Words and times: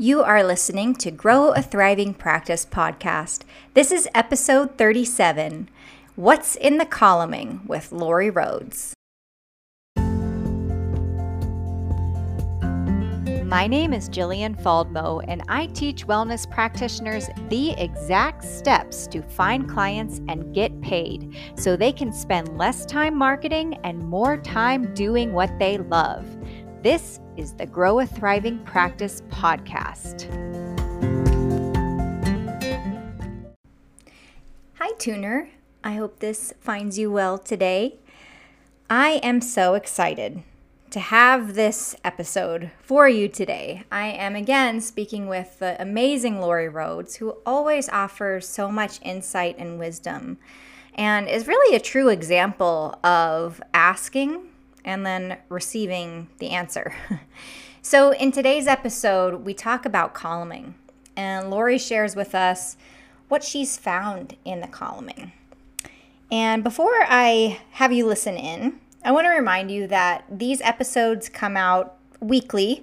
You 0.00 0.22
are 0.22 0.44
listening 0.44 0.94
to 0.98 1.10
Grow 1.10 1.48
a 1.50 1.60
Thriving 1.60 2.14
Practice 2.14 2.64
podcast. 2.64 3.42
This 3.74 3.90
is 3.90 4.08
episode 4.14 4.78
37 4.78 5.68
What's 6.14 6.54
in 6.54 6.78
the 6.78 6.86
Columning 6.86 7.62
with 7.66 7.90
Lori 7.90 8.30
Rhoades. 8.30 8.92
My 13.44 13.66
name 13.66 13.92
is 13.92 14.08
Jillian 14.08 14.62
Faldmo, 14.62 15.24
and 15.26 15.42
I 15.48 15.66
teach 15.66 16.06
wellness 16.06 16.48
practitioners 16.48 17.28
the 17.48 17.72
exact 17.72 18.44
steps 18.44 19.08
to 19.08 19.20
find 19.20 19.68
clients 19.68 20.20
and 20.28 20.54
get 20.54 20.80
paid 20.80 21.36
so 21.56 21.74
they 21.74 21.90
can 21.90 22.12
spend 22.12 22.56
less 22.56 22.86
time 22.86 23.16
marketing 23.16 23.76
and 23.82 23.98
more 23.98 24.36
time 24.36 24.94
doing 24.94 25.32
what 25.32 25.58
they 25.58 25.78
love. 25.78 26.37
This 26.80 27.18
is 27.36 27.54
the 27.54 27.66
Grow 27.66 27.98
a 27.98 28.06
Thriving 28.06 28.60
Practice 28.60 29.20
podcast. 29.30 30.30
Hi, 34.74 34.92
tuner. 34.96 35.48
I 35.82 35.94
hope 35.94 36.20
this 36.20 36.54
finds 36.60 36.96
you 36.96 37.10
well 37.10 37.36
today. 37.36 37.96
I 38.88 39.20
am 39.24 39.40
so 39.40 39.74
excited 39.74 40.44
to 40.90 41.00
have 41.00 41.54
this 41.54 41.96
episode 42.04 42.70
for 42.80 43.08
you 43.08 43.26
today. 43.26 43.82
I 43.90 44.06
am 44.06 44.36
again 44.36 44.80
speaking 44.80 45.26
with 45.26 45.58
the 45.58 45.82
amazing 45.82 46.40
Lori 46.40 46.68
Rhoades, 46.68 47.16
who 47.16 47.38
always 47.44 47.88
offers 47.88 48.48
so 48.48 48.70
much 48.70 49.00
insight 49.02 49.56
and 49.58 49.80
wisdom 49.80 50.38
and 50.94 51.28
is 51.28 51.48
really 51.48 51.74
a 51.74 51.80
true 51.80 52.08
example 52.08 53.00
of 53.02 53.60
asking 53.74 54.47
and 54.88 55.04
then 55.04 55.36
receiving 55.50 56.28
the 56.38 56.48
answer. 56.48 56.94
so, 57.82 58.12
in 58.14 58.32
today's 58.32 58.66
episode, 58.66 59.44
we 59.44 59.52
talk 59.52 59.84
about 59.84 60.14
columning, 60.14 60.74
and 61.14 61.50
Lori 61.50 61.78
shares 61.78 62.16
with 62.16 62.34
us 62.34 62.78
what 63.28 63.44
she's 63.44 63.76
found 63.76 64.34
in 64.46 64.62
the 64.62 64.66
columning. 64.66 65.32
And 66.32 66.64
before 66.64 67.04
I 67.06 67.60
have 67.72 67.92
you 67.92 68.06
listen 68.06 68.36
in, 68.36 68.80
I 69.04 69.12
want 69.12 69.26
to 69.26 69.30
remind 69.30 69.70
you 69.70 69.86
that 69.88 70.24
these 70.30 70.62
episodes 70.62 71.28
come 71.28 71.56
out 71.56 71.96
weekly, 72.20 72.82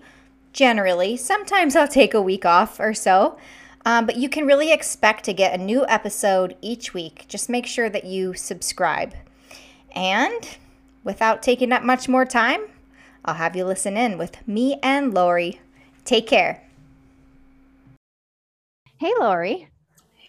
generally. 0.54 1.18
Sometimes 1.18 1.76
I'll 1.76 1.88
take 1.88 2.14
a 2.14 2.22
week 2.22 2.46
off 2.46 2.80
or 2.80 2.94
so. 2.94 3.36
Um, 3.84 4.06
but 4.06 4.18
you 4.18 4.30
can 4.30 4.46
really 4.46 4.72
expect 4.72 5.26
to 5.26 5.34
get 5.34 5.60
a 5.60 5.64
new 5.64 5.86
episode 5.88 6.56
each 6.62 6.94
week. 6.94 7.26
Just 7.28 7.50
make 7.50 7.66
sure 7.66 7.90
that 7.90 8.06
you 8.06 8.36
subscribe. 8.36 9.14
And 9.96 10.58
without 11.06 11.42
taking 11.42 11.72
up 11.72 11.84
much 11.84 12.10
more 12.10 12.26
time, 12.26 12.66
I'll 13.24 13.36
have 13.36 13.56
you 13.56 13.64
listen 13.64 13.96
in 13.96 14.18
with 14.18 14.46
me 14.46 14.78
and 14.84 15.14
Lori. 15.14 15.62
Take 16.04 16.28
care. 16.28 16.62
Hey, 18.98 19.14
Lori. 19.20 19.70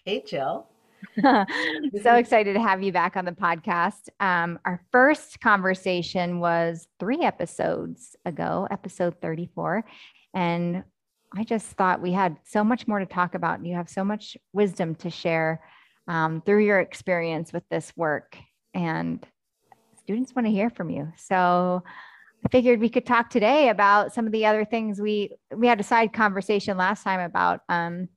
Hey, 0.04 0.22
Jill. 0.24 0.68
so 1.22 2.14
excited 2.14 2.54
to 2.54 2.60
have 2.60 2.82
you 2.82 2.92
back 2.92 3.16
on 3.16 3.24
the 3.24 3.32
podcast. 3.32 4.08
Um, 4.20 4.58
our 4.64 4.80
first 4.92 5.40
conversation 5.40 6.40
was 6.40 6.86
three 7.00 7.22
episodes 7.22 8.14
ago, 8.24 8.68
episode 8.70 9.20
34. 9.20 9.84
And 10.34 10.84
I 11.34 11.44
just 11.44 11.66
thought 11.68 12.02
we 12.02 12.12
had 12.12 12.36
so 12.44 12.62
much 12.62 12.86
more 12.86 12.98
to 12.98 13.06
talk 13.06 13.34
about. 13.34 13.58
And 13.58 13.66
You 13.66 13.74
have 13.74 13.88
so 13.88 14.04
much 14.04 14.36
wisdom 14.52 14.94
to 14.96 15.10
share 15.10 15.62
um, 16.08 16.42
through 16.44 16.64
your 16.64 16.80
experience 16.80 17.52
with 17.52 17.64
this 17.70 17.92
work. 17.96 18.36
And 18.74 19.26
students 20.06 20.36
want 20.36 20.46
to 20.46 20.52
hear 20.52 20.70
from 20.70 20.88
you. 20.88 21.12
So 21.16 21.82
I 22.44 22.48
figured 22.50 22.78
we 22.78 22.88
could 22.88 23.04
talk 23.04 23.28
today 23.28 23.70
about 23.70 24.14
some 24.14 24.24
of 24.24 24.30
the 24.30 24.46
other 24.46 24.64
things 24.64 25.00
we 25.00 25.32
we 25.52 25.66
had 25.66 25.80
a 25.80 25.82
side 25.82 26.12
conversation 26.12 26.76
last 26.76 27.02
time 27.02 27.18
about 27.18 27.62
um, 27.68 28.08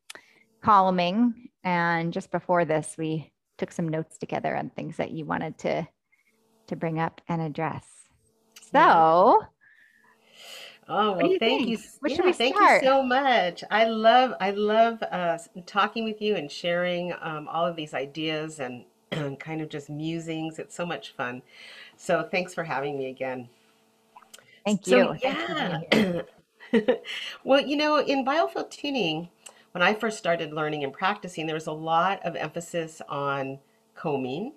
columning, 0.61 1.49
and 1.63 2.13
just 2.13 2.29
before 2.29 2.63
this, 2.63 2.93
we 2.95 3.31
took 3.57 3.71
some 3.71 3.89
notes 3.89 4.19
together 4.19 4.55
on 4.55 4.69
things 4.69 4.97
that 4.97 5.09
you 5.09 5.25
wanted 5.25 5.57
to 5.59 5.87
to 6.67 6.75
bring 6.75 6.99
up 6.99 7.21
and 7.27 7.41
address. 7.41 7.85
So. 8.71 9.41
Oh 10.91 11.13
well, 11.13 11.25
you 11.25 11.39
thank 11.39 11.65
think? 11.65 11.69
you. 11.69 11.77
Yeah, 12.07 12.31
thank 12.31 12.55
start? 12.55 12.83
you 12.83 12.87
so 12.87 13.01
much. 13.01 13.63
I 13.71 13.85
love 13.85 14.33
I 14.39 14.51
love 14.51 15.01
uh, 15.01 15.39
talking 15.65 16.03
with 16.03 16.21
you 16.21 16.35
and 16.35 16.51
sharing 16.51 17.13
um, 17.19 17.47
all 17.47 17.65
of 17.65 17.75
these 17.75 17.95
ideas 17.95 18.59
and 18.59 18.85
and 19.11 19.39
kind 19.39 19.61
of 19.61 19.69
just 19.69 19.89
musings. 19.89 20.59
It's 20.59 20.75
so 20.75 20.85
much 20.85 21.11
fun. 21.11 21.41
So 21.97 22.27
thanks 22.31 22.53
for 22.53 22.63
having 22.63 22.97
me 22.97 23.07
again. 23.09 23.49
Thank 24.65 24.87
you. 24.87 25.15
Yeah. 25.21 26.21
well, 27.43 27.61
you 27.61 27.75
know, 27.75 27.99
in 27.99 28.25
biofield 28.25 28.69
tuning, 28.69 29.29
when 29.71 29.81
I 29.81 29.93
first 29.93 30.17
started 30.17 30.53
learning 30.53 30.83
and 30.83 30.93
practicing, 30.93 31.45
there 31.45 31.55
was 31.55 31.67
a 31.67 31.71
lot 31.71 32.25
of 32.25 32.35
emphasis 32.35 33.01
on 33.07 33.59
combing 33.95 34.53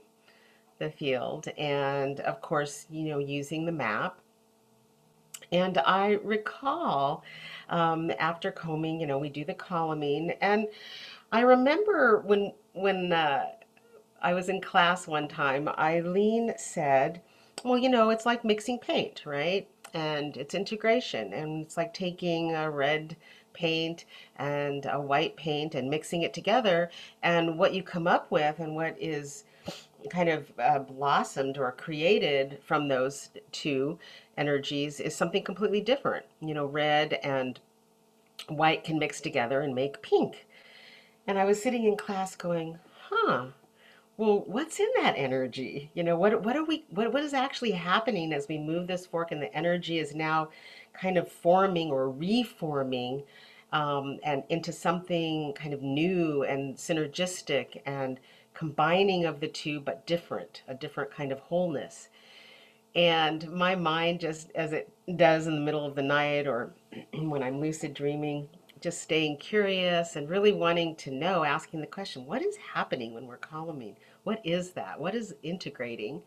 the 0.78 0.90
field 0.90 1.48
and, 1.58 2.20
of 2.20 2.40
course, 2.40 2.86
you 2.90 3.04
know, 3.04 3.19
using 3.19 3.64
the 3.64 3.72
map. 3.72 4.19
And 5.52 5.78
I 5.78 6.19
recall 6.24 7.24
um, 7.69 8.10
after 8.19 8.50
combing, 8.50 9.00
you 9.00 9.06
know, 9.06 9.19
we 9.19 9.28
do 9.28 9.44
the 9.44 9.54
columning, 9.54 10.30
and 10.40 10.66
I 11.30 11.40
remember 11.40 12.20
when 12.20 12.52
when 12.72 13.12
uh, 13.12 13.46
I 14.22 14.34
was 14.34 14.48
in 14.48 14.60
class 14.60 15.08
one 15.08 15.26
time, 15.26 15.68
Eileen 15.68 16.54
said, 16.56 17.20
well, 17.64 17.76
you 17.76 17.88
know, 17.88 18.10
it's 18.10 18.24
like 18.24 18.44
mixing 18.44 18.78
paint, 18.78 19.22
right? 19.26 19.68
And 19.94 20.36
it's 20.36 20.54
integration. 20.54 21.32
And 21.32 21.62
it's 21.62 21.76
like 21.76 21.92
taking 21.92 22.54
a 22.54 22.70
red 22.70 23.16
paint 23.52 24.04
and 24.36 24.86
a 24.86 25.00
white 25.00 25.36
paint 25.36 25.74
and 25.74 25.90
mixing 25.90 26.22
it 26.22 26.32
together. 26.32 26.90
And 27.22 27.58
what 27.58 27.74
you 27.74 27.82
come 27.82 28.06
up 28.06 28.30
with 28.30 28.60
and 28.60 28.76
what 28.76 28.96
is 28.98 29.44
kind 30.08 30.28
of 30.28 30.50
uh, 30.58 30.78
blossomed 30.78 31.58
or 31.58 31.72
created 31.72 32.58
from 32.64 32.88
those 32.88 33.30
two 33.50 33.98
energies 34.36 35.00
is 35.00 35.14
something 35.14 35.42
completely 35.42 35.80
different. 35.80 36.24
You 36.40 36.54
know, 36.54 36.66
red 36.66 37.14
and 37.22 37.58
white 38.48 38.84
can 38.84 38.98
mix 38.98 39.20
together 39.20 39.60
and 39.60 39.74
make 39.74 40.00
pink. 40.00 40.46
And 41.26 41.38
I 41.38 41.44
was 41.44 41.62
sitting 41.62 41.84
in 41.84 41.96
class 41.96 42.34
going, 42.34 42.78
huh, 43.08 43.46
well, 44.16 44.44
what's 44.46 44.78
in 44.78 44.88
that 44.96 45.14
energy? 45.16 45.90
You 45.94 46.04
know, 46.04 46.16
what 46.16 46.42
what 46.42 46.56
are 46.56 46.64
we 46.64 46.84
what 46.90 47.12
what 47.12 47.22
is 47.24 47.34
actually 47.34 47.72
happening 47.72 48.32
as 48.32 48.46
we 48.48 48.58
move 48.58 48.86
this 48.86 49.06
fork 49.06 49.32
and 49.32 49.42
the 49.42 49.54
energy 49.54 49.98
is 49.98 50.14
now 50.14 50.50
kind 50.92 51.16
of 51.16 51.30
forming 51.30 51.90
or 51.90 52.10
reforming 52.10 53.22
um, 53.72 54.18
and 54.22 54.44
into 54.50 54.72
something 54.72 55.54
kind 55.54 55.72
of 55.72 55.82
new 55.82 56.42
and 56.42 56.76
synergistic 56.76 57.80
and 57.86 58.20
combining 58.54 59.24
of 59.24 59.40
the 59.40 59.48
two 59.48 59.80
but 59.80 60.06
different, 60.06 60.62
a 60.68 60.74
different 60.74 61.10
kind 61.10 61.32
of 61.32 61.38
wholeness. 61.40 62.08
And 62.94 63.50
my 63.50 63.74
mind 63.74 64.20
just 64.20 64.50
as 64.54 64.72
it 64.74 64.92
does 65.16 65.46
in 65.46 65.54
the 65.54 65.60
middle 65.60 65.86
of 65.86 65.94
the 65.94 66.02
night 66.02 66.46
or 66.46 66.74
when 67.14 67.42
I'm 67.42 67.60
lucid 67.60 67.94
dreaming, 67.94 68.48
just 68.82 69.00
staying 69.00 69.37
curious 69.37 70.16
and 70.16 70.28
really 70.28 70.53
wanting 70.53 70.97
to 70.97 71.10
know, 71.10 71.44
asking 71.44 71.81
the 71.81 71.87
question, 71.87 72.26
what 72.26 72.43
is 72.43 72.56
happening 72.75 73.15
when 73.15 73.26
we're 73.26 73.37
columning? 73.37 73.97
What 74.25 74.41
is 74.44 74.72
that? 74.72 75.00
What 75.00 75.15
is 75.15 75.34
integrating? 75.43 76.22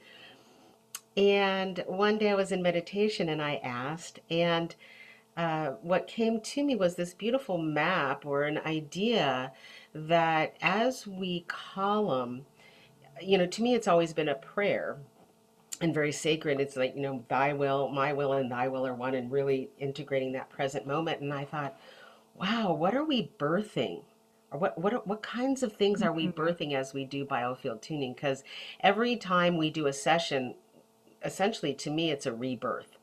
And 1.17 1.83
one 1.87 2.17
day 2.17 2.31
I 2.31 2.35
was 2.35 2.51
in 2.51 2.61
meditation 2.61 3.29
and 3.29 3.41
I 3.41 3.55
asked, 3.63 4.19
and 4.29 4.75
uh, 5.37 5.71
what 5.81 6.07
came 6.07 6.39
to 6.39 6.63
me 6.63 6.75
was 6.75 6.95
this 6.95 7.13
beautiful 7.13 7.57
map 7.57 8.25
or 8.25 8.43
an 8.43 8.57
idea 8.59 9.51
that 9.93 10.55
as 10.61 11.05
we 11.05 11.45
column, 11.47 12.45
you 13.21 13.37
know, 13.37 13.45
to 13.45 13.61
me 13.61 13.75
it's 13.75 13.87
always 13.87 14.13
been 14.13 14.29
a 14.29 14.35
prayer 14.35 14.97
and 15.81 15.93
very 15.93 16.11
sacred. 16.11 16.59
It's 16.59 16.77
like, 16.77 16.95
you 16.95 17.01
know, 17.01 17.23
thy 17.27 17.53
will, 17.53 17.89
my 17.89 18.13
will, 18.13 18.33
and 18.33 18.51
thy 18.51 18.67
will 18.67 18.87
are 18.87 18.93
one, 18.93 19.13
and 19.13 19.31
really 19.31 19.69
integrating 19.77 20.31
that 20.33 20.49
present 20.49 20.87
moment. 20.87 21.21
And 21.21 21.33
I 21.33 21.45
thought, 21.45 21.77
wow, 22.39 22.73
what 22.73 22.95
are 22.95 23.03
we 23.03 23.31
birthing? 23.39 24.03
Or 24.51 24.59
what 24.59 24.77
what 24.77 25.07
what 25.07 25.23
kinds 25.23 25.63
of 25.63 25.73
things 25.73 26.01
are 26.01 26.13
we 26.13 26.27
mm-hmm. 26.27 26.39
birthing 26.39 26.73
as 26.73 26.93
we 26.93 27.05
do 27.05 27.25
biofield 27.25 27.81
tuning? 27.81 28.13
Because 28.13 28.43
every 28.81 29.15
time 29.15 29.57
we 29.57 29.69
do 29.69 29.87
a 29.87 29.93
session, 29.93 30.55
essentially 31.23 31.73
to 31.73 31.89
me 31.89 32.11
it's 32.11 32.25
a 32.25 32.33
rebirth. 32.33 32.97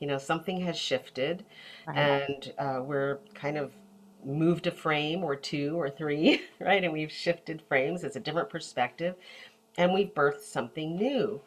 You 0.00 0.08
know, 0.08 0.18
something 0.18 0.60
has 0.60 0.76
shifted, 0.76 1.44
right. 1.86 1.96
and 1.96 2.52
uh, 2.58 2.82
we're 2.82 3.20
kind 3.34 3.56
of 3.56 3.72
moved 4.24 4.66
a 4.66 4.70
frame 4.70 5.22
or 5.22 5.36
two 5.36 5.78
or 5.78 5.88
three, 5.90 6.42
right? 6.60 6.82
And 6.82 6.92
we've 6.92 7.12
shifted 7.12 7.62
frames. 7.68 8.04
It's 8.04 8.16
a 8.16 8.20
different 8.20 8.50
perspective, 8.50 9.14
and 9.76 9.92
we've 9.92 10.14
birthed 10.14 10.40
something 10.40 10.96
new. 10.96 11.40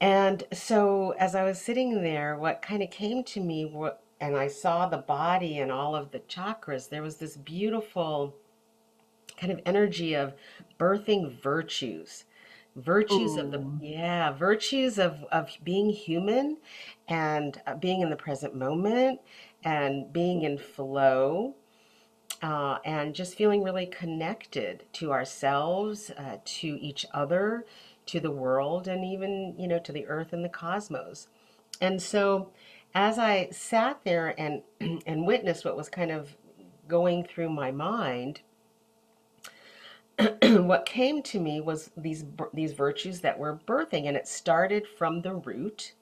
And 0.00 0.42
so, 0.52 1.14
as 1.18 1.34
I 1.36 1.44
was 1.44 1.60
sitting 1.60 2.02
there, 2.02 2.36
what 2.36 2.60
kind 2.60 2.82
of 2.82 2.90
came 2.90 3.22
to 3.24 3.40
me, 3.40 3.64
what 3.64 4.01
and 4.22 4.36
I 4.36 4.46
saw 4.46 4.86
the 4.86 4.98
body 4.98 5.58
and 5.58 5.72
all 5.72 5.96
of 5.96 6.12
the 6.12 6.20
chakras, 6.20 6.88
there 6.88 7.02
was 7.02 7.16
this 7.16 7.36
beautiful 7.36 8.36
kind 9.36 9.52
of 9.52 9.60
energy 9.66 10.14
of 10.14 10.34
birthing 10.78 11.40
virtues 11.42 12.24
virtues 12.76 13.36
Ooh. 13.36 13.40
of 13.40 13.50
the 13.50 13.62
yeah 13.82 14.32
virtues 14.32 14.98
of 14.98 15.24
of 15.30 15.50
being 15.62 15.90
human 15.90 16.56
and 17.06 17.60
uh, 17.66 17.74
being 17.74 18.00
in 18.00 18.08
the 18.08 18.16
present 18.16 18.54
moment 18.54 19.20
and 19.62 20.10
being 20.10 20.42
in 20.42 20.56
flow 20.56 21.54
uh, 22.40 22.78
and 22.84 23.14
just 23.14 23.36
feeling 23.36 23.62
really 23.62 23.86
connected 23.86 24.84
to 24.92 25.12
ourselves, 25.12 26.10
uh, 26.10 26.38
to 26.44 26.66
each 26.80 27.06
other, 27.12 27.64
to 28.06 28.18
the 28.18 28.30
world, 28.30 28.88
and 28.88 29.04
even, 29.04 29.54
you 29.56 29.68
know, 29.68 29.78
to 29.78 29.92
the 29.92 30.06
earth 30.06 30.32
and 30.32 30.44
the 30.44 30.48
cosmos. 30.48 31.28
And 31.80 32.02
so 32.02 32.50
as 32.94 33.18
I 33.18 33.48
sat 33.50 34.00
there 34.04 34.34
and 34.38 34.62
and 35.06 35.26
witnessed 35.26 35.64
what 35.64 35.76
was 35.76 35.88
kind 35.88 36.10
of 36.10 36.34
going 36.88 37.24
through 37.24 37.50
my 37.50 37.70
mind, 37.70 38.40
what 40.42 40.86
came 40.86 41.22
to 41.22 41.40
me 41.40 41.60
was 41.60 41.90
these 41.96 42.24
these 42.52 42.72
virtues 42.72 43.20
that 43.20 43.38
were 43.38 43.60
birthing, 43.66 44.06
and 44.06 44.16
it 44.16 44.28
started 44.28 44.86
from 44.86 45.22
the 45.22 45.34
root. 45.34 45.94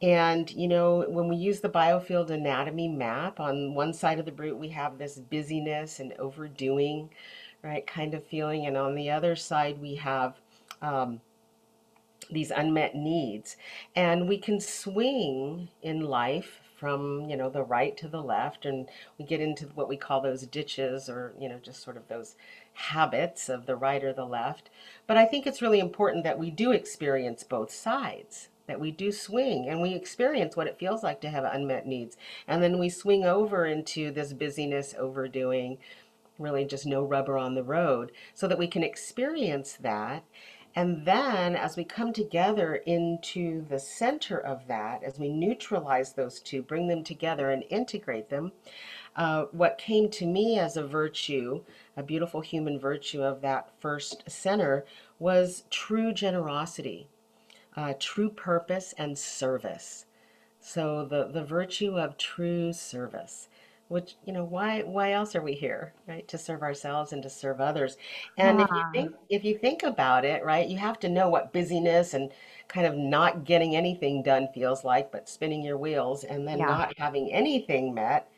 And 0.00 0.50
you 0.52 0.68
know, 0.68 1.04
when 1.08 1.28
we 1.28 1.36
use 1.36 1.60
the 1.60 1.68
biofield 1.68 2.30
anatomy 2.30 2.88
map, 2.88 3.40
on 3.40 3.74
one 3.74 3.92
side 3.92 4.18
of 4.18 4.26
the 4.26 4.32
root 4.32 4.56
we 4.56 4.68
have 4.68 4.98
this 4.98 5.18
busyness 5.18 6.00
and 6.00 6.12
overdoing, 6.14 7.10
right, 7.62 7.86
kind 7.86 8.14
of 8.14 8.24
feeling, 8.26 8.66
and 8.66 8.76
on 8.76 8.94
the 8.94 9.10
other 9.10 9.36
side 9.36 9.80
we 9.80 9.96
have 9.96 10.36
um, 10.82 11.20
these 12.30 12.50
unmet 12.50 12.94
needs. 12.94 13.56
And 13.94 14.28
we 14.28 14.38
can 14.38 14.60
swing 14.60 15.68
in 15.82 16.00
life 16.00 16.60
from, 16.76 17.28
you 17.28 17.36
know, 17.36 17.50
the 17.50 17.62
right 17.62 17.96
to 17.96 18.06
the 18.06 18.22
left, 18.22 18.64
and 18.64 18.88
we 19.18 19.24
get 19.24 19.40
into 19.40 19.66
what 19.66 19.88
we 19.88 19.96
call 19.96 20.20
those 20.20 20.46
ditches 20.46 21.08
or, 21.08 21.34
you 21.38 21.48
know, 21.48 21.58
just 21.58 21.82
sort 21.82 21.96
of 21.96 22.06
those 22.06 22.36
habits 22.72 23.48
of 23.48 23.66
the 23.66 23.74
right 23.74 24.04
or 24.04 24.12
the 24.12 24.24
left. 24.24 24.70
But 25.06 25.16
I 25.16 25.24
think 25.24 25.46
it's 25.46 25.62
really 25.62 25.80
important 25.80 26.22
that 26.22 26.38
we 26.38 26.50
do 26.50 26.70
experience 26.70 27.42
both 27.42 27.72
sides 27.72 28.48
that 28.68 28.78
we 28.78 28.92
do 28.92 29.10
swing 29.10 29.66
and 29.66 29.80
we 29.80 29.94
experience 29.94 30.54
what 30.54 30.66
it 30.66 30.78
feels 30.78 31.02
like 31.02 31.20
to 31.22 31.30
have 31.30 31.42
unmet 31.42 31.86
needs. 31.86 32.16
And 32.46 32.62
then 32.62 32.78
we 32.78 32.90
swing 32.90 33.24
over 33.24 33.66
into 33.66 34.12
this 34.12 34.32
busyness, 34.32 34.94
overdoing, 34.96 35.78
really 36.38 36.64
just 36.64 36.86
no 36.86 37.02
rubber 37.02 37.36
on 37.36 37.54
the 37.54 37.64
road, 37.64 38.12
so 38.34 38.46
that 38.46 38.58
we 38.58 38.68
can 38.68 38.84
experience 38.84 39.76
that 39.80 40.22
and 40.78 41.04
then 41.04 41.56
as 41.56 41.76
we 41.76 41.82
come 41.82 42.12
together 42.12 42.76
into 42.76 43.66
the 43.68 43.80
center 43.80 44.38
of 44.38 44.68
that, 44.68 45.02
as 45.02 45.18
we 45.18 45.28
neutralize 45.28 46.12
those 46.12 46.38
two, 46.38 46.62
bring 46.62 46.86
them 46.86 47.02
together 47.02 47.50
and 47.50 47.64
integrate 47.68 48.28
them, 48.28 48.52
uh, 49.16 49.46
what 49.50 49.76
came 49.76 50.08
to 50.08 50.24
me 50.24 50.56
as 50.56 50.76
a 50.76 50.86
virtue, 50.86 51.64
a 51.96 52.02
beautiful 52.04 52.42
human 52.42 52.78
virtue 52.78 53.24
of 53.24 53.40
that 53.40 53.72
first 53.80 54.22
center, 54.30 54.84
was 55.18 55.64
true 55.68 56.12
generosity, 56.12 57.08
uh, 57.76 57.94
true 57.98 58.30
purpose, 58.30 58.94
and 58.96 59.18
service. 59.18 60.06
So 60.60 61.04
the, 61.04 61.26
the 61.26 61.42
virtue 61.42 61.98
of 61.98 62.16
true 62.16 62.72
service 62.72 63.47
which 63.88 64.16
you 64.24 64.32
know 64.32 64.44
why 64.44 64.82
why 64.82 65.12
else 65.12 65.34
are 65.34 65.42
we 65.42 65.54
here 65.54 65.92
right 66.06 66.28
to 66.28 66.38
serve 66.38 66.62
ourselves 66.62 67.12
and 67.12 67.22
to 67.22 67.30
serve 67.30 67.60
others 67.60 67.96
and 68.36 68.60
if 68.60 68.68
you 68.70 68.82
think 68.92 69.14
if 69.30 69.44
you 69.44 69.56
think 69.58 69.82
about 69.82 70.24
it 70.24 70.44
right 70.44 70.68
you 70.68 70.78
have 70.78 70.98
to 70.98 71.08
know 71.08 71.28
what 71.28 71.52
busyness 71.52 72.14
and 72.14 72.30
kind 72.68 72.86
of 72.86 72.94
not 72.94 73.44
getting 73.44 73.74
anything 73.74 74.22
done 74.22 74.48
feels 74.54 74.84
like 74.84 75.10
but 75.10 75.28
spinning 75.28 75.62
your 75.62 75.78
wheels 75.78 76.24
and 76.24 76.46
then 76.46 76.58
yeah. 76.58 76.66
not 76.66 76.92
having 76.98 77.32
anything 77.32 77.94
met 77.94 78.30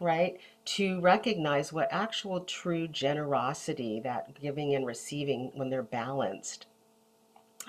right 0.00 0.38
to 0.64 1.00
recognize 1.00 1.72
what 1.72 1.88
actual 1.90 2.40
true 2.40 2.88
generosity 2.88 4.00
that 4.00 4.38
giving 4.40 4.74
and 4.74 4.86
receiving 4.86 5.50
when 5.54 5.70
they're 5.70 5.82
balanced 5.82 6.66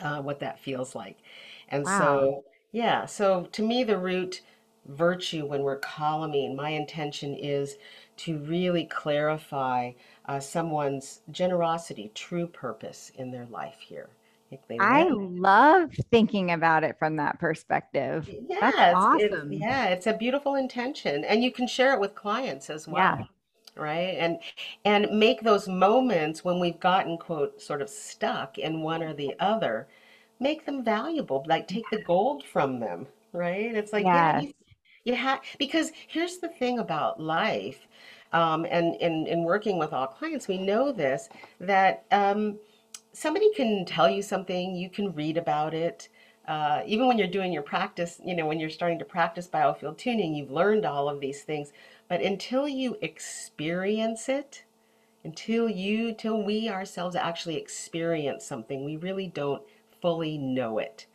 uh, 0.02 0.22
what 0.22 0.40
that 0.40 0.60
feels 0.60 0.96
like. 0.96 1.18
And 1.70 1.86
Wow. 1.86 1.98
so, 2.00 2.44
yeah, 2.72 3.06
so 3.06 3.48
to 3.52 3.62
me, 3.64 3.84
the 3.84 3.98
root 3.98 4.42
virtue 4.88 5.46
when 5.46 5.64
we're 5.64 5.80
columning, 5.80 6.56
my 6.56 6.70
intention 6.70 7.34
is 7.36 7.76
to 8.18 8.38
really 8.40 8.86
clarify 8.86 9.92
uh, 10.26 10.40
someone's 10.40 11.22
generosity, 11.32 12.12
true 12.14 12.48
purpose 12.48 13.12
in 13.16 13.32
their 13.32 13.46
life 13.48 13.78
here. 13.80 14.10
I 14.80 15.04
love 15.10 15.92
thinking 16.10 16.52
about 16.52 16.86
it 16.86 16.98
from 16.98 17.18
that 17.18 17.38
perspective. 17.38 18.30
That's 18.50 18.78
yeah, 18.78 18.92
it's, 18.92 19.24
it's 19.24 19.34
awesome. 19.34 19.52
yeah, 19.52 19.88
it's 19.88 20.08
a 20.08 20.14
beautiful 20.14 20.56
intention, 20.56 21.26
and 21.26 21.44
you 21.44 21.52
can 21.52 21.68
share 21.68 21.94
it 21.94 22.00
with 22.00 22.16
clients 22.16 22.70
as 22.70 22.88
well. 22.88 23.18
Yeah. 23.20 23.26
right? 23.76 24.16
And 24.18 24.40
and 24.86 25.20
make 25.20 25.42
those 25.42 25.68
moments 25.68 26.46
when 26.46 26.62
we've 26.62 26.80
gotten 26.80 27.18
quote 27.18 27.62
sort 27.62 27.82
of 27.82 27.90
stuck 27.90 28.58
in 28.58 28.84
one 28.84 29.04
or 29.04 29.14
the 29.14 29.36
other 29.40 29.88
make 30.40 30.66
them 30.66 30.84
valuable 30.84 31.44
like 31.48 31.68
take 31.68 31.90
the 31.92 32.02
gold 32.04 32.44
from 32.44 32.80
them 32.80 33.08
right 33.34 33.76
it's 33.76 33.94
like 33.94 34.06
yeah 34.06 34.40
you 34.40 34.54
you 35.08 35.16
have 35.16 35.42
because 35.58 35.92
here's 36.08 36.38
the 36.38 36.50
thing 36.50 36.80
about 36.80 37.20
life 37.20 37.88
um, 38.34 38.66
and 38.70 38.96
in 38.96 39.26
in 39.28 39.44
working 39.44 39.78
with 39.78 39.94
all 39.94 40.08
clients 40.08 40.48
we 40.48 40.58
know 40.58 40.92
this 40.92 41.30
that 41.60 42.06
um, 42.12 42.58
somebody 43.14 43.52
can 43.54 43.86
tell 43.86 44.10
you 44.10 44.22
something 44.22 44.76
you 44.76 44.90
can 44.90 45.14
read 45.14 45.38
about 45.38 45.74
it 45.74 46.10
uh, 46.48 46.82
even 46.86 47.08
when 47.08 47.18
you're 47.18 47.28
doing 47.28 47.52
your 47.52 47.64
practice 47.64 48.20
you 48.24 48.36
know 48.36 48.46
when 48.46 48.60
you're 48.60 48.70
starting 48.70 49.00
to 49.00 49.06
practice 49.06 49.48
biofield 49.48 49.98
tuning 49.98 50.36
you've 50.36 50.52
learned 50.52 50.86
all 50.86 51.10
of 51.10 51.20
these 51.20 51.44
things 51.44 51.72
but 52.10 52.22
until 52.22 52.68
you 52.68 52.98
experience 53.02 54.30
it 54.30 54.64
until 55.24 55.68
you 55.68 56.14
till 56.14 56.42
we 56.44 56.70
ourselves 56.70 57.16
actually 57.16 57.58
experience 57.58 58.46
something 58.46 58.86
we 58.86 58.98
really 58.98 59.28
don't 59.28 59.62
fully 60.02 60.38
know 60.38 60.80
it. 60.80 61.06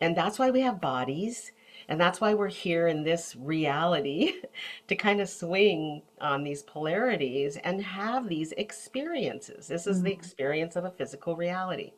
And 0.00 0.16
that's 0.16 0.38
why 0.38 0.50
we 0.50 0.60
have 0.60 0.80
bodies 0.80 1.52
and 1.90 2.00
that's 2.00 2.20
why 2.22 2.34
we're 2.34 2.48
here 2.48 2.88
in 2.88 3.04
this 3.04 3.36
reality 3.36 4.34
to 4.88 4.96
kind 4.96 5.20
of 5.20 5.28
swing 5.30 6.02
on 6.22 6.44
these 6.44 6.62
polarities 6.64 7.58
and 7.58 7.82
have 7.82 8.28
these 8.28 8.52
experiences 8.54 9.68
this 9.68 9.86
is 9.88 10.02
the 10.02 10.10
Mhm. 10.10 10.14
experience 10.14 10.76
of 10.76 10.86
a 10.86 10.92
physical 10.92 11.36
reality 11.36 11.92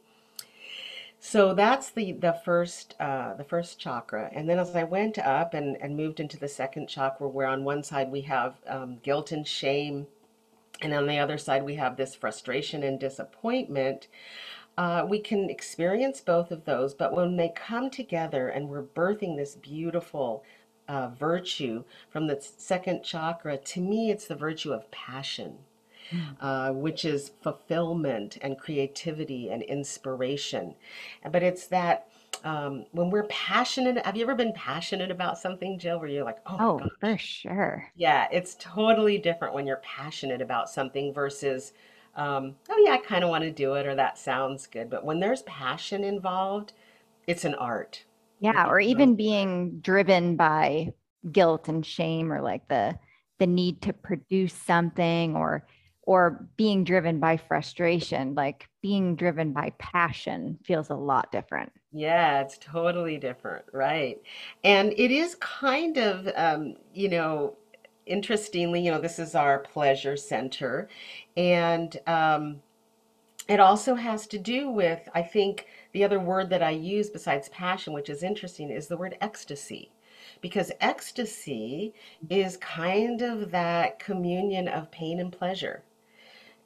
so 1.20 1.54
that's 1.54 1.90
the 1.90 2.12
the 2.12 2.32
first 2.44 2.94
uh, 3.00 3.34
the 3.34 3.44
first 3.44 3.78
chakra 3.78 4.30
and 4.34 4.48
then 4.48 4.58
as 4.58 4.74
i 4.76 4.84
went 4.84 5.18
up 5.18 5.54
and, 5.54 5.76
and 5.80 5.96
moved 5.96 6.20
into 6.20 6.38
the 6.38 6.48
second 6.48 6.88
chakra 6.88 7.28
where 7.28 7.46
on 7.46 7.64
one 7.64 7.82
side 7.82 8.10
we 8.10 8.22
have 8.22 8.56
um, 8.66 8.98
guilt 9.02 9.32
and 9.32 9.46
shame 9.46 10.06
and 10.82 10.94
on 10.94 11.06
the 11.06 11.18
other 11.18 11.38
side, 11.38 11.64
we 11.64 11.76
have 11.76 11.96
this 11.96 12.14
frustration 12.14 12.82
and 12.84 13.00
disappointment. 13.00 14.08
Uh, 14.78 15.06
we 15.08 15.18
can 15.18 15.50
experience 15.50 16.20
both 16.20 16.50
of 16.50 16.64
those, 16.64 16.94
but 16.94 17.12
when 17.14 17.36
they 17.36 17.50
come 17.54 17.90
together 17.90 18.48
and 18.48 18.68
we're 18.68 18.82
birthing 18.82 19.36
this 19.36 19.54
beautiful 19.56 20.44
uh, 20.88 21.08
virtue 21.08 21.84
from 22.10 22.26
the 22.26 22.40
second 22.40 23.02
chakra, 23.02 23.56
to 23.58 23.80
me, 23.80 24.10
it's 24.10 24.26
the 24.26 24.34
virtue 24.36 24.72
of 24.72 24.90
passion 24.90 25.58
Mm. 26.12 26.36
uh, 26.40 26.72
which 26.72 27.04
is 27.04 27.30
fulfillment 27.42 28.36
and 28.42 28.58
creativity 28.58 29.48
and 29.50 29.62
inspiration. 29.62 30.74
But 31.30 31.42
it's 31.42 31.66
that 31.68 32.08
um, 32.44 32.84
when 32.92 33.10
we're 33.10 33.24
passionate, 33.28 34.04
have 34.04 34.16
you 34.16 34.22
ever 34.24 34.34
been 34.34 34.52
passionate 34.52 35.10
about 35.10 35.38
something, 35.38 35.78
Jill, 35.78 36.00
where 36.00 36.08
you're 36.08 36.24
like, 36.24 36.40
oh 36.46 36.56
Oh, 36.58 36.78
for 37.00 37.16
sure. 37.16 37.88
yeah, 37.94 38.26
it's 38.32 38.56
totally 38.58 39.18
different 39.18 39.54
when 39.54 39.66
you're 39.66 39.76
passionate 39.82 40.42
about 40.42 40.68
something 40.68 41.12
versus, 41.14 41.72
um, 42.14 42.56
oh 42.68 42.82
yeah, 42.84 42.92
I 42.92 42.98
kind 42.98 43.24
of 43.24 43.30
want 43.30 43.44
to 43.44 43.50
do 43.50 43.74
it 43.74 43.86
or 43.86 43.94
that 43.94 44.18
sounds 44.18 44.66
good. 44.66 44.90
But 44.90 45.04
when 45.04 45.20
there's 45.20 45.42
passion 45.42 46.04
involved, 46.04 46.72
it's 47.26 47.44
an 47.44 47.54
art. 47.54 48.04
Yeah, 48.40 48.66
or 48.66 48.80
even 48.80 49.14
being 49.14 49.80
driven 49.80 50.36
by 50.36 50.92
guilt 51.30 51.68
and 51.68 51.86
shame 51.86 52.32
or 52.32 52.40
like 52.40 52.66
the 52.68 52.98
the 53.38 53.46
need 53.46 53.82
to 53.82 53.92
produce 53.92 54.54
something 54.54 55.36
or 55.36 55.66
or 56.02 56.48
being 56.56 56.82
driven 56.84 57.20
by 57.20 57.36
frustration, 57.36 58.34
like 58.34 58.68
being 58.82 59.14
driven 59.14 59.52
by 59.52 59.72
passion 59.78 60.58
feels 60.64 60.90
a 60.90 60.94
lot 60.94 61.30
different. 61.30 61.72
Yeah, 61.92 62.40
it's 62.40 62.58
totally 62.58 63.18
different, 63.18 63.64
right? 63.72 64.20
And 64.64 64.92
it 64.96 65.10
is 65.12 65.36
kind 65.36 65.98
of, 65.98 66.28
um, 66.34 66.74
you 66.92 67.08
know, 67.08 67.56
interestingly, 68.06 68.80
you 68.80 68.90
know, 68.90 69.00
this 69.00 69.18
is 69.18 69.34
our 69.34 69.58
pleasure 69.58 70.16
center, 70.16 70.88
and 71.36 71.96
um, 72.06 72.62
it 73.48 73.60
also 73.60 73.94
has 73.94 74.26
to 74.28 74.38
do 74.38 74.70
with, 74.70 75.08
I 75.14 75.22
think, 75.22 75.66
the 75.92 76.04
other 76.04 76.20
word 76.20 76.50
that 76.50 76.62
I 76.62 76.70
use 76.70 77.10
besides 77.10 77.48
passion, 77.48 77.92
which 77.92 78.08
is 78.08 78.22
interesting, 78.22 78.70
is 78.70 78.86
the 78.86 78.96
word 78.96 79.16
ecstasy. 79.20 79.90
Because 80.40 80.72
ecstasy 80.80 81.92
is 82.30 82.56
kind 82.56 83.22
of 83.22 83.50
that 83.50 83.98
communion 83.98 84.68
of 84.68 84.90
pain 84.90 85.20
and 85.20 85.32
pleasure. 85.32 85.82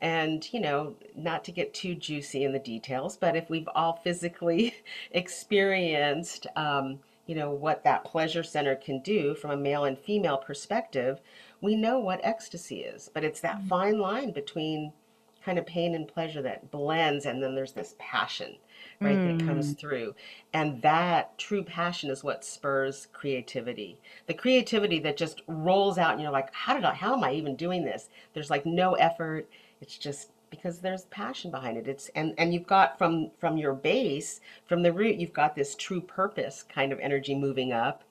And, 0.01 0.47
you 0.53 0.61
know, 0.61 0.95
not 1.15 1.45
to 1.45 1.53
get 1.53 1.73
too 1.73 1.95
juicy 1.95 2.45
in 2.45 2.53
the 2.53 2.59
details, 2.59 3.17
but 3.17 3.37
if 3.37 3.49
we've 3.49 3.69
all 3.75 3.95
physically 4.05 4.75
experienced, 5.11 6.47
um, 6.57 7.01
you 7.27 7.35
know, 7.35 7.51
what 7.51 7.85
that 7.85 8.05
pleasure 8.05 8.43
center 8.43 8.77
can 8.77 9.01
do 9.01 9.35
from 9.35 9.51
a 9.51 9.57
male 9.57 9.85
and 9.85 9.99
female 9.99 10.39
perspective, 10.39 11.21
we 11.61 11.75
know 11.77 11.99
what 11.99 12.21
ecstasy 12.25 12.81
is. 12.81 13.09
But 13.13 13.25
it's 13.25 13.41
that 13.41 13.59
Mm. 13.59 13.69
fine 13.69 13.99
line 13.99 14.33
between 14.33 14.93
kind 15.45 15.59
of 15.59 15.67
pain 15.67 15.95
and 15.95 16.09
pleasure 16.09 16.43
that 16.43 16.71
blends, 16.73 17.25
and 17.27 17.43
then 17.43 17.55
there's 17.55 17.73
this 17.73 17.95
passion, 17.99 18.57
right, 19.03 19.23
that 19.23 19.39
comes 19.39 19.75
Mm. 19.75 19.79
through. 19.79 20.15
And 20.53 20.83
that 20.83 21.39
true 21.39 21.63
passion 21.63 22.11
is 22.11 22.25
what 22.25 22.45
spurs 22.45 23.07
creativity. 23.13 24.01
The 24.27 24.35
creativity 24.35 24.99
that 25.01 25.17
just 25.17 25.43
rolls 25.47 25.99
out, 25.99 26.13
and 26.13 26.21
you're 26.21 26.31
like, 26.33 26.53
how 26.53 26.75
did 26.75 26.85
I, 26.85 26.95
how 26.95 27.15
am 27.15 27.23
I 27.25 27.33
even 27.33 27.57
doing 27.57 27.85
this? 27.85 28.09
There's 28.33 28.51
like 28.51 28.67
no 28.67 28.95
effort. 28.95 29.49
It's 29.81 29.99
just 29.99 30.33
because 30.57 30.81
there's 30.81 31.05
passion 31.07 31.51
behind 31.51 31.77
it. 31.77 31.89
It's 31.89 32.09
and 32.15 32.35
and 32.39 32.53
you've 32.53 32.67
got 32.67 32.99
from 32.99 33.31
from 33.39 33.57
your 33.57 33.75
base, 33.75 34.41
from 34.67 34.83
the 34.83 34.93
root, 34.93 35.17
you've 35.17 35.33
got 35.33 35.55
this 35.55 35.75
true 35.75 36.01
purpose 36.01 36.63
kind 36.63 36.93
of 36.93 37.01
energy 37.01 37.35
moving 37.35 37.73
up. 37.73 38.03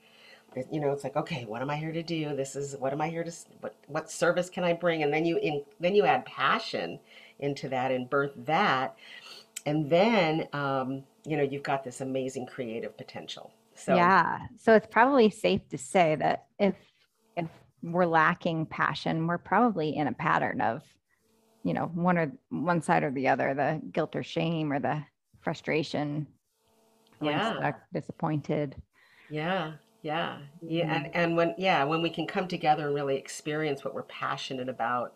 You 0.71 0.79
know 0.79 0.91
it's 0.91 1.03
like 1.03 1.17
okay 1.17 1.43
what 1.43 1.61
am 1.61 1.69
i 1.69 1.75
here 1.75 1.91
to 1.91 2.03
do? 2.03 2.33
This 2.33 2.55
is 2.55 2.77
what 2.77 2.93
am 2.93 3.01
i 3.01 3.09
here 3.09 3.25
to 3.25 3.31
what 3.59 3.75
what 3.87 4.09
service 4.09 4.49
can 4.49 4.63
i 4.63 4.71
bring? 4.73 5.03
And 5.03 5.13
then 5.13 5.25
you 5.25 5.37
in 5.37 5.63
then 5.79 5.95
you 5.95 6.05
add 6.05 6.25
passion 6.25 6.99
into 7.39 7.67
that 7.69 7.91
and 7.91 8.09
birth 8.09 8.31
that. 8.37 8.95
And 9.65 9.89
then 9.89 10.47
um, 10.53 11.03
you 11.25 11.35
know 11.35 11.43
you've 11.43 11.63
got 11.63 11.83
this 11.83 12.01
amazing 12.01 12.45
creative 12.45 12.95
potential. 12.97 13.51
So 13.75 13.95
Yeah. 13.95 14.39
So 14.57 14.73
it's 14.73 14.87
probably 14.87 15.29
safe 15.29 15.67
to 15.69 15.77
say 15.77 16.15
that 16.15 16.45
if 16.57 16.75
if 17.35 17.49
we're 17.83 18.05
lacking 18.05 18.65
passion, 18.65 19.27
we're 19.27 19.37
probably 19.37 19.95
in 19.95 20.07
a 20.07 20.13
pattern 20.13 20.61
of, 20.61 20.83
you 21.65 21.73
know, 21.75 21.87
one 21.95 22.17
or 22.19 22.33
one 22.51 22.81
side 22.83 23.03
or 23.03 23.11
the 23.11 23.29
other, 23.29 23.55
the 23.55 23.81
guilt 23.93 24.15
or 24.15 24.23
shame 24.23 24.73
or 24.73 24.79
the 24.79 25.03
frustration, 25.41 26.27
yeah 27.21 27.39
stuck, 27.39 27.81
disappointed. 27.93 28.75
yeah 29.29 29.73
yeah 30.01 30.37
yeah 30.67 30.85
Mhm. 30.85 30.95
and 30.95 31.15
and 31.15 31.35
when 31.37 31.55
yeah 31.57 31.83
when 31.83 32.01
we 32.01 32.09
can 32.09 32.27
come 32.27 32.47
together 32.47 32.85
and 32.87 32.95
really 32.95 33.15
experience 33.17 33.83
what 33.83 33.93
we're 33.93 34.03
passionate 34.03 34.69
about 34.69 35.13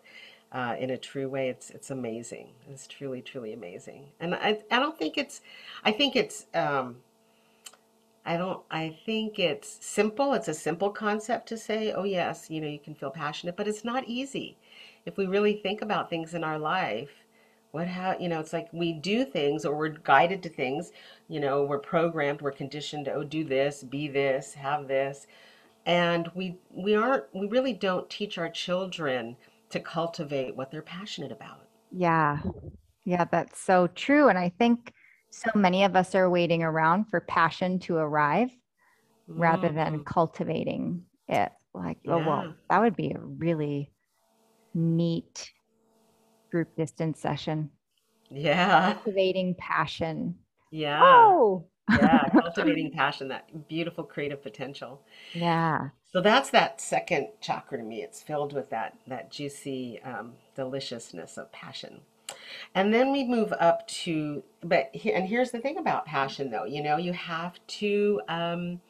uh, 0.52 0.74
in 0.80 0.90
a 0.90 0.98
true 0.98 1.28
way 1.28 1.48
it's 1.48 1.70
it's 1.70 1.90
amazing 1.90 2.48
it's 2.68 2.86
truly 2.88 3.22
truly 3.22 3.52
amazing 3.52 4.06
and 4.18 4.34
i 4.34 4.58
i 4.70 4.78
don't 4.80 4.98
think 4.98 5.16
it's 5.16 5.40
i 5.84 5.92
think 5.92 6.16
it's 6.16 6.46
um 6.54 6.96
I 8.24 8.36
don't, 8.36 8.62
I 8.70 8.98
think 9.06 9.38
it's 9.38 9.78
simple. 9.84 10.34
It's 10.34 10.48
a 10.48 10.54
simple 10.54 10.90
concept 10.90 11.48
to 11.48 11.56
say, 11.58 11.92
oh, 11.92 12.04
yes, 12.04 12.50
you 12.50 12.60
know, 12.60 12.68
you 12.68 12.78
can 12.78 12.94
feel 12.94 13.10
passionate, 13.10 13.56
but 13.56 13.66
it's 13.68 13.84
not 13.84 14.04
easy. 14.08 14.56
If 15.06 15.16
we 15.16 15.26
really 15.26 15.54
think 15.54 15.82
about 15.82 16.10
things 16.10 16.34
in 16.34 16.44
our 16.44 16.58
life, 16.58 17.10
what 17.72 17.86
how, 17.88 18.16
you 18.18 18.28
know, 18.28 18.40
it's 18.40 18.52
like 18.52 18.68
we 18.72 18.92
do 18.92 19.24
things 19.24 19.64
or 19.64 19.76
we're 19.76 19.88
guided 19.90 20.42
to 20.44 20.48
things, 20.48 20.92
you 21.28 21.40
know, 21.40 21.64
we're 21.64 21.78
programmed, 21.78 22.42
we're 22.42 22.52
conditioned 22.52 23.04
to, 23.06 23.12
oh, 23.14 23.24
do 23.24 23.44
this, 23.44 23.84
be 23.84 24.08
this, 24.08 24.54
have 24.54 24.88
this. 24.88 25.26
And 25.86 26.30
we 26.34 26.58
we 26.70 26.94
aren't, 26.96 27.24
we 27.34 27.46
really 27.48 27.72
don't 27.74 28.10
teach 28.10 28.38
our 28.38 28.50
children 28.50 29.36
to 29.70 29.80
cultivate 29.80 30.56
what 30.56 30.70
they're 30.70 30.82
passionate 30.82 31.32
about. 31.32 31.66
Yeah. 31.90 32.40
Yeah, 33.04 33.24
that's 33.30 33.60
so 33.60 33.88
true. 33.88 34.28
And 34.28 34.38
I 34.38 34.50
think 34.50 34.92
so 35.30 35.50
many 35.54 35.84
of 35.84 35.96
us 35.96 36.14
are 36.14 36.30
waiting 36.30 36.62
around 36.62 37.06
for 37.10 37.20
passion 37.20 37.78
to 37.80 37.96
arrive 37.96 38.50
rather 39.36 39.70
than 39.70 40.00
Mm, 40.00 40.04
cultivating 40.04 41.04
it. 41.28 41.52
Like, 41.74 41.98
oh, 42.08 42.18
well, 42.18 42.54
that 42.70 42.80
would 42.80 42.96
be 42.96 43.12
a 43.12 43.20
really 43.20 43.92
neat 44.74 45.52
group 46.50 46.74
distance 46.76 47.20
session. 47.20 47.70
yeah, 48.30 48.96
Cultivating 49.04 49.54
passion. 49.54 50.40
yeah. 50.70 51.32
Oh, 51.32 51.66
Yeah, 51.88 52.30
cultivating 52.40 52.92
passion, 52.92 53.28
that 53.28 53.68
beautiful 53.68 54.04
creative 54.04 54.42
potential. 54.42 55.02
yeah. 55.32 55.90
So 56.12 56.20
that's 56.20 56.50
that 56.50 56.80
second 56.80 57.28
chakra 57.40 57.78
to 57.78 57.84
me. 57.84 58.02
It's 58.02 58.22
filled 58.22 58.52
with 58.52 58.68
that 58.70 58.98
that 59.06 59.30
juicy 59.30 60.00
um, 60.02 60.34
deliciousness 60.54 61.38
of 61.38 61.52
passion. 61.52 62.00
And 62.74 62.92
then 62.94 63.12
we 63.12 63.24
move 63.24 63.52
up 63.60 63.86
to, 63.88 64.44
but 64.62 64.90
and 65.04 65.28
here's 65.28 65.50
the 65.52 65.60
thing 65.60 65.78
about 65.78 66.06
passion, 66.06 66.50
though. 66.50 66.64
You 66.64 66.82
know, 66.82 66.96
you 66.98 67.12
have 67.12 67.58
to 67.80 68.20
um, 68.28 68.80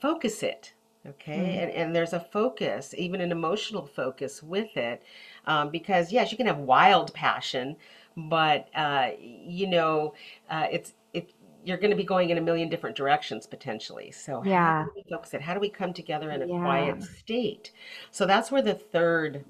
focus 0.00 0.42
it. 0.42 0.72
Okay, 1.06 1.34
Mm, 1.34 1.62
and 1.62 1.70
and 1.72 1.94
there's 1.94 2.12
a 2.14 2.20
focus, 2.20 2.94
even 2.96 3.20
an 3.20 3.30
emotional 3.32 3.84
focus 3.86 4.42
with 4.42 4.76
it, 4.76 5.02
um, 5.46 5.70
because 5.70 6.10
yes, 6.12 6.30
you 6.32 6.36
can 6.38 6.46
have 6.46 6.58
wild 6.58 7.12
passion, 7.14 7.76
but 8.16 8.68
uh, 8.74 9.10
you 9.20 9.66
know, 9.66 10.14
uh, 10.48 10.66
it's 10.70 10.94
it 11.12 11.32
you're 11.64 11.76
going 11.78 11.90
to 11.90 11.96
be 11.96 12.04
going 12.04 12.30
in 12.30 12.38
a 12.38 12.40
million 12.40 12.68
different 12.68 12.96
directions 12.96 13.46
potentially. 13.46 14.10
So 14.12 14.40
how 14.40 14.50
Yeah. 14.50 14.86
do 14.86 14.90
we 14.96 15.02
focus 15.10 15.34
it? 15.34 15.42
How 15.42 15.52
do 15.54 15.60
we 15.60 15.68
come 15.68 15.92
together 15.92 16.30
in 16.30 16.42
a 16.42 16.46
Yeah. 16.46 16.62
quiet 16.62 17.02
state? 17.02 17.72
So 18.10 18.24
that's 18.26 18.50
where 18.52 18.62
the 18.62 18.74
third 18.74 19.44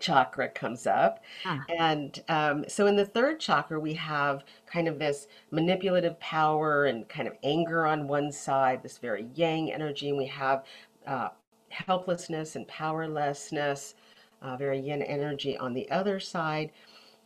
chakra 0.00 0.48
comes 0.48 0.86
up. 0.86 1.22
Ah, 1.44 1.68
And 1.68 2.22
um, 2.28 2.64
so 2.68 2.86
in 2.86 2.96
the 2.96 3.04
third 3.06 3.40
chakra, 3.40 3.78
we 3.80 3.94
have 3.94 4.44
kind 4.66 4.88
of 4.88 4.98
this 4.98 5.26
manipulative 5.50 6.18
power 6.20 6.84
and 6.86 7.08
kind 7.08 7.26
of 7.28 7.36
anger 7.42 7.86
on 7.86 8.08
one 8.08 8.30
side, 8.32 8.82
this 8.82 8.98
very 8.98 9.28
yang 9.34 9.72
energy, 9.72 10.08
and 10.08 10.18
we 10.18 10.26
have 10.26 10.64
uh, 11.06 11.30
helplessness 11.70 12.56
and 12.56 12.66
powerlessness, 12.68 13.94
uh, 14.42 14.56
very 14.56 14.78
yin 14.80 15.02
energy 15.02 15.56
on 15.58 15.74
the 15.74 15.90
other 15.90 16.20
side. 16.20 16.72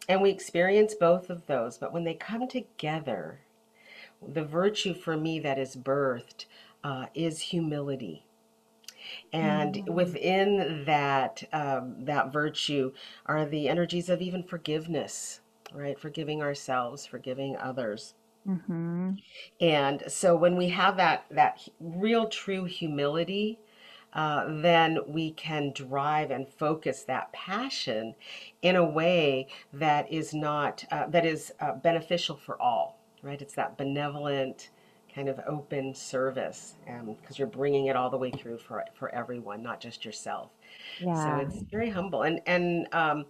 And 0.09 0.21
we 0.23 0.31
experience 0.31 0.95
both 0.95 1.31
of 1.31 1.47
those. 1.47 1.79
But 1.79 1.93
when 1.93 2.05
they 2.05 2.15
come 2.15 2.49
together, 2.49 3.41
the 4.27 4.45
virtue 4.45 4.95
for 4.95 5.17
me 5.17 5.39
that 5.41 5.59
is 5.59 5.77
birthed 5.77 6.47
uh, 6.83 7.07
is 7.15 7.41
humility. 7.41 8.24
And 9.33 9.75
mm, 9.75 9.89
within 9.89 10.85
that 10.87 11.45
um, 11.53 12.05
that 12.05 12.33
virtue 12.33 12.93
are 13.27 13.47
the 13.47 13.69
energies 13.69 14.09
of 14.09 14.23
even 14.23 14.43
forgiveness, 14.43 15.41
right? 15.73 15.99
Forgiving 15.99 16.43
ourselves, 16.43 17.07
forgiving 17.07 17.57
others. 17.57 18.15
mhm, 18.45 19.19
And 19.61 20.03
so 20.09 20.37
when 20.37 20.57
we 20.57 20.69
have 20.69 20.97
that 20.97 21.27
that 21.31 21.69
real 21.81 22.29
true 22.29 22.65
humility, 22.65 23.59
uh, 24.13 24.45
then 24.61 24.99
we 25.09 25.33
can 25.33 25.73
drive 25.73 26.31
and 26.31 26.49
focus 26.49 27.03
that 27.05 27.33
passion 27.33 28.15
in 28.63 28.77
a 28.77 28.85
way 28.85 29.49
that 29.73 30.11
is 30.13 30.35
not 30.35 30.85
uh, 30.91 31.07
that 31.09 31.27
is 31.27 31.53
uh, 31.61 31.73
beneficial 31.75 32.37
for 32.37 32.61
all, 32.61 32.99
right? 33.23 33.41
It's 33.43 33.55
that 33.55 33.77
benevolent 33.77 34.71
kind 35.15 35.29
of 35.29 35.41
open 35.47 35.95
service, 35.95 36.75
because 36.85 37.39
you're 37.39 37.47
bringing 37.47 37.87
it 37.87 37.97
all 37.97 38.11
the 38.11 38.17
way 38.17 38.31
through 38.31 38.59
for 38.59 38.85
for 38.95 39.15
everyone, 39.15 39.63
not 39.63 39.81
just 39.81 40.05
yourself. 40.05 40.51
Yeah. 40.99 41.15
So 41.15 41.47
it's 41.47 41.63
very 41.71 41.91
humble, 41.91 42.23
and 42.23 42.41
and 42.47 42.89
um, 42.93 43.27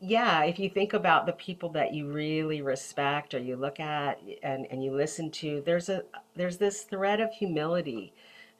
yeah, 0.00 0.44
if 0.44 0.58
you 0.58 0.70
think 0.70 0.92
about 0.92 1.26
the 1.26 1.32
people 1.32 1.70
that 1.70 1.92
you 1.92 2.12
really 2.12 2.62
respect 2.62 3.34
or 3.34 3.38
you 3.40 3.56
look 3.56 3.80
at 3.80 4.20
and, 4.42 4.66
and 4.70 4.84
you 4.84 4.92
listen 4.92 5.30
to, 5.32 5.62
there's 5.66 5.88
a 5.88 6.04
there's 6.36 6.58
this 6.58 6.82
thread 6.82 7.20
of 7.20 7.32
humility 7.32 8.12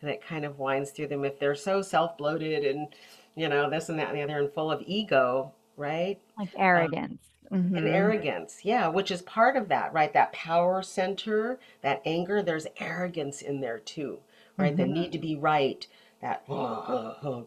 that 0.02 0.20
kind 0.22 0.44
of 0.44 0.58
winds 0.58 0.90
through 0.90 1.08
them. 1.08 1.24
If 1.24 1.38
they're 1.38 1.54
so 1.54 1.82
self-bloated 1.82 2.64
and 2.64 2.88
you 3.36 3.48
know 3.48 3.70
this 3.70 3.88
and 3.88 3.98
that 3.98 4.08
and 4.08 4.18
the 4.18 4.22
other 4.22 4.40
and 4.40 4.52
full 4.52 4.70
of 4.72 4.82
ego, 4.86 5.52
right? 5.76 6.18
Like 6.36 6.48
Um, 6.48 6.60
arrogance. 6.60 7.27
And 7.74 7.86
hmm 7.86 7.88
arrogance, 7.88 8.64
yeah, 8.64 8.88
which 8.88 9.10
is 9.10 9.22
part 9.22 9.56
of 9.56 9.68
that, 9.68 9.92
right? 9.92 10.12
That 10.12 10.32
power 10.32 10.82
center, 10.82 11.58
that 11.82 12.02
anger, 12.04 12.42
there's 12.42 12.66
arrogance 12.78 13.42
in 13.42 13.60
there 13.60 13.78
too, 13.78 14.18
right? 14.58 14.76
The 14.76 14.86
hmm 14.86 14.92
need 14.92 15.12
to 15.12 15.18
be 15.18 15.36
right, 15.36 15.86
that 16.20 16.44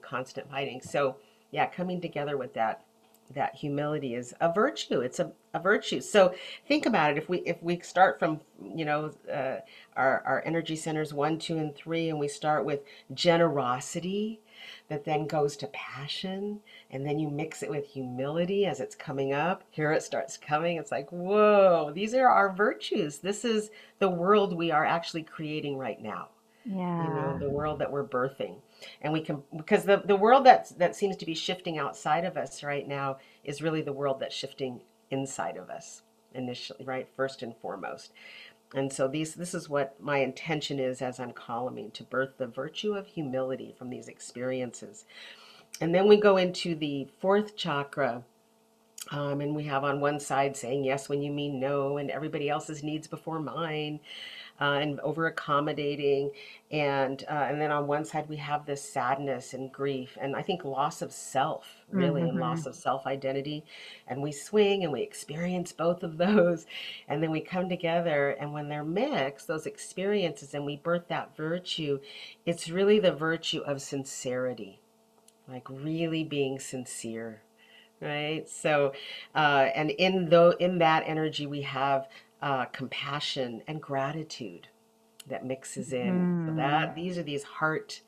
constant 0.02 0.50
fighting. 0.50 0.82
So, 0.82 1.18
yeah, 1.52 1.68
coming 1.68 2.02
together 2.02 2.38
with 2.38 2.54
that 2.54 2.84
that 3.34 3.56
humility 3.56 4.14
is 4.14 4.34
a 4.42 4.52
virtue. 4.52 5.00
It's 5.00 5.20
a, 5.20 5.32
a 5.54 5.60
virtue. 5.60 6.02
So 6.02 6.36
think 6.68 6.86
about 6.86 7.12
it. 7.12 7.18
If 7.18 7.30
we 7.30 7.40
if 7.40 7.64
we 7.64 7.80
start 7.80 8.20
from 8.20 8.42
you 8.76 8.84
know 8.84 9.12
uh, 9.32 9.58
our 9.96 10.22
our 10.26 10.44
energy 10.46 10.76
centers 10.76 11.14
one, 11.14 11.40
two, 11.40 11.58
and 11.58 11.74
three, 11.74 12.10
and 12.10 12.20
we 12.20 12.28
start 12.28 12.66
with 12.66 12.82
generosity, 13.14 14.42
that 14.90 15.06
then 15.06 15.28
goes 15.28 15.56
to 15.58 15.68
passion, 15.68 16.60
and 16.92 17.06
then 17.06 17.20
you 17.20 17.30
mix 17.30 17.64
it 17.64 17.70
with 17.70 17.86
humility 17.88 18.66
as 18.66 18.80
it's 18.80 18.96
coming 18.96 19.34
up. 19.34 19.64
Here 19.70 19.92
it 19.92 20.04
starts 20.04 20.38
coming. 20.38 20.78
It's 20.78 20.92
like 20.92 21.12
whoa, 21.12 21.92
these 21.94 22.14
are 22.14 22.28
our 22.30 22.54
virtues. 22.54 23.20
This 23.20 23.46
is 23.46 23.70
the 24.00 24.10
world 24.10 24.56
we 24.58 24.72
are 24.72 24.86
actually 24.86 25.24
creating 25.24 25.78
right 25.78 26.02
now 26.02 26.30
Yeah. 26.66 27.04
you 27.04 27.10
know 27.10 27.38
the 27.40 27.50
world 27.50 27.80
that 27.80 27.92
we're 27.92 28.08
birthing 28.08 28.56
and 29.02 29.12
we 29.14 29.22
can 29.22 29.42
because 29.56 29.84
the 29.86 30.02
the 30.06 30.16
world 30.16 30.46
that 30.46 30.72
that 30.78 30.96
seems 30.96 31.18
to 31.18 31.26
be 31.26 31.34
shifting 31.34 31.78
outside 31.78 32.26
of 32.26 32.38
us 32.38 32.64
right 32.64 32.88
now 32.88 33.18
is 33.44 33.62
really 33.62 33.82
the 33.82 33.94
world 33.94 34.20
that's 34.20 34.36
shifting 34.36 34.82
inside 35.10 35.58
of 35.58 35.70
us 35.70 36.04
initially 36.34 36.84
right 36.86 37.08
first 37.16 37.42
and 37.44 37.56
foremost 37.58 38.14
and 38.76 38.92
so 38.94 39.08
these 39.08 39.36
this 39.36 39.54
is 39.54 39.70
what 39.70 39.96
my 40.02 40.20
intention 40.20 40.80
is 40.80 41.02
as 41.02 41.20
I'm 41.20 41.34
columning 41.34 41.92
to 41.92 42.04
birth 42.04 42.38
the 42.38 42.48
virtue 42.48 42.94
of 42.96 43.08
humility 43.08 43.76
from 43.78 43.90
these 43.90 44.08
experiences. 44.08 45.06
And 45.82 45.96
then 45.96 46.08
we 46.08 46.18
go 46.18 46.38
into 46.38 46.76
the 46.76 47.08
fourth 47.22 47.56
chakra 47.58 48.24
Um, 49.12 49.42
and 49.42 49.56
we 49.56 49.64
have 49.66 49.84
on 49.84 50.00
one 50.00 50.20
side 50.20 50.56
saying 50.56 50.84
yes 50.86 51.10
when 51.10 51.22
you 51.22 51.32
mean 51.32 51.60
no, 51.60 51.98
and 51.98 52.12
everybody 52.12 52.50
else's 52.50 52.84
needs 52.84 53.08
before 53.08 53.40
mine, 53.40 54.00
uh, 54.62 54.76
and 54.76 55.00
over 55.02 55.28
accommodating. 55.28 56.32
And 56.72 57.24
uh, 57.30 57.48
and 57.50 57.62
then 57.62 57.72
on 57.72 57.88
one 57.88 58.06
side 58.06 58.30
we 58.30 58.38
have 58.38 58.66
this 58.66 58.84
sadness 58.84 59.54
and 59.54 59.72
grief, 59.72 60.18
and 60.22 60.36
I 60.36 60.44
think 60.44 60.64
loss 60.66 61.02
of 61.02 61.12
self, 61.12 61.68
really, 61.92 62.30
and 62.30 62.40
Mm-hmm. 62.40 62.40
loss 62.40 62.66
of 62.68 62.76
self 62.76 63.08
identity. 63.08 63.66
And 64.08 64.22
we 64.22 64.32
swing 64.32 64.84
and 64.84 64.94
we 64.94 65.02
experience 65.02 65.74
both 65.74 66.04
of 66.04 66.18
those, 66.20 66.68
and 67.10 67.24
then 67.24 67.32
we 67.32 67.42
come 67.42 67.70
together. 67.70 68.32
And 68.32 68.54
when 68.54 68.70
they're 68.70 68.86
mixed, 68.86 69.48
those 69.48 69.66
experiences, 69.66 70.54
and 70.54 70.66
we 70.66 70.78
birth 70.78 71.08
that 71.10 71.36
virtue, 71.36 72.00
it's 72.46 72.70
really 72.70 73.00
the 73.00 73.14
virtue 73.14 73.62
of 73.62 73.82
sincerity, 73.82 74.80
like 75.50 75.68
really 75.70 76.24
being 76.24 76.60
sincere 76.60 77.42
right? 78.02 78.50
So, 78.50 78.94
uh, 79.36 79.70
and 79.76 79.92
in 79.92 80.30
though 80.30 80.52
in 80.52 80.80
that 80.80 81.04
energy, 81.06 81.46
we 81.48 81.62
have 81.62 82.08
uh, 82.42 82.66
compassion 82.66 83.64
and 83.68 83.82
gratitude 83.82 84.68
that 85.28 85.46
mixes 85.46 85.94
in. 85.94 86.28
So 86.46 86.52
Mm. 86.52 86.56
that 86.58 86.96
these 86.96 87.18
are 87.18 87.24
these 87.24 87.44
heart 87.44 88.02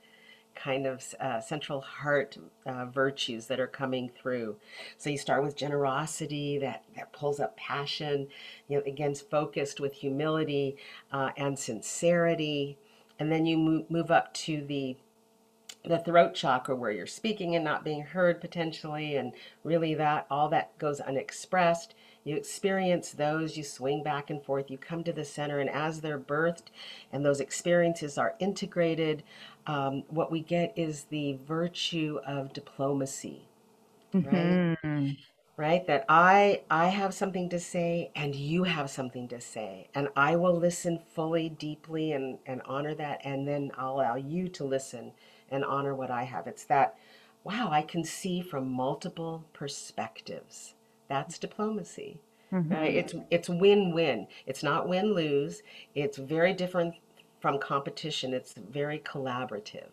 kind 0.55 0.85
of 0.85 1.03
uh, 1.19 1.39
central 1.41 1.81
heart 1.81 2.37
uh, 2.65 2.85
virtues 2.85 3.47
that 3.47 3.59
are 3.59 3.67
coming 3.67 4.09
through. 4.09 4.57
So 4.97 5.09
you 5.09 5.17
start 5.17 5.43
with 5.43 5.55
generosity 5.55 6.57
that 6.59 6.83
that 6.95 7.11
pulls 7.13 7.39
up 7.39 7.57
passion, 7.57 8.27
you 8.67 8.77
know, 8.77 8.83
again 8.85 9.15
focused 9.15 9.79
with 9.79 9.93
humility 9.93 10.77
uh, 11.11 11.31
and 11.37 11.57
sincerity, 11.57 12.77
and 13.19 13.31
then 13.31 13.45
you 13.45 13.57
move, 13.57 13.89
move 13.91 14.11
up 14.11 14.33
to 14.35 14.63
the 14.65 14.97
the 15.85 15.99
throat 15.99 16.33
chakra 16.33 16.75
where 16.75 16.91
you're 16.91 17.05
speaking 17.07 17.55
and 17.55 17.63
not 17.65 17.83
being 17.83 18.03
heard 18.03 18.39
potentially 18.39 19.15
and 19.17 19.33
really 19.63 19.93
that 19.93 20.25
all 20.29 20.47
that 20.49 20.77
goes 20.77 21.01
unexpressed 21.01 21.93
you 22.23 22.35
experience 22.35 23.11
those 23.11 23.57
you 23.57 23.63
swing 23.63 24.03
back 24.03 24.29
and 24.29 24.43
forth 24.43 24.69
you 24.71 24.77
come 24.77 25.03
to 25.03 25.13
the 25.13 25.25
center 25.25 25.59
and 25.59 25.69
as 25.69 26.01
they're 26.01 26.19
birthed 26.19 26.69
and 27.11 27.25
those 27.25 27.39
experiences 27.39 28.17
are 28.17 28.35
integrated 28.39 29.23
um, 29.67 30.03
what 30.09 30.31
we 30.31 30.41
get 30.41 30.73
is 30.75 31.05
the 31.05 31.37
virtue 31.45 32.19
of 32.25 32.53
diplomacy 32.53 33.47
right? 34.13 34.77
Mm-hmm. 34.83 35.09
right? 35.57 35.85
That 35.87 36.05
i 36.09 36.61
i 36.69 36.87
have 36.87 37.13
something 37.13 37.49
to 37.49 37.59
say 37.59 38.11
and 38.15 38.35
you 38.35 38.63
have 38.63 38.89
something 38.89 39.27
to 39.29 39.41
say 39.41 39.87
and 39.95 40.07
i 40.15 40.35
will 40.35 40.55
listen 40.55 40.99
fully 41.13 41.49
deeply 41.49 42.11
and 42.11 42.37
and 42.45 42.61
honor 42.65 42.95
that 42.95 43.21
and 43.23 43.47
then 43.47 43.71
i'll 43.77 43.95
allow 43.95 44.15
you 44.15 44.47
to 44.49 44.63
listen 44.63 45.11
and 45.49 45.63
honor 45.63 45.93
what 45.93 46.09
i 46.11 46.23
have. 46.23 46.47
It's 46.47 46.65
that 46.65 46.95
wow 47.43 47.69
i 47.71 47.81
can 47.81 48.03
see 48.03 48.41
from 48.41 48.71
multiple 48.71 49.45
perspectives 49.53 50.75
that's 51.13 51.37
diplomacy 51.39 52.11
Mm-hmm. 52.51 52.71
it's 53.01 53.15
it's 53.31 53.49
win-win 53.49 54.27
it's 54.45 54.61
not 54.61 54.87
win-lose 54.87 55.63
it's 55.95 56.17
very 56.19 56.53
different 56.53 56.93
from 57.41 57.57
competition 57.57 58.31
it's 58.39 58.53
very 58.53 58.99
collaborative 58.99 59.89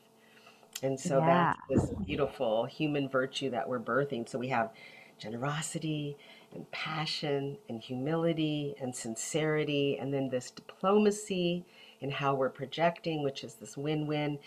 and 0.82 0.98
so 0.98 1.18
Yeah. 1.18 1.54
that's 1.68 1.88
this 1.88 1.90
beautiful 2.06 2.64
human 2.66 3.08
virtue 3.08 3.50
that 3.50 3.68
we're 3.68 3.80
birthing. 3.80 4.28
So 4.28 4.38
we 4.38 4.48
have 4.48 4.70
generosity 5.18 6.16
and 6.54 6.70
passion 6.70 7.58
and 7.68 7.80
humility 7.80 8.74
and 8.80 8.94
sincerity, 8.94 9.98
and 9.98 10.12
then 10.12 10.30
this 10.30 10.50
diplomacy 10.50 11.64
in 12.00 12.10
how 12.10 12.34
we're 12.34 12.48
projecting, 12.50 13.22
which 13.22 13.44
is 13.44 13.54
this 13.54 13.76
win-win. 13.76 14.38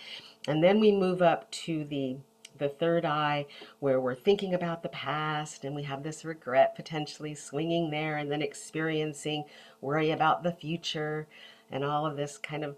And 0.47 0.63
then 0.63 0.79
we 0.79 0.91
move 0.91 1.21
up 1.21 1.49
to 1.65 1.83
the 1.85 2.17
the 2.57 2.69
third 2.69 3.05
eye 3.05 3.45
where 3.79 3.99
we're 3.99 4.15
thinking 4.15 4.53
about 4.53 4.83
the 4.83 4.89
past 4.89 5.63
and 5.63 5.75
we 5.75 5.83
have 5.83 6.03
this 6.03 6.23
regret 6.23 6.75
potentially 6.75 7.35
swinging 7.35 7.89
there 7.89 8.17
and 8.17 8.31
then 8.31 8.41
experiencing 8.41 9.43
worry 9.81 10.11
about 10.11 10.43
the 10.43 10.51
future 10.51 11.27
and 11.71 11.83
all 11.83 12.05
of 12.05 12.17
this 12.17 12.37
kind 12.37 12.63
of 12.63 12.75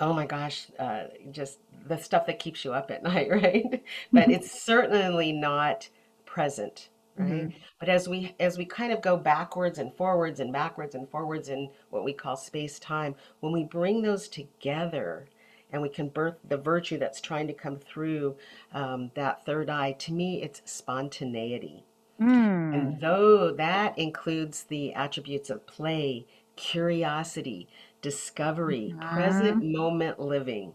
Oh 0.00 0.12
my 0.12 0.26
gosh, 0.26 0.66
uh, 0.78 1.04
just 1.30 1.60
the 1.86 1.96
stuff 1.96 2.26
that 2.26 2.38
keeps 2.38 2.64
you 2.64 2.72
up 2.72 2.90
at 2.90 3.02
night, 3.02 3.30
right? 3.30 3.82
But 4.12 4.30
it's 4.30 4.62
certainly 4.62 5.32
not 5.32 5.88
present, 6.26 6.90
right? 7.16 7.30
Mm-hmm. 7.30 7.58
But 7.80 7.88
as 7.88 8.08
we 8.08 8.34
as 8.38 8.58
we 8.58 8.64
kind 8.64 8.92
of 8.92 9.00
go 9.00 9.16
backwards 9.16 9.78
and 9.78 9.92
forwards 9.94 10.40
and 10.40 10.52
backwards 10.52 10.94
and 10.94 11.08
forwards 11.08 11.48
in 11.48 11.70
what 11.90 12.04
we 12.04 12.12
call 12.12 12.36
space 12.36 12.78
time, 12.78 13.14
when 13.40 13.52
we 13.52 13.64
bring 13.64 14.02
those 14.02 14.28
together 14.28 15.26
and 15.72 15.82
we 15.82 15.88
can 15.88 16.08
birth 16.08 16.36
the 16.48 16.56
virtue 16.56 16.98
that's 16.98 17.20
trying 17.20 17.46
to 17.48 17.52
come 17.54 17.78
through 17.78 18.36
um, 18.72 19.10
that 19.14 19.44
third 19.44 19.68
eye, 19.70 19.92
to 19.92 20.12
me, 20.12 20.42
it's 20.42 20.62
spontaneity. 20.64 21.84
Mm. 22.20 22.72
And 22.72 23.00
though 23.00 23.52
that 23.52 23.98
includes 23.98 24.64
the 24.64 24.94
attributes 24.94 25.50
of 25.50 25.66
play, 25.66 26.26
curiosity, 26.56 27.68
discovery, 28.02 28.96
present 29.00 29.58
Mm-hmm. 29.58 29.72
moment 29.72 30.20
living, 30.20 30.72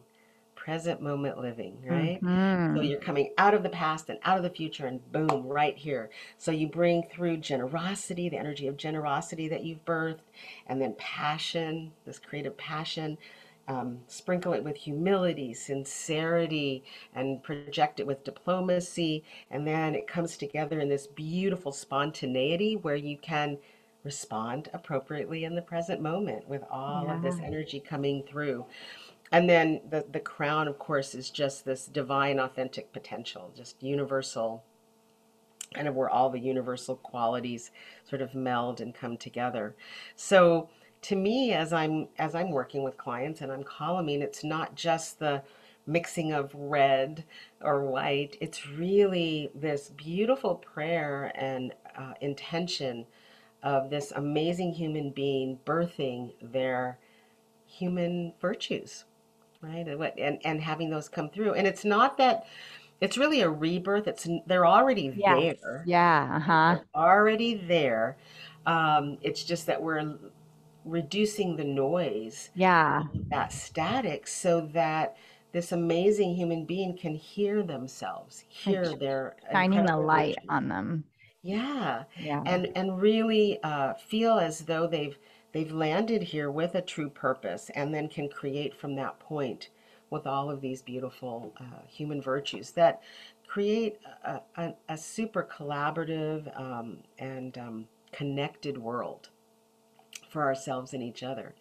present 0.56 1.02
moment 1.02 1.39
living, 1.39 1.78
right? 1.86 2.24
So 2.74 2.82
Mm-hmm. 2.82 2.82
you're 2.82 3.00
coming 3.00 3.32
out 3.38 3.54
of 3.54 3.63
the 3.63 3.70
past 3.70 4.10
and 4.10 4.20
out 4.24 4.38
of 4.38 4.44
the 4.44 4.50
future, 4.50 4.88
and 4.88 5.12
boom, 5.12 5.48
right 5.48 5.78
here. 5.78 6.10
So 6.38 6.52
you 6.52 6.67
bring 6.67 7.04
through 7.04 7.38
generosity, 7.38 8.30
the 8.30 8.38
energy 8.38 8.67
of 8.67 8.78
generosity 8.78 9.48
that 9.50 9.63
you've 9.63 9.86
birthed, 9.86 10.20
and 10.67 10.82
then 10.82 10.96
passion, 10.98 11.91
this 12.06 12.20
creative 12.20 12.58
passion. 12.58 13.17
Um, 13.65 13.99
sprinkle 14.08 14.52
it 14.52 14.63
with 14.63 14.76
humility, 14.76 15.54
sincerity, 15.54 16.84
and 17.15 17.41
project 17.41 18.02
it 18.02 18.06
with 18.06 18.26
diplomacy. 18.26 19.23
And 19.49 19.65
then 19.65 19.95
it 19.95 20.06
comes 20.06 20.36
together 20.36 20.82
in 20.82 20.89
this 20.89 21.08
beautiful 21.08 21.71
spontaneity 21.71 22.76
where 22.76 22.97
you 22.97 23.17
can 23.17 23.58
respond 24.04 24.69
appropriately 24.73 25.45
in 25.45 25.56
the 25.56 25.62
present 25.62 26.02
moment 26.02 26.47
with 26.49 26.63
all 26.69 27.10
of 27.10 27.21
this 27.21 27.39
energy 27.39 27.80
coming 27.80 28.23
through. 28.23 28.65
And 29.32 29.49
then 29.49 29.82
the, 29.89 30.06
the 30.12 30.19
crown, 30.19 30.67
of 30.67 30.78
course, 30.78 31.15
is 31.15 31.30
just 31.30 31.63
this 31.63 31.86
divine, 31.86 32.39
authentic 32.39 32.91
potential, 32.91 33.52
just 33.56 33.82
universal, 33.82 34.63
kind 35.73 35.88
of 35.88 35.95
where 35.95 36.10
all 36.10 36.30
the 36.30 36.39
universal 36.39 36.97
qualities 36.97 37.71
sort 38.08 38.21
of 38.21 38.36
meld 38.36 38.82
and 38.82 38.93
come 38.93 39.17
together. 39.17 39.73
So 40.15 40.69
to 41.04 41.16
me, 41.16 41.54
as 41.54 41.74
I'm 41.74 42.08
as 42.18 42.36
I'm 42.36 42.52
working 42.52 42.84
with 42.84 42.98
clients 42.98 43.42
and 43.42 43.52
I'm 43.52 43.63
columning, 43.63 44.22
it's 44.22 44.44
not 44.44 44.76
just 44.76 45.20
the 45.20 45.44
mixing 45.88 46.32
of 46.34 46.52
red 46.56 47.26
or 47.62 47.84
white. 47.86 48.38
It's 48.42 48.68
really 48.68 49.52
this 49.56 49.89
beautiful 49.89 50.56
prayer 50.56 51.32
and 51.36 51.74
uh, 51.98 52.13
intention 52.22 53.06
of 53.63 53.89
this 53.89 54.12
amazing 54.16 54.74
human 54.74 55.10
being 55.12 55.60
birthing 55.66 56.34
their 56.42 56.98
human 57.66 58.34
virtues 58.42 59.06
right 59.62 59.88
and 59.88 60.00
what 60.00 60.18
and, 60.20 60.39
and 60.46 60.62
having 60.62 60.89
those 60.89 61.10
come 61.10 61.30
through 61.30 61.54
and 61.54 61.66
it's 61.68 61.86
not 61.86 62.18
that 62.18 62.46
it's 63.02 63.18
really 63.18 63.42
a 63.42 63.50
rebirth 63.50 64.08
it's 64.08 64.28
they're 64.46 64.66
already 64.66 65.10
Yes. 65.16 65.56
there 65.63 65.84
Yeah. 65.86 66.30
Uh-huh. 66.36 66.76
they're 66.76 66.86
already 66.96 67.56
there 67.56 68.18
um, 68.66 69.18
it's 69.22 69.44
just 69.44 69.66
that 69.68 69.82
we're 69.82 70.16
reducing 70.86 71.56
the 71.56 71.63
noise 71.63 72.52
Yeah. 72.56 73.04
that 73.32 73.52
static 73.54 74.28
so 74.28 74.62
that 74.62 75.17
this 75.52 75.72
amazing 75.72 76.36
human 76.36 76.65
being 76.65 76.98
can 76.98 77.15
hear 77.15 77.63
themselves 77.63 78.43
Like 78.65 78.84
hear 78.84 78.84
their 78.96 79.36
shining 79.52 79.86
the 79.86 79.98
light 79.98 80.39
on 80.50 80.67
them. 80.67 81.06
yeah 81.41 82.04
Yeah. 82.15 82.46
and 82.46 82.69
and 82.76 83.02
really 83.02 83.62
uh, 83.63 83.93
feel 83.96 84.39
as 84.39 84.62
though 84.62 84.88
they've 84.88 85.17
they've 85.52 85.72
landed 85.72 86.24
here 86.24 86.50
with 86.52 86.76
a 86.76 86.82
true 86.82 87.10
purpose 87.10 87.69
and 87.76 87.93
then 87.93 88.08
can 88.08 88.30
create 88.30 88.76
from 88.76 88.96
that 88.96 89.19
point 89.19 89.69
with 90.10 90.28
all 90.28 90.50
of 90.50 90.62
these 90.62 90.82
beautiful 90.82 91.54
uh, 91.60 91.82
human 91.88 92.22
virtues 92.22 92.72
that 92.72 93.02
create 93.48 93.98
a, 94.26 94.41
a, 94.58 94.74
a 94.89 94.98
super 94.98 95.43
collaborative 95.43 96.58
um, 96.60 96.98
and 97.19 97.58
um, 97.58 97.88
connected 98.12 98.78
world 98.78 99.30
for 100.34 100.43
ourselves 100.43 100.93
and 100.93 101.02
each 101.02 101.24
other. 101.24 101.56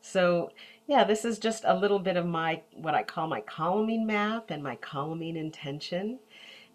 So 0.00 0.50
yeah 0.88 1.04
this 1.04 1.24
is 1.24 1.38
just 1.38 1.62
a 1.64 1.76
little 1.76 2.00
bit 2.00 2.16
of 2.16 2.26
my 2.26 2.60
what 2.72 2.94
i 2.94 3.02
call 3.02 3.28
my 3.28 3.40
columning 3.42 4.04
map 4.04 4.50
and 4.50 4.62
my 4.62 4.74
columning 4.76 5.36
intention 5.36 6.18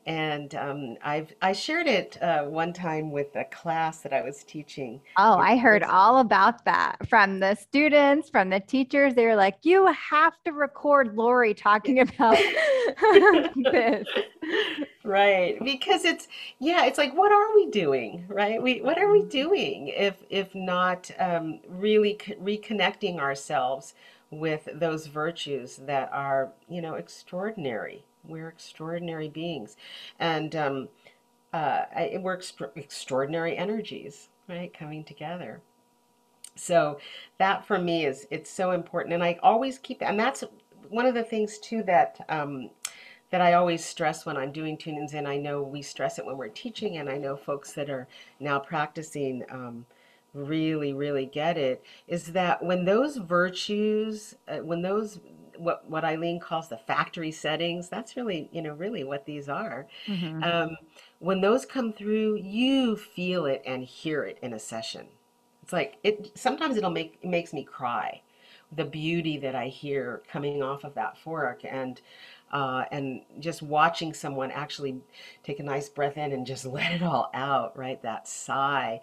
and 0.05 0.53
um, 0.55 0.97
I've 1.03 1.33
I 1.41 1.53
shared 1.53 1.87
it 1.87 2.17
uh, 2.21 2.43
one 2.43 2.73
time 2.73 3.11
with 3.11 3.35
a 3.35 3.45
class 3.45 4.01
that 4.01 4.13
I 4.13 4.21
was 4.21 4.43
teaching. 4.43 5.01
Oh, 5.17 5.37
I 5.37 5.57
heard 5.57 5.83
all 5.83 6.19
about 6.19 6.65
that 6.65 7.07
from 7.07 7.39
the 7.39 7.55
students, 7.55 8.29
from 8.29 8.49
the 8.49 8.59
teachers. 8.59 9.15
They 9.15 9.25
were 9.25 9.35
like, 9.35 9.57
you 9.63 9.87
have 9.87 10.33
to 10.45 10.51
record 10.51 11.15
Lori 11.15 11.53
talking 11.53 11.99
about 12.07 12.37
this. 13.55 14.07
right 15.03 15.57
because 15.63 16.05
it's 16.05 16.27
yeah 16.59 16.85
it's 16.85 16.97
like 16.97 17.13
what 17.13 17.31
are 17.31 17.53
we 17.55 17.69
doing 17.69 18.25
right 18.29 18.61
we 18.61 18.81
what 18.81 18.97
are 18.97 19.11
we 19.11 19.23
doing 19.23 19.89
if 19.89 20.15
if 20.29 20.55
not 20.55 21.11
um, 21.19 21.59
really 21.67 22.17
c- 22.25 22.35
reconnecting 22.35 23.19
ourselves 23.19 23.93
with 24.31 24.67
those 24.73 25.07
virtues 25.07 25.77
that 25.77 26.09
are 26.13 26.51
you 26.69 26.81
know 26.81 26.95
extraordinary 26.95 28.03
we're 28.23 28.49
extraordinary 28.49 29.29
beings 29.29 29.77
and 30.19 30.55
um, 30.55 30.89
uh, 31.53 31.83
extraordinary 31.95 33.57
energies, 33.57 34.29
right, 34.49 34.73
coming 34.77 35.03
together. 35.03 35.61
So 36.55 36.99
that 37.37 37.65
for 37.65 37.79
me 37.79 38.05
is 38.05 38.27
it's 38.29 38.49
so 38.49 38.71
important, 38.71 39.13
and 39.13 39.23
I 39.23 39.39
always 39.41 39.79
keep 39.79 40.01
and 40.01 40.19
that's 40.19 40.43
one 40.89 41.05
of 41.05 41.15
the 41.15 41.23
things 41.23 41.57
too 41.57 41.83
that 41.83 42.23
um, 42.29 42.69
that 43.31 43.41
I 43.41 43.53
always 43.53 43.83
stress 43.83 44.25
when 44.25 44.37
I'm 44.37 44.51
doing 44.51 44.77
tunings, 44.77 45.15
and 45.15 45.27
I 45.27 45.37
know 45.37 45.63
we 45.63 45.81
stress 45.81 46.19
it 46.19 46.25
when 46.25 46.37
we're 46.37 46.49
teaching, 46.49 46.97
and 46.97 47.09
I 47.09 47.17
know 47.17 47.35
folks 47.35 47.73
that 47.73 47.89
are 47.89 48.07
now 48.39 48.59
practicing 48.59 49.43
um, 49.49 49.87
really, 50.35 50.93
really 50.93 51.25
get 51.25 51.57
it, 51.57 51.83
is 52.07 52.27
that 52.33 52.63
when 52.63 52.85
those 52.85 53.17
virtues, 53.17 54.35
uh, 54.47 54.57
when 54.57 54.83
those 54.83 55.19
what 55.57 55.89
what 55.89 56.03
Eileen 56.03 56.39
calls 56.39 56.69
the 56.69 56.77
factory 56.77 57.31
settings, 57.31 57.89
that's 57.89 58.15
really, 58.15 58.49
you 58.51 58.61
know, 58.61 58.73
really 58.73 59.03
what 59.03 59.25
these 59.25 59.49
are. 59.49 59.87
Mm-hmm. 60.07 60.43
Um, 60.43 60.77
when 61.19 61.41
those 61.41 61.65
come 61.65 61.93
through, 61.93 62.37
you 62.37 62.95
feel 62.95 63.45
it 63.45 63.61
and 63.65 63.83
hear 63.83 64.23
it 64.23 64.37
in 64.41 64.53
a 64.53 64.59
session. 64.59 65.07
It's 65.61 65.73
like 65.73 65.97
it 66.03 66.31
sometimes 66.35 66.77
it'll 66.77 66.89
make 66.89 67.17
it 67.21 67.29
makes 67.29 67.53
me 67.53 67.63
cry. 67.63 68.21
The 68.75 68.85
beauty 68.85 69.37
that 69.37 69.55
I 69.55 69.67
hear 69.67 70.23
coming 70.27 70.63
off 70.63 70.83
of 70.83 70.95
that 70.95 71.17
fork 71.17 71.61
and 71.63 72.01
uh, 72.51 72.85
and 72.91 73.21
just 73.39 73.61
watching 73.61 74.13
someone 74.13 74.51
actually 74.51 75.01
take 75.43 75.59
a 75.59 75.63
nice 75.63 75.89
breath 75.89 76.17
in 76.17 76.31
and 76.31 76.45
just 76.45 76.65
let 76.67 76.91
it 76.91 77.01
all 77.01 77.29
out, 77.33 77.77
right? 77.77 78.01
That 78.03 78.27
sigh 78.27 79.01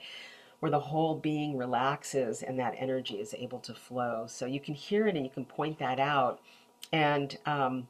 where 0.60 0.70
the 0.70 0.78
whole 0.78 1.16
being 1.16 1.56
relaxes 1.56 2.42
and 2.42 2.58
that 2.58 2.74
energy 2.76 3.16
is 3.16 3.34
able 3.34 3.58
to 3.60 3.74
flow. 3.74 4.26
So 4.28 4.46
you 4.46 4.60
can 4.60 4.74
hear 4.74 5.08
it 5.08 5.16
and 5.16 5.24
you 5.24 5.30
can 5.30 5.44
point 5.44 5.78
that 5.78 5.98
out. 5.98 6.40
And 6.92 7.36
um, 7.46 7.88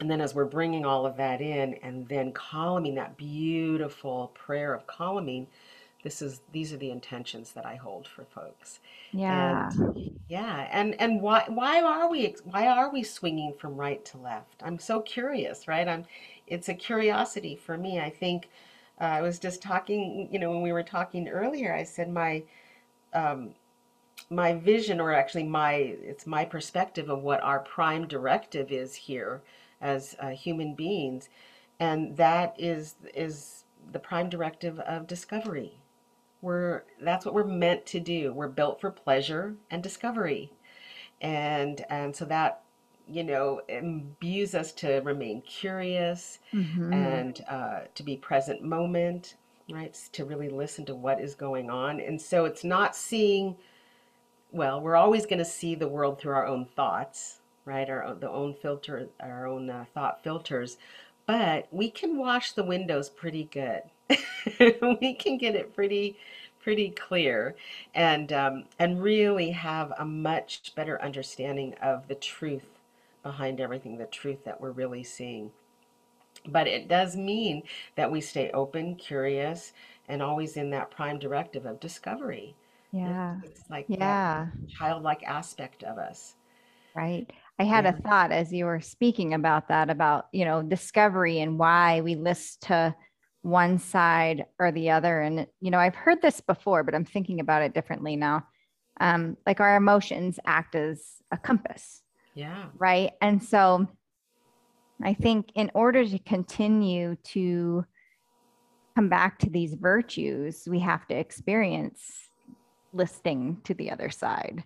and 0.00 0.10
then 0.10 0.20
as 0.20 0.34
we're 0.34 0.46
bringing 0.46 0.86
all 0.86 1.04
of 1.04 1.16
that 1.18 1.40
in 1.40 1.74
and 1.82 2.08
then 2.08 2.32
columning 2.32 2.94
that 2.94 3.16
beautiful 3.16 4.30
prayer 4.34 4.72
of 4.72 4.86
columning, 4.86 5.46
this 6.02 6.22
is 6.22 6.40
these 6.52 6.72
are 6.72 6.76
the 6.76 6.90
intentions 6.90 7.52
that 7.52 7.66
I 7.66 7.74
hold 7.74 8.06
for 8.06 8.24
folks. 8.24 8.78
Yeah. 9.12 9.68
And 9.76 10.18
yeah, 10.28 10.68
and 10.70 10.98
and 11.00 11.20
why 11.20 11.44
why 11.48 11.82
are 11.82 12.08
we 12.08 12.34
why 12.44 12.68
are 12.68 12.90
we 12.90 13.02
swinging 13.02 13.52
from 13.58 13.76
right 13.76 14.04
to 14.06 14.18
left? 14.18 14.62
I'm 14.62 14.78
so 14.78 15.00
curious, 15.00 15.68
right? 15.68 15.86
I'm 15.86 16.06
it's 16.46 16.68
a 16.68 16.74
curiosity 16.74 17.56
for 17.56 17.76
me. 17.76 18.00
I 18.00 18.10
think 18.10 18.48
uh, 19.00 19.04
I 19.04 19.22
was 19.22 19.38
just 19.38 19.62
talking, 19.62 20.28
you 20.30 20.38
know, 20.38 20.50
when 20.50 20.62
we 20.62 20.72
were 20.72 20.82
talking 20.82 21.28
earlier, 21.28 21.74
I 21.74 21.84
said 21.84 22.10
my 22.10 22.42
um, 23.12 23.54
my 24.28 24.54
vision, 24.54 25.00
or 25.00 25.12
actually 25.12 25.44
my 25.44 25.72
it's 25.74 26.26
my 26.26 26.44
perspective 26.44 27.08
of 27.08 27.22
what 27.22 27.42
our 27.42 27.60
prime 27.60 28.06
directive 28.06 28.70
is 28.70 28.94
here 28.94 29.42
as 29.80 30.16
uh, 30.20 30.28
human 30.30 30.74
beings, 30.74 31.28
and 31.78 32.16
that 32.16 32.54
is 32.58 32.96
is 33.14 33.64
the 33.92 33.98
prime 33.98 34.28
directive 34.28 34.78
of 34.80 35.06
discovery. 35.06 35.72
We're 36.42 36.84
that's 37.00 37.24
what 37.24 37.34
we're 37.34 37.44
meant 37.44 37.86
to 37.86 38.00
do. 38.00 38.32
We're 38.32 38.48
built 38.48 38.80
for 38.80 38.90
pleasure 38.90 39.56
and 39.70 39.82
discovery, 39.82 40.52
and 41.20 41.84
and 41.88 42.14
so 42.14 42.24
that 42.26 42.62
you 43.10 43.24
know 43.24 43.62
imbues 43.68 44.54
us 44.54 44.72
to 44.72 45.00
remain 45.00 45.42
curious 45.42 46.38
Mm-hmm. 46.54 46.92
and 46.92 47.44
uh, 47.48 47.80
to 47.94 48.02
be 48.02 48.16
present 48.16 48.62
moment, 48.62 49.36
right? 49.70 49.94
To 50.12 50.24
really 50.24 50.48
listen 50.48 50.84
to 50.86 50.94
what 50.94 51.20
is 51.20 51.34
going 51.34 51.70
on, 51.70 52.00
and 52.00 52.20
so 52.20 52.44
it's 52.46 52.64
not 52.64 52.96
seeing 52.96 53.56
well, 54.52 54.80
we're 54.80 54.96
always 54.96 55.26
going 55.26 55.38
to 55.38 55.44
see 55.44 55.74
the 55.74 55.88
world 55.88 56.18
through 56.20 56.34
our 56.34 56.46
own 56.46 56.64
thoughts, 56.66 57.38
right? 57.64 57.88
Our 57.88 58.04
own, 58.04 58.20
the 58.20 58.30
own 58.30 58.54
filter, 58.54 59.08
our 59.20 59.46
own 59.46 59.70
uh, 59.70 59.84
thought 59.94 60.22
filters. 60.22 60.76
But 61.26 61.68
we 61.70 61.90
can 61.90 62.18
wash 62.18 62.52
the 62.52 62.64
windows 62.64 63.08
pretty 63.10 63.44
good. 63.44 63.82
we 65.00 65.14
can 65.14 65.38
get 65.38 65.54
it 65.54 65.74
pretty, 65.74 66.16
pretty 66.60 66.90
clear, 66.90 67.54
and 67.94 68.32
um, 68.32 68.64
and 68.78 69.00
really 69.02 69.50
have 69.52 69.92
a 69.98 70.04
much 70.04 70.74
better 70.74 71.00
understanding 71.00 71.74
of 71.80 72.08
the 72.08 72.16
truth 72.16 72.79
behind 73.22 73.60
everything, 73.60 73.96
the 73.98 74.06
truth 74.06 74.44
that 74.44 74.60
we're 74.60 74.70
really 74.70 75.02
seeing. 75.02 75.50
But 76.46 76.66
it 76.66 76.88
does 76.88 77.16
mean 77.16 77.62
that 77.96 78.10
we 78.10 78.20
stay 78.20 78.50
open, 78.52 78.94
curious, 78.94 79.72
and 80.08 80.22
always 80.22 80.56
in 80.56 80.70
that 80.70 80.90
prime 80.90 81.18
directive 81.18 81.66
of 81.66 81.80
discovery. 81.80 82.54
Yeah. 82.92 83.36
it's 83.42 83.68
like 83.70 83.86
Yeah. 83.88 84.48
childlike 84.68 85.22
aspect 85.24 85.82
of 85.84 85.98
us. 85.98 86.34
Right. 86.94 87.30
I 87.58 87.64
had 87.64 87.86
a 87.86 87.92
thought 87.92 88.32
as 88.32 88.52
you 88.52 88.64
were 88.64 88.80
speaking 88.80 89.34
about 89.34 89.68
that, 89.68 89.90
about, 89.90 90.26
you 90.32 90.44
know, 90.44 90.62
discovery 90.62 91.40
and 91.40 91.58
why 91.58 92.00
we 92.00 92.14
list 92.14 92.62
to 92.62 92.94
one 93.42 93.78
side 93.78 94.46
or 94.58 94.72
the 94.72 94.90
other. 94.90 95.20
And, 95.20 95.46
you 95.60 95.70
know, 95.70 95.78
I've 95.78 95.94
heard 95.94 96.20
this 96.20 96.40
before, 96.40 96.82
but 96.82 96.94
I'm 96.94 97.04
thinking 97.04 97.40
about 97.40 97.62
it 97.62 97.74
differently 97.74 98.16
now. 98.16 98.46
Um, 98.98 99.36
like 99.46 99.60
our 99.60 99.76
emotions 99.76 100.38
act 100.44 100.74
as 100.74 101.02
a 101.30 101.38
compass, 101.38 102.02
Yeah. 102.34 102.66
right? 102.78 103.12
And 103.20 103.42
so 103.42 103.88
I 105.02 105.14
think 105.14 105.50
in 105.54 105.70
order 105.74 106.06
to 106.06 106.18
continue 106.18 107.16
to 107.24 107.84
come 108.94 109.08
back 109.08 109.38
to 109.40 109.50
these 109.50 109.74
virtues, 109.74 110.64
we 110.68 110.80
have 110.80 111.06
to 111.08 111.14
experience 111.14 112.30
listing 112.92 113.58
to 113.64 113.74
the 113.74 113.90
other 113.90 114.10
side 114.10 114.64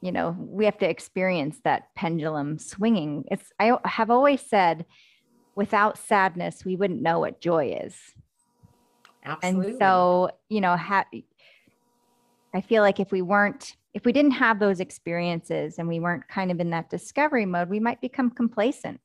you 0.00 0.12
know 0.12 0.34
we 0.38 0.64
have 0.64 0.78
to 0.78 0.88
experience 0.88 1.58
that 1.64 1.94
pendulum 1.94 2.58
swinging 2.58 3.24
it's 3.30 3.52
i 3.58 3.76
have 3.84 4.10
always 4.10 4.40
said 4.40 4.84
without 5.54 5.98
sadness 5.98 6.64
we 6.64 6.76
wouldn't 6.76 7.02
know 7.02 7.18
what 7.18 7.40
joy 7.40 7.78
is 7.84 7.96
Absolutely. 9.24 9.70
and 9.70 9.78
so 9.78 10.30
you 10.48 10.60
know 10.60 10.76
ha- 10.76 11.04
i 12.54 12.60
feel 12.60 12.82
like 12.82 13.00
if 13.00 13.12
we 13.12 13.22
weren't 13.22 13.76
if 13.92 14.04
we 14.04 14.12
didn't 14.12 14.32
have 14.32 14.58
those 14.58 14.80
experiences 14.80 15.78
and 15.78 15.88
we 15.88 16.00
weren't 16.00 16.26
kind 16.28 16.50
of 16.50 16.60
in 16.60 16.70
that 16.70 16.90
discovery 16.90 17.46
mode 17.46 17.68
we 17.68 17.80
might 17.80 18.00
become 18.00 18.30
complacent 18.30 19.00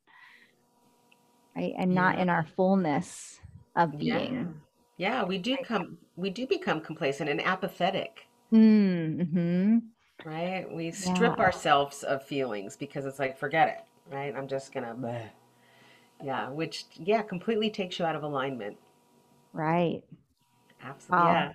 right 1.56 1.74
and 1.78 1.94
not 1.94 2.20
in 2.20 2.30
our 2.30 2.46
fullness 2.56 3.40
of 3.76 3.98
being 3.98 4.62
Yeah, 4.98 5.24
we 5.24 5.38
do 5.38 5.52
right 5.52 5.64
come 5.64 5.98
we 6.16 6.30
do 6.30 6.48
become 6.48 6.82
complacent 6.82 7.30
and 7.30 7.42
apathetic, 7.42 8.28
mm-hmm. 8.54 9.80
right? 10.24 10.72
We 10.72 10.92
strip 10.92 11.38
yeah 11.38 11.46
ourselves 11.46 12.04
of 12.04 12.24
feelings 12.24 12.78
because 12.78 13.06
it's 13.06 13.20
like, 13.20 13.38
forget 13.38 13.68
it, 13.70 14.14
right? 14.16 14.34
I'm 14.36 14.48
just 14.48 14.74
gonna 14.74 14.96
bleh. 14.96 15.30
Yeah, 16.24 16.50
which 16.50 16.86
yeah, 16.96 17.22
completely 17.24 17.70
takes 17.70 18.00
you 18.00 18.06
out 18.06 18.16
of 18.16 18.24
alignment. 18.24 18.78
right 19.54 20.04
Absolutely. 20.84 21.26
wow 21.26 21.34
Yeah, 21.34 21.52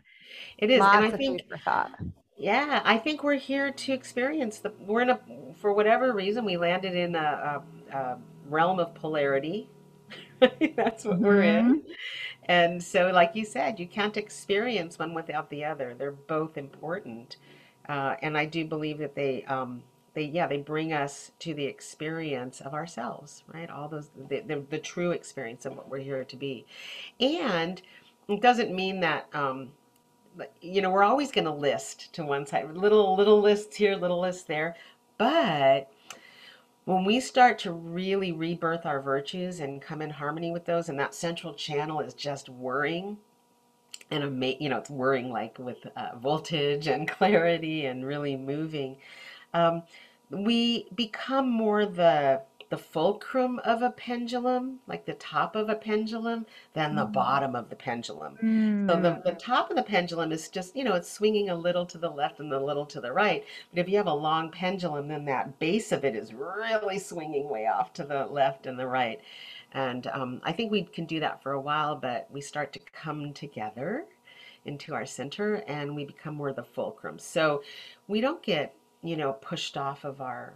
it 0.58 0.70
is. 0.70 0.88
And 0.92 1.04
I 1.04 1.10
lots 1.10 1.16
think 1.16 1.42
Yeah, 2.40 2.82
I 2.84 2.98
think 2.98 3.24
we're 3.24 3.36
here 3.38 3.72
to 3.72 3.94
experience 3.94 4.60
the, 4.60 4.74
we're 4.80 5.02
in 5.02 5.10
a, 5.10 5.20
for 5.60 5.72
whatever 5.74 6.14
reason, 6.14 6.46
we 6.46 6.58
landed 6.58 6.96
in 6.96 7.16
a, 7.16 7.62
a, 7.92 7.96
a 7.98 8.18
realm 8.46 8.80
of 8.80 8.94
polarity. 8.96 9.70
That's 10.76 11.04
what 11.04 11.22
we're 11.22 11.42
hmm 11.42 11.42
in. 11.42 11.82
And 12.46 12.82
so, 12.82 13.10
like 13.10 13.32
you 13.34 13.44
said, 13.46 13.80
you 13.80 13.88
can't 13.88 14.16
experience 14.18 14.98
one 14.98 15.14
without 15.14 15.50
the 15.50 15.64
other. 15.64 15.94
They're 15.98 16.12
both 16.12 16.58
important. 16.58 17.38
Uh, 17.88 18.16
and 18.22 18.38
I 18.38 18.46
do 18.46 18.66
believe 18.66 18.98
that 18.98 19.16
they, 19.16 19.44
um, 19.44 19.84
they, 20.14 20.24
yeah, 20.24 20.48
they 20.48 20.58
bring 20.58 20.92
us 20.92 21.32
to 21.40 21.54
the 21.54 21.66
experience 21.66 22.60
of 22.60 22.74
ourselves, 22.74 23.44
right? 23.52 23.70
All 23.70 23.88
those, 23.88 24.10
the, 24.28 24.40
the, 24.40 24.64
the 24.70 24.78
true 24.80 25.12
experience 25.12 25.66
of 25.66 25.76
what 25.76 25.90
we're 25.90 26.00
here 26.00 26.24
to 26.24 26.36
be. 26.36 26.66
And 27.20 27.82
it 28.28 28.42
doesn't 28.42 28.74
mean 28.74 29.00
that, 29.00 29.28
um, 29.34 29.70
you 30.60 30.82
know, 30.82 30.90
we're 30.90 31.02
always 31.02 31.32
going 31.32 31.44
to 31.44 31.52
list 31.52 32.12
to 32.14 32.24
one 32.24 32.46
side, 32.46 32.74
little 32.76 33.16
little 33.16 33.40
lists 33.40 33.76
here, 33.76 33.96
little 33.96 34.20
lists 34.20 34.44
there. 34.44 34.76
But 35.18 35.92
when 36.84 37.04
we 37.04 37.20
start 37.20 37.58
to 37.60 37.72
really 37.72 38.32
rebirth 38.32 38.86
our 38.86 39.00
virtues 39.00 39.60
and 39.60 39.82
come 39.82 40.02
in 40.02 40.10
harmony 40.10 40.50
with 40.50 40.64
those, 40.64 40.88
and 40.88 40.98
that 40.98 41.14
central 41.14 41.54
channel 41.54 42.00
is 42.00 42.14
just 42.14 42.48
whirring 42.48 43.18
and 44.10 44.24
ama- 44.24 44.56
you 44.58 44.68
know, 44.68 44.78
it's 44.78 44.90
whirring 44.90 45.30
like 45.30 45.58
with 45.58 45.78
uh, 45.96 46.16
voltage 46.16 46.86
and 46.86 47.08
clarity 47.08 47.86
and 47.86 48.06
really 48.06 48.36
moving 48.36 48.96
um, 49.54 49.82
we 50.30 50.86
become 50.94 51.50
more 51.50 51.86
the 51.86 52.42
the 52.70 52.78
fulcrum 52.78 53.58
of 53.64 53.82
a 53.82 53.90
pendulum, 53.90 54.78
like 54.86 55.04
the 55.04 55.14
top 55.14 55.56
of 55.56 55.68
a 55.68 55.74
pendulum, 55.74 56.46
than 56.72 56.94
the 56.94 57.04
bottom 57.04 57.54
of 57.56 57.68
the 57.68 57.76
pendulum. 57.76 58.38
So 58.88 58.96
Mm, 58.96 59.02
the, 59.02 59.30
the 59.30 59.36
top 59.36 59.70
of 59.70 59.76
the 59.76 59.82
pendulum 59.82 60.32
is 60.32 60.48
just, 60.48 60.76
you 60.76 60.84
know, 60.84 60.94
it's 60.94 61.10
swinging 61.10 61.50
a 61.50 61.54
little 61.54 61.84
to 61.86 61.98
the 61.98 62.10
left 62.10 62.40
and 62.40 62.52
a 62.52 62.60
little 62.64 62.86
to 62.86 63.00
the 63.00 63.12
right. 63.12 63.44
But 63.70 63.80
if 63.80 63.88
you 63.88 63.96
have 63.98 64.06
a 64.06 64.14
long 64.14 64.50
pendulum, 64.50 65.08
then 65.08 65.24
that 65.26 65.58
base 65.58 65.92
of 65.92 66.04
it 66.04 66.16
is 66.16 66.32
really 66.32 66.98
swinging 66.98 67.48
way 67.48 67.66
off 67.66 67.92
to 67.94 68.04
the 68.04 68.26
left 68.26 68.66
and 68.66 68.78
the 68.78 68.86
right. 68.86 69.20
And 69.72 70.06
um, 70.08 70.40
I 70.44 70.52
think 70.52 70.70
we 70.70 70.82
can 70.84 71.06
do 71.06 71.20
that 71.20 71.42
for 71.42 71.52
a 71.52 71.60
while, 71.60 71.96
but 71.96 72.28
we 72.30 72.40
start 72.40 72.72
to 72.74 72.80
come 72.92 73.32
together 73.32 74.06
into 74.64 74.94
our 74.94 75.06
center 75.06 75.64
and 75.66 75.96
we 75.96 76.04
become 76.04 76.34
more 76.34 76.52
the 76.52 76.62
fulcrum. 76.62 77.18
So 77.18 77.62
we 78.08 78.20
don't 78.20 78.42
get, 78.42 78.74
you 79.02 79.16
know, 79.16 79.32
pushed 79.34 79.76
off 79.76 80.04
of 80.04 80.20
our, 80.20 80.54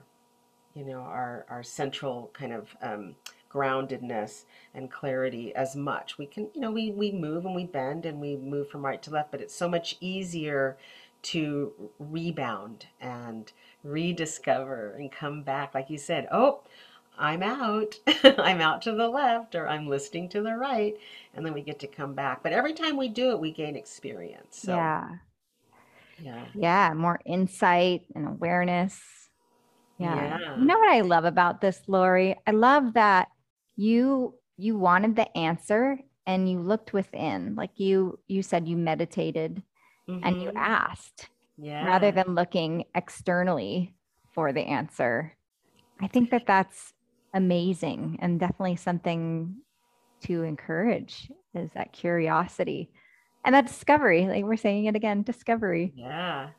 you 0.74 0.84
know, 0.84 1.00
our, 1.00 1.46
our 1.48 1.62
central 1.62 2.30
kind 2.32 2.52
of 2.52 2.76
um, 2.82 3.14
groundedness 3.52 4.44
and 4.74 4.90
clarity 4.90 5.54
as 5.54 5.76
much. 5.76 6.18
We 6.18 6.26
can, 6.26 6.48
you 6.54 6.60
know, 6.60 6.70
we 6.72 6.90
we 6.90 7.12
move 7.12 7.46
and 7.46 7.54
we 7.54 7.64
bend 7.66 8.06
and 8.06 8.20
we 8.20 8.36
move 8.36 8.68
from 8.68 8.84
right 8.84 9.02
to 9.02 9.10
left, 9.10 9.30
but 9.30 9.40
it's 9.40 9.54
so 9.54 9.68
much 9.68 9.96
easier 10.00 10.76
to 11.22 11.72
rebound 11.98 12.86
and 13.00 13.50
rediscover 13.82 14.92
and 14.98 15.10
come 15.10 15.42
back 15.42 15.74
like 15.74 15.90
you 15.90 15.98
said, 15.98 16.28
"Oh, 16.32 16.62
I'm 17.18 17.42
out. 17.42 17.98
I'm 18.24 18.60
out 18.60 18.82
to 18.82 18.92
the 18.92 19.08
left 19.08 19.54
or 19.54 19.68
I'm 19.68 19.88
listening 19.88 20.28
to 20.30 20.42
the 20.42 20.56
right." 20.56 20.96
And 21.34 21.46
then 21.46 21.54
we 21.54 21.62
get 21.62 21.78
to 21.80 21.86
come 21.86 22.14
back. 22.14 22.42
But 22.42 22.52
every 22.52 22.72
time 22.74 22.96
we 22.96 23.08
do 23.08 23.30
it, 23.30 23.40
we 23.40 23.52
gain 23.52 23.76
experience. 23.76 24.58
So 24.58 24.92
yeah. 24.98 25.18
Yeah. 26.18 26.44
Yeah, 26.54 26.92
more 26.94 27.20
insight 27.24 28.02
and 28.14 28.26
awareness. 28.26 29.23
Yeah. 29.98 30.38
Yeah. 30.40 30.56
You 30.58 30.64
know 30.66 30.78
what 30.78 30.92
I 30.92 31.00
love 31.00 31.24
about 31.24 31.60
this, 31.60 31.80
Lori? 31.86 32.36
I 32.46 32.50
love 32.52 32.94
that 32.94 33.28
you 33.76 34.34
you 34.56 34.76
wanted 34.78 35.16
the 35.16 35.36
answer 35.36 35.98
and 36.26 36.48
you 36.50 36.60
looked 36.60 36.92
within. 36.92 37.54
Like 37.54 37.78
you 37.78 38.18
you 38.28 38.42
said 38.42 38.68
you 38.68 38.76
meditated 38.76 39.62
and 40.22 40.42
you 40.42 40.50
Mhm. 40.50 40.56
asked 40.56 41.28
Yeah. 41.56 41.84
rather 41.86 42.10
than 42.12 42.34
looking 42.34 42.84
externally 42.94 43.94
for 44.32 44.52
the 44.52 44.62
answer. 44.62 45.36
I 46.00 46.08
think 46.08 46.30
that 46.30 46.46
that's 46.46 46.92
amazing 47.34 48.18
and 48.20 48.38
definitely 48.40 48.76
something 48.76 49.56
to 50.22 50.42
encourage 50.42 51.30
is 51.54 51.70
that 51.74 51.92
curiosity 51.92 52.90
and 53.44 53.54
that 53.54 53.66
discovery. 53.66 54.26
Like 54.26 54.44
we're 54.44 54.56
saying 54.56 54.86
it 54.86 54.96
again, 54.96 55.22
discovery. 55.22 55.92
Yeah. 55.94 56.50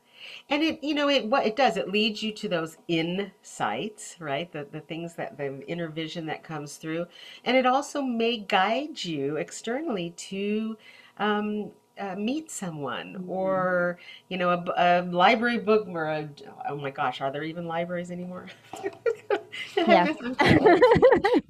And 0.48 0.62
it, 0.62 0.82
you 0.82 0.94
know, 0.94 1.08
it 1.08 1.26
what 1.26 1.46
it 1.46 1.56
does, 1.56 1.76
it 1.76 1.90
leads 1.90 2.22
you 2.22 2.32
to 2.32 2.48
those 2.48 2.76
insights, 2.88 4.16
right? 4.20 4.50
The 4.52 4.66
the 4.70 4.80
things 4.80 5.14
that 5.14 5.36
the 5.38 5.62
inner 5.68 5.88
vision 5.88 6.26
that 6.26 6.42
comes 6.44 6.76
through, 6.76 7.06
and 7.44 7.56
it 7.56 7.66
also 7.66 8.02
may 8.02 8.38
guide 8.38 9.04
you 9.04 9.36
externally 9.36 10.10
to 10.16 10.76
um, 11.18 11.70
uh, 11.98 12.14
meet 12.16 12.50
someone 12.50 13.16
Mhm. 13.16 13.26
or 13.26 13.98
you 14.28 14.36
know 14.38 14.50
a 14.76 15.02
library 15.02 15.58
book 15.58 15.86
or 15.88 16.06
a 16.06 16.28
oh 16.68 16.76
my 16.76 16.90
gosh, 16.90 17.20
are 17.20 17.30
there 17.32 17.42
even 17.44 17.66
libraries 17.66 18.10
anymore? 18.10 18.46
I 19.88 19.96
Yes. 19.96 19.96
guess 19.96 20.16
I'm 20.22 20.34
so 20.34 20.58
old. 20.58 20.84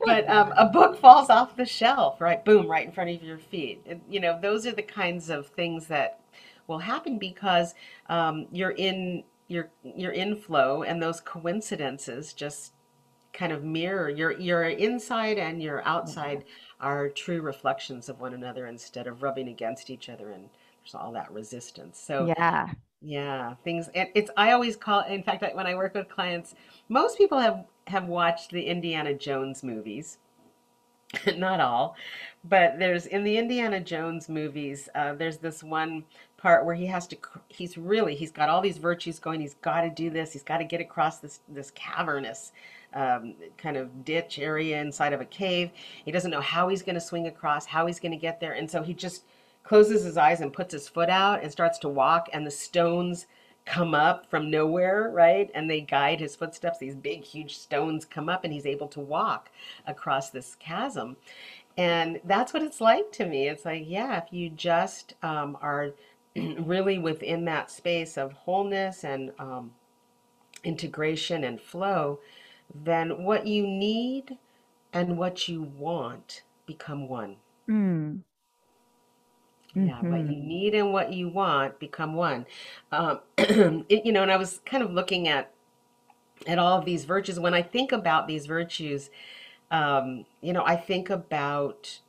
But 0.05 0.29
um, 0.31 0.53
a 0.57 0.67
book 0.67 0.99
falls 1.01 1.31
off 1.31 1.57
the 1.57 1.65
shelf, 1.67 2.21
right? 2.21 2.45
Boom, 2.45 2.69
right 2.69 2.87
in 2.87 2.93
front 2.93 3.11
of 3.11 3.23
your 3.23 3.39
feet. 3.39 3.83
And, 3.87 4.01
you 4.09 4.21
know, 4.21 4.39
those 4.41 4.67
are 4.67 4.73
the 4.73 4.83
kinds 4.83 5.31
of 5.31 5.49
things 5.49 5.89
that 5.89 6.21
will 6.66 6.79
happen 6.79 7.18
because 7.18 7.74
um, 8.09 8.46
you're 8.52 8.70
in 8.70 9.24
you're 9.48 9.70
you're 9.83 10.12
in 10.12 10.37
flow, 10.37 10.83
and 10.83 11.02
those 11.02 11.20
coincidences 11.20 12.33
just 12.33 12.72
kind 13.37 13.52
of 13.52 13.62
mirror 13.62 14.09
your 14.09 14.33
your 14.33 14.64
inside 14.64 15.38
and 15.38 15.62
your 15.62 15.87
outside 15.87 16.42
are 16.81 17.09
true 17.11 17.42
reflections 17.42 18.09
of 18.09 18.18
one 18.18 18.33
another 18.33 18.66
instead 18.66 19.07
of 19.07 19.22
rubbing 19.22 19.48
against 19.48 19.90
each 19.90 20.09
other 20.09 20.31
and 20.31 20.48
there's 20.83 20.94
all 20.94 21.12
that 21.12 21.31
resistance. 21.33 22.00
So 22.00 22.33
yeah. 22.38 22.68
yeah, 23.02 23.55
things 23.64 23.88
and 23.94 24.09
it's 24.14 24.31
I 24.37 24.52
always 24.52 24.76
call 24.76 25.02
in 25.02 25.22
fact 25.22 25.44
when 25.55 25.66
I 25.66 25.74
work 25.74 25.94
with 25.94 26.09
clients, 26.09 26.55
most 26.88 27.18
people 27.18 27.38
have 27.38 27.64
have 27.88 28.07
watched 28.07 28.50
the 28.50 28.62
Indiana 28.62 29.12
Jones 29.12 29.62
movies. 29.62 30.18
Not 31.37 31.61
all, 31.61 31.94
but 32.44 32.79
there's 32.79 33.07
in 33.07 33.22
the 33.22 33.37
Indiana 33.37 33.81
Jones 33.81 34.29
movies, 34.29 34.88
uh, 34.94 35.14
there's 35.14 35.38
this 35.38 35.62
one 35.62 36.05
part 36.37 36.64
where 36.64 36.75
he 36.75 36.87
has 36.87 37.07
to 37.09 37.16
he's 37.49 37.79
really, 37.79 38.14
he's 38.14 38.31
got 38.31 38.49
all 38.49 38.61
these 38.61 38.79
virtues 38.79 39.18
going. 39.18 39.40
He's 39.40 39.55
got 39.55 39.83
to 39.83 39.90
do 39.90 40.11
this. 40.11 40.33
He's 40.33 40.42
got 40.42 40.59
to 40.59 40.64
get 40.64 40.81
across 40.81 41.18
this 41.18 41.40
this 41.49 41.70
cavernous 41.72 42.53
um, 42.94 43.35
kind 43.59 43.77
of 43.77 44.05
ditch 44.05 44.38
area 44.38 44.81
inside 44.81 45.12
of 45.12 45.20
a 45.20 45.27
cave. 45.27 45.70
He 46.05 46.12
doesn't 46.12 46.31
know 46.31 46.40
how 46.40 46.68
he's 46.68 46.83
going 46.83 46.94
to 46.94 47.01
swing 47.01 47.27
across, 47.27 47.66
how 47.66 47.87
he's 47.87 48.01
going 48.01 48.12
to 48.12 48.18
get 48.18 48.40
there, 48.40 48.53
and 48.53 48.70
so 48.70 48.83
he 48.83 48.94
just 48.94 49.25
closes 49.62 50.05
his 50.05 50.16
eyes 50.16 50.40
and 50.40 50.53
puts 50.53 50.72
his 50.72 50.88
foot 50.88 51.11
out 51.11 51.42
and 51.42 51.51
starts 51.51 51.79
to 51.81 51.88
walk, 51.88 52.29
and 52.33 52.46
the 52.46 52.51
stones 52.51 53.27
come 53.64 53.94
up 53.94 54.31
from 54.31 54.51
nowhere, 54.51 55.11
right? 55.12 55.51
And 55.55 55.68
they 55.68 55.81
guide 55.81 56.20
his 56.20 56.37
footsteps. 56.37 56.79
These 56.79 56.94
big, 56.94 57.25
huge 57.25 57.59
stones 57.59 58.05
come 58.05 58.29
up, 58.29 58.44
and 58.44 58.53
he's 58.53 58.64
able 58.64 58.87
to 58.88 59.01
walk 59.01 59.51
across 59.87 60.31
this 60.31 60.55
chasm. 60.55 61.16
And 61.77 62.20
that's 62.25 62.55
what 62.55 62.62
it's 62.62 62.81
like 62.81 63.12
to 63.12 63.27
me. 63.27 63.49
It's 63.49 63.64
like, 63.64 63.83
yeah, 63.85 64.16
if 64.18 64.33
you 64.33 64.49
just 64.49 65.14
um, 65.22 65.59
are 65.61 65.90
really 66.61 66.99
within 66.99 67.44
that 67.46 67.70
space 67.70 68.18
of 68.18 68.33
wholeness 68.33 69.05
and 69.05 69.33
um, 69.38 69.72
integration 70.64 71.44
and 71.44 71.61
flow, 71.61 72.20
then 72.75 73.25
what 73.25 73.46
you 73.46 73.66
need 73.66 74.38
and 74.92 75.18
what 75.18 75.49
you 75.49 75.62
want 75.62 76.42
become 76.66 77.09
one. 77.09 77.37
Mm. 77.68 78.22
Yeah, 79.75 80.03
what 80.09 80.27
you 80.29 80.37
hmm 80.37 80.42
need 80.42 80.75
and 80.75 80.92
what 80.92 81.12
you 81.12 81.29
want 81.29 81.79
become 81.79 82.14
one. 82.14 82.46
Um, 82.92 83.20
it, 83.38 84.07
you 84.07 84.12
know, 84.12 84.22
and 84.22 84.33
I 84.33 84.37
was 84.37 84.61
kind 84.64 84.83
of 84.83 84.90
looking 84.92 85.29
at 85.29 85.53
at 86.46 86.59
all 86.59 86.79
of 86.79 86.85
these 86.85 87.05
virtues. 87.05 87.40
When 87.40 87.55
I 87.55 87.62
think 87.62 87.92
about 87.92 88.29
these 88.29 88.46
virtues, 88.46 89.11
um, 89.70 90.27
you 90.42 90.53
know, 90.53 90.64
I 90.64 90.77
think 90.77 91.11
about 91.11 92.01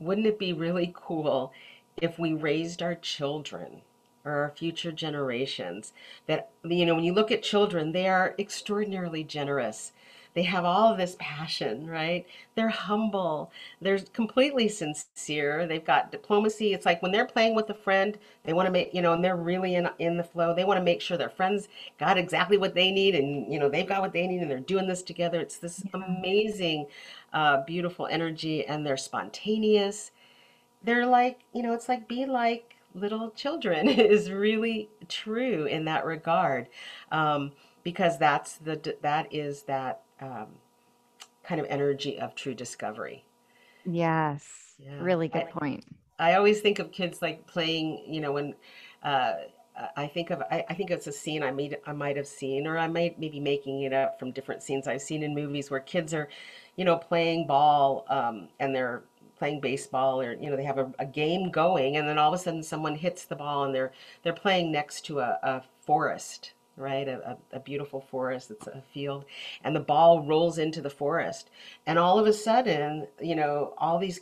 wouldn't 0.00 0.26
it 0.26 0.38
be 0.38 0.52
really 0.52 0.92
cool 0.94 1.52
if 2.00 2.18
we 2.18 2.32
raised 2.32 2.82
our 2.82 2.94
children 2.94 3.82
or 4.24 4.32
our 4.32 4.50
future 4.56 4.92
generations 4.92 5.92
that, 6.26 6.50
you 6.64 6.86
know, 6.86 6.94
when 6.94 7.04
you 7.04 7.12
look 7.12 7.30
at 7.32 7.42
children, 7.42 7.92
they 7.92 8.08
are 8.08 8.34
extraordinarily 8.38 9.24
generous. 9.24 9.92
They 10.34 10.44
have 10.44 10.64
all 10.64 10.90
of 10.90 10.96
this 10.96 11.16
passion, 11.18 11.86
right? 11.86 12.24
They're 12.54 12.68
humble. 12.70 13.50
They're 13.82 13.98
completely 13.98 14.68
sincere. 14.68 15.66
They've 15.66 15.84
got 15.84 16.10
diplomacy. 16.10 16.72
It's 16.72 16.86
like 16.86 17.02
when 17.02 17.12
they're 17.12 17.26
playing 17.26 17.54
with 17.54 17.68
a 17.68 17.74
friend, 17.74 18.16
they 18.44 18.54
want 18.54 18.66
to 18.66 18.72
make, 18.72 18.94
you 18.94 19.02
know, 19.02 19.12
and 19.12 19.22
they're 19.22 19.36
really 19.36 19.74
in 19.74 19.90
in 19.98 20.16
the 20.16 20.24
flow. 20.24 20.54
They 20.54 20.64
want 20.64 20.78
to 20.78 20.84
make 20.84 21.02
sure 21.02 21.18
their 21.18 21.28
friends 21.28 21.68
got 21.98 22.16
exactly 22.16 22.56
what 22.56 22.74
they 22.74 22.90
need 22.90 23.14
and, 23.14 23.52
you 23.52 23.58
know, 23.58 23.68
they've 23.68 23.86
got 23.86 24.00
what 24.00 24.12
they 24.14 24.26
need 24.26 24.40
and 24.40 24.50
they're 24.50 24.60
doing 24.60 24.86
this 24.88 25.02
together. 25.02 25.38
It's 25.40 25.58
this 25.58 25.84
Yeah. 25.84 26.02
amazing, 26.06 26.86
uh, 27.32 27.62
beautiful 27.64 28.06
energy 28.06 28.64
and 28.66 28.86
they're 28.86 28.96
spontaneous 28.96 30.12
they're 30.84 31.06
like, 31.06 31.40
you 31.52 31.62
know, 31.62 31.72
it's 31.72 31.88
like 31.88 32.08
be 32.08 32.26
like 32.26 32.76
little 32.94 33.30
children 33.30 33.88
is 33.88 34.30
really 34.30 34.88
true 35.08 35.64
in 35.66 35.84
that 35.86 36.04
regard, 36.04 36.68
um, 37.10 37.52
because 37.82 38.18
that's 38.18 38.54
the 38.54 38.96
that 39.02 39.32
is 39.32 39.62
that 39.64 40.02
um, 40.20 40.46
kind 41.44 41.60
of 41.60 41.66
energy 41.70 42.18
of 42.18 42.34
true 42.34 42.54
discovery. 42.54 43.24
Yes. 43.84 44.74
Yeah, 44.78 44.90
Really 44.98 45.28
I 45.32 45.44
good 45.44 45.48
point. 45.50 45.84
I 46.18 46.34
always 46.34 46.60
think 46.60 46.78
of 46.78 46.92
kids 46.92 47.22
like 47.22 47.46
playing, 47.46 48.04
you 48.06 48.20
know, 48.20 48.32
when 48.32 48.54
uh, 49.02 49.34
I 49.96 50.06
think 50.06 50.30
of 50.30 50.42
I, 50.50 50.64
I 50.68 50.74
think 50.74 50.90
it's 50.90 51.06
a 51.06 51.12
scene 51.12 51.42
I 51.42 51.50
made 51.50 51.78
I 51.86 51.92
might 51.92 52.16
have 52.16 52.26
seen, 52.26 52.66
or 52.66 52.78
I 52.78 52.88
might 52.88 53.18
maybe 53.18 53.40
making 53.40 53.82
it 53.82 53.92
up 53.92 54.18
from 54.18 54.32
different 54.32 54.62
scenes 54.62 54.86
I've 54.86 55.02
seen 55.02 55.22
in 55.22 55.34
movies 55.34 55.70
where 55.70 55.80
kids 55.80 56.14
are, 56.14 56.28
you 56.76 56.84
know, 56.84 56.96
playing 56.96 57.46
ball 57.46 58.04
um, 58.08 58.48
and 58.60 58.74
they're 58.74 59.02
playing 59.42 59.58
baseball 59.58 60.20
or 60.20 60.34
you 60.34 60.48
know 60.48 60.54
they 60.54 60.62
have 60.62 60.78
a, 60.78 60.92
a 61.00 61.04
game 61.04 61.50
going 61.50 61.96
and 61.96 62.06
then 62.06 62.16
all 62.16 62.32
of 62.32 62.38
a 62.38 62.40
sudden 62.40 62.62
someone 62.62 62.94
hits 62.94 63.24
the 63.24 63.34
ball 63.34 63.64
and 63.64 63.74
they're 63.74 63.90
they're 64.22 64.32
playing 64.32 64.70
next 64.70 65.04
to 65.04 65.18
a, 65.18 65.36
a 65.42 65.62
forest 65.84 66.52
right? 66.76 67.08
A, 67.08 67.36
a, 67.52 67.60
beautiful 67.60 68.00
forest. 68.00 68.50
It's 68.50 68.66
a 68.66 68.82
field. 68.94 69.26
And 69.62 69.76
the 69.76 69.80
ball 69.80 70.22
rolls 70.22 70.56
into 70.56 70.80
the 70.80 70.88
forest. 70.88 71.50
And 71.86 71.98
all 71.98 72.18
of 72.18 72.26
a 72.26 72.32
sudden 72.32 73.08
you 73.20 73.34
know 73.34 73.74
all 73.78 73.98
these 73.98 74.20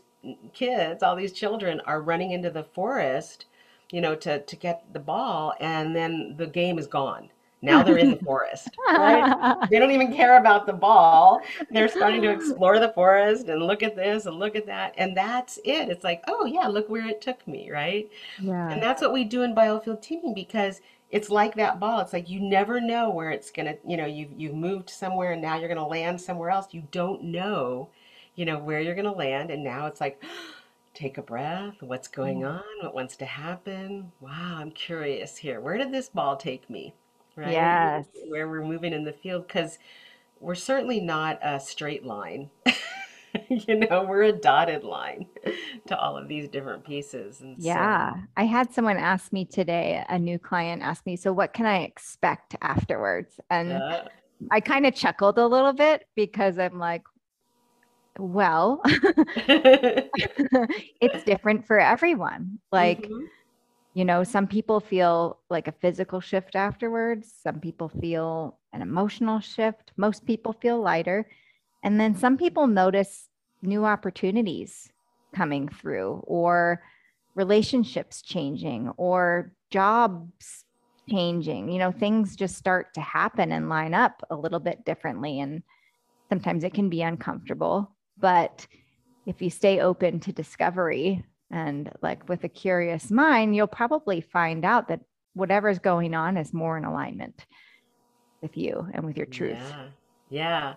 kids 0.55 1.03
all 1.03 1.17
these 1.17 1.33
children 1.33 1.81
are 1.85 2.01
running 2.01 2.31
into 2.31 2.51
the 2.51 2.65
forest 2.65 3.47
you 3.93 4.01
know 4.01 4.15
to 4.15 4.41
to 4.41 4.57
get 4.57 4.91
the 4.95 5.01
ball. 5.01 5.53
And 5.61 5.95
then 5.95 6.35
the 6.39 6.47
game 6.47 6.79
is 6.79 6.87
gone 6.87 7.29
now 7.62 7.83
they're 7.83 7.99
in 7.99 8.11
the 8.11 8.16
forest 8.25 8.68
right 8.88 9.68
they 9.70 9.79
don't 9.79 9.90
even 9.90 10.12
care 10.12 10.38
about 10.38 10.66
the 10.66 10.73
ball. 10.73 11.40
They're 11.70 11.88
starting 11.88 12.23
to 12.23 12.31
explore 12.37 12.79
the 12.79 12.92
forest 12.92 13.49
and 13.49 13.62
look 13.62 13.83
at 13.83 13.96
this 13.96 14.27
and 14.27 14.37
look 14.37 14.57
at 14.57 14.66
that. 14.66 14.94
And 14.99 15.16
that's 15.16 15.59
it. 15.59 15.88
It's 15.88 16.05
like, 16.05 16.23
oh, 16.27 16.44
yeah, 16.44 16.66
look 16.66 16.88
where 16.88 17.07
it 17.07 17.20
took 17.20 17.46
me, 17.46 17.70
right? 17.70 18.11
Yeah. 18.40 18.70
And 18.70 18.83
that's 18.83 19.03
what 19.03 19.12
we 19.12 19.25
do 19.25 19.42
in 19.42 19.55
biofield 19.55 20.03
tuning 20.03 20.35
because 20.35 20.81
it's 21.11 21.31
like 21.31 21.55
that 21.55 21.81
ball. 21.81 22.01
It's 22.01 22.12
like 22.12 22.29
you 22.29 22.40
never 22.40 22.81
know 22.81 23.11
where 23.11 23.31
it's 23.31 23.51
gonna, 23.51 23.75
you 23.87 23.96
know, 23.96 24.07
you've 24.07 24.33
you've 24.37 24.55
moved 24.55 24.90
somewhere 24.90 25.33
and 25.33 25.42
now 25.42 25.59
you're 25.59 25.68
gonna 25.68 25.87
land 25.87 26.20
somewhere 26.20 26.51
else. 26.51 26.68
You 26.73 26.85
don't 26.92 27.25
know, 27.25 27.90
you 28.37 28.44
know, 28.44 28.59
where 28.59 28.81
you're 28.81 28.94
gonna 28.94 29.12
land. 29.12 29.51
And 29.51 29.64
now 29.64 29.87
it's 29.87 30.01
like, 30.01 30.23
take 30.94 31.18
a 31.18 31.23
breath. 31.23 31.77
What's 31.81 32.09
going 32.09 32.40
mm. 32.40 32.55
on? 32.55 32.62
What 32.83 32.94
wants 32.94 33.16
to 33.16 33.25
happen? 33.25 34.12
Wow, 34.20 34.57
I'm 34.59 34.70
curious 34.70 35.37
here. 35.37 35.61
Where 35.61 35.79
did 35.79 35.92
this 35.92 36.09
ball 36.09 36.37
take 36.37 36.68
me? 36.70 36.94
Right? 37.40 37.53
Yes. 37.53 38.07
Where 38.29 38.48
we're 38.48 38.64
moving 38.64 38.92
in 38.92 39.05
the 39.05 39.12
field 39.12 39.46
because 39.46 39.79
we're 40.40 40.55
certainly 40.55 41.00
not 41.00 41.38
a 41.42 41.61
straight 41.61 42.05
line. 42.05 42.50
You 43.48 43.76
know, 43.76 44.03
we're 44.03 44.24
a 44.24 44.33
dotted 44.33 44.83
line 44.83 45.26
to 45.87 45.96
all 45.96 46.16
of 46.16 46.26
these 46.26 46.48
different 46.48 46.85
pieces. 46.85 47.40
And 47.40 47.57
so, 47.62 47.68
Yeah. 47.68 48.12
I 48.37 48.44
had 48.44 48.72
someone 48.72 48.96
ask 48.96 49.33
me 49.33 49.44
today, 49.44 50.05
a 50.09 50.18
new 50.18 50.38
client 50.38 50.83
asked 50.83 51.07
me, 51.07 51.14
so 51.16 51.33
what 51.33 51.53
can 51.53 51.64
I 51.66 51.83
expect 51.83 52.57
afterwards? 52.61 53.38
And 53.48 53.72
uh, 53.72 54.03
I 54.50 54.61
kind 54.61 54.85
of 54.87 54.94
chuckled 54.96 55.38
a 55.38 55.46
little 55.46 55.72
bit 55.72 56.07
because 56.16 56.59
I'm 56.59 56.79
like, 56.81 57.03
Well, 58.18 58.81
it's 61.00 61.24
different 61.24 61.66
for 61.66 61.79
everyone. 61.79 62.59
Like, 62.72 63.07
hmm 63.07 63.26
you 63.94 64.05
know, 64.05 64.22
some 64.22 64.46
people 64.46 64.81
feel 64.81 65.40
like 65.50 65.66
a 65.66 65.72
physical 65.72 66.20
shift 66.20 66.55
afterwards, 66.55 67.33
some 67.42 67.59
people 67.59 67.88
feel 67.88 68.59
an 68.72 68.83
emotional 68.83 69.40
shift, 69.40 69.92
most 69.96 70.24
people 70.26 70.53
feel 70.53 70.81
lighter. 70.81 71.29
And 71.83 71.98
then 71.98 72.14
some 72.14 72.37
people 72.37 72.66
notice 72.66 73.29
new 73.62 73.85
opportunities 73.85 74.88
coming 75.35 75.68
through, 75.68 76.22
or 76.26 76.83
relationships 77.35 78.22
changing, 78.22 78.90
or 78.96 79.53
jobs 79.70 80.64
changing. 81.09 81.70
You 81.70 81.79
know, 81.79 81.92
things 81.92 82.37
just 82.37 82.57
start 82.57 82.94
to 82.94 83.00
happen 83.00 83.50
and 83.50 83.68
line 83.68 83.94
up 83.94 84.22
a 84.31 84.37
little 84.37 84.61
bit 84.61 84.85
differently. 84.85 85.40
And 85.40 85.62
sometimes 86.29 86.64
it 86.64 86.74
can 86.74 86.88
be 86.88 87.03
uncomfortable. 87.03 87.96
But 88.18 88.66
if 89.26 89.42
you 89.42 89.50
stay 89.50 89.81
open 89.81 90.20
to 90.20 90.33
discovery 90.33 91.24
and 91.51 91.91
like 92.03 92.29
with 92.29 92.45
a 92.45 92.49
curious 92.49 93.11
mind, 93.11 93.57
you'll 93.57 93.67
probably 93.67 94.21
find 94.21 94.65
out 94.65 94.89
that 94.89 95.01
whatever's 95.35 95.79
going 95.79 96.15
on 96.15 96.37
is 96.37 96.53
more 96.53 96.77
in 96.77 96.85
alignment 96.85 97.47
with 98.43 98.57
you 98.57 98.89
and 98.95 99.05
with 99.05 99.17
your 99.17 99.27
truth. 99.27 99.59
Yeah. 99.59 99.83
Yeah. 100.31 100.75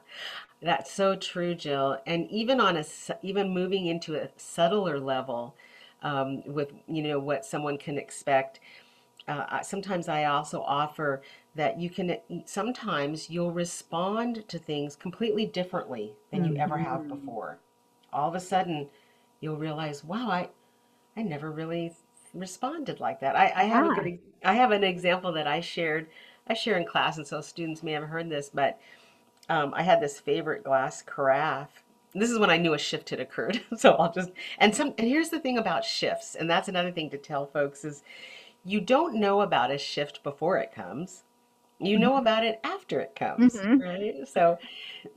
That's 0.61 0.91
so 0.91 1.15
true, 1.15 1.55
Jill. 1.55 1.99
And 2.05 2.29
even 2.31 2.59
on 2.59 2.77
a 2.77 2.85
even 3.21 3.49
moving 3.49 3.87
into 3.87 4.15
a 4.15 4.29
subtler 4.37 4.99
level, 4.99 5.55
um, 6.01 6.43
with, 6.45 6.71
you 6.87 7.01
know, 7.03 7.19
what 7.19 7.45
someone 7.45 7.77
can 7.77 7.97
expect. 7.97 8.59
Uh, 9.27 9.61
sometimes 9.61 10.09
I 10.09 10.25
also 10.25 10.61
offer 10.63 11.21
that 11.55 11.79
you 11.79 11.89
can, 11.89 12.17
sometimes 12.45 13.29
you'll 13.29 13.51
respond 13.51 14.47
to 14.49 14.59
things 14.59 14.95
completely 14.97 15.45
differently 15.45 16.13
than 16.31 16.43
you 16.43 16.55
ever 16.57 16.77
have 16.77 17.01
Mhm. 17.01 17.09
before. 17.09 17.59
All 18.11 18.27
of 18.27 18.35
a 18.35 18.39
sudden, 18.39 18.89
you'll 19.39 19.57
realize, 19.57 20.03
wow, 20.03 20.29
I, 20.29 20.49
I 21.17 21.21
never 21.23 21.51
really 21.51 21.93
responded 22.33 22.99
like 22.99 23.19
that. 23.21 23.35
I, 23.35 23.51
I 23.55 23.63
have 23.65 23.85
a 23.85 23.89
good, 23.91 24.05
Ah, 24.05 24.07
ex- 24.07 24.23
I 24.43 24.53
have 24.55 24.71
an 24.71 24.83
example 24.83 25.31
that 25.33 25.47
I 25.47 25.59
shared, 25.59 26.07
I 26.47 26.53
share 26.53 26.77
in 26.77 26.85
class, 26.85 27.17
and 27.17 27.27
so 27.27 27.41
students 27.41 27.83
may 27.83 27.93
have 27.93 28.03
heard 28.05 28.29
this, 28.29 28.49
but 28.53 28.79
um, 29.49 29.73
I 29.75 29.83
had 29.83 30.01
this 30.01 30.19
favorite 30.19 30.63
glass 30.63 31.01
carafe. 31.01 31.83
This 32.13 32.31
is 32.31 32.39
when 32.39 32.49
I 32.51 32.57
knew 32.57 32.73
a 32.73 32.79
shift 32.79 33.09
had 33.11 33.19
occurred. 33.19 33.61
So 33.77 33.93
I'll 33.95 34.11
just, 34.13 34.31
and 34.59 34.75
some, 34.75 34.93
and 34.97 35.07
here's 35.07 35.29
the 35.29 35.39
thing 35.39 35.57
about 35.57 35.85
shifts, 35.85 36.35
and 36.35 36.49
that's 36.49 36.69
another 36.69 36.91
thing 36.91 37.09
to 37.11 37.17
tell 37.17 37.47
folks 37.47 37.85
is 37.85 38.03
you 38.65 38.81
don't 38.81 39.15
know 39.15 39.41
about 39.41 39.71
a 39.71 39.77
shift 39.77 40.23
before 40.23 40.57
it 40.57 40.73
comes. 40.73 41.23
You 41.79 41.99
know 41.99 42.15
mhm, 42.15 42.17
about 42.17 42.45
it 42.45 42.59
after 42.63 42.99
it 43.01 43.15
comes, 43.15 43.63
mhm. 43.63 43.81
right? 43.81 44.27
So, 44.27 44.59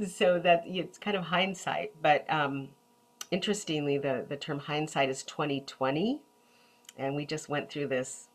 so 0.06 0.38
that 0.40 0.64
it's 0.66 0.98
kind 0.98 1.16
of 1.16 1.24
hindsight. 1.24 1.92
But 2.02 2.24
um, 2.30 2.68
interestingly, 3.30 3.98
the 3.98 4.24
the 4.28 4.36
term 4.36 4.58
hindsight 4.60 5.08
is 5.10 5.22
2020, 5.24 6.20
and 6.96 7.16
we 7.16 7.26
just 7.26 7.48
went 7.48 7.70
through 7.70 7.88
this 7.88 8.28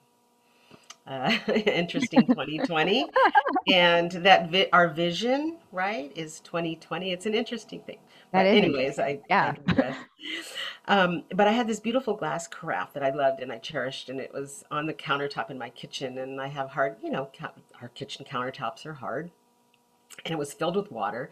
uh, 1.08 1.36
interesting 1.66 2.28
2020 2.28 3.06
and 3.68 4.12
that 4.12 4.50
vi- 4.52 4.70
our 4.74 4.88
vision 4.88 5.58
right 5.72 6.12
is 6.16 6.40
2020 6.42 7.12
it's 7.12 7.26
an 7.26 7.34
interesting 7.34 7.82
thing. 7.82 7.98
That 8.32 8.44
but 8.44 8.46
is 8.46 8.58
anyways 8.58 9.00
i 9.00 9.20
Yeah. 9.30 9.54
digress. 9.54 9.98
Um, 10.88 11.24
but 11.36 11.48
i 11.48 11.52
had 11.52 11.68
this 11.68 11.80
beautiful 11.80 12.16
glass 12.16 12.48
carafe 12.48 12.94
that 12.94 13.04
i 13.04 13.10
loved 13.10 13.40
and 13.42 13.52
i 13.52 13.58
cherished 13.58 14.10
and 14.10 14.20
it 14.20 14.34
was 14.34 14.64
on 14.72 14.86
the 14.86 14.94
countertop 14.94 15.50
in 15.50 15.58
my 15.58 15.70
kitchen 15.70 16.18
and 16.18 16.40
i 16.40 16.48
have 16.48 16.70
hard 16.70 16.98
you 17.04 17.10
know 17.12 17.30
ca- 17.38 17.54
our 17.82 17.90
kitchen 17.90 18.26
countertops 18.26 18.86
are 18.86 18.94
hard 18.94 19.32
and 20.26 20.34
it 20.34 20.38
was 20.38 20.54
filled 20.54 20.76
with 20.76 20.92
water. 20.92 21.32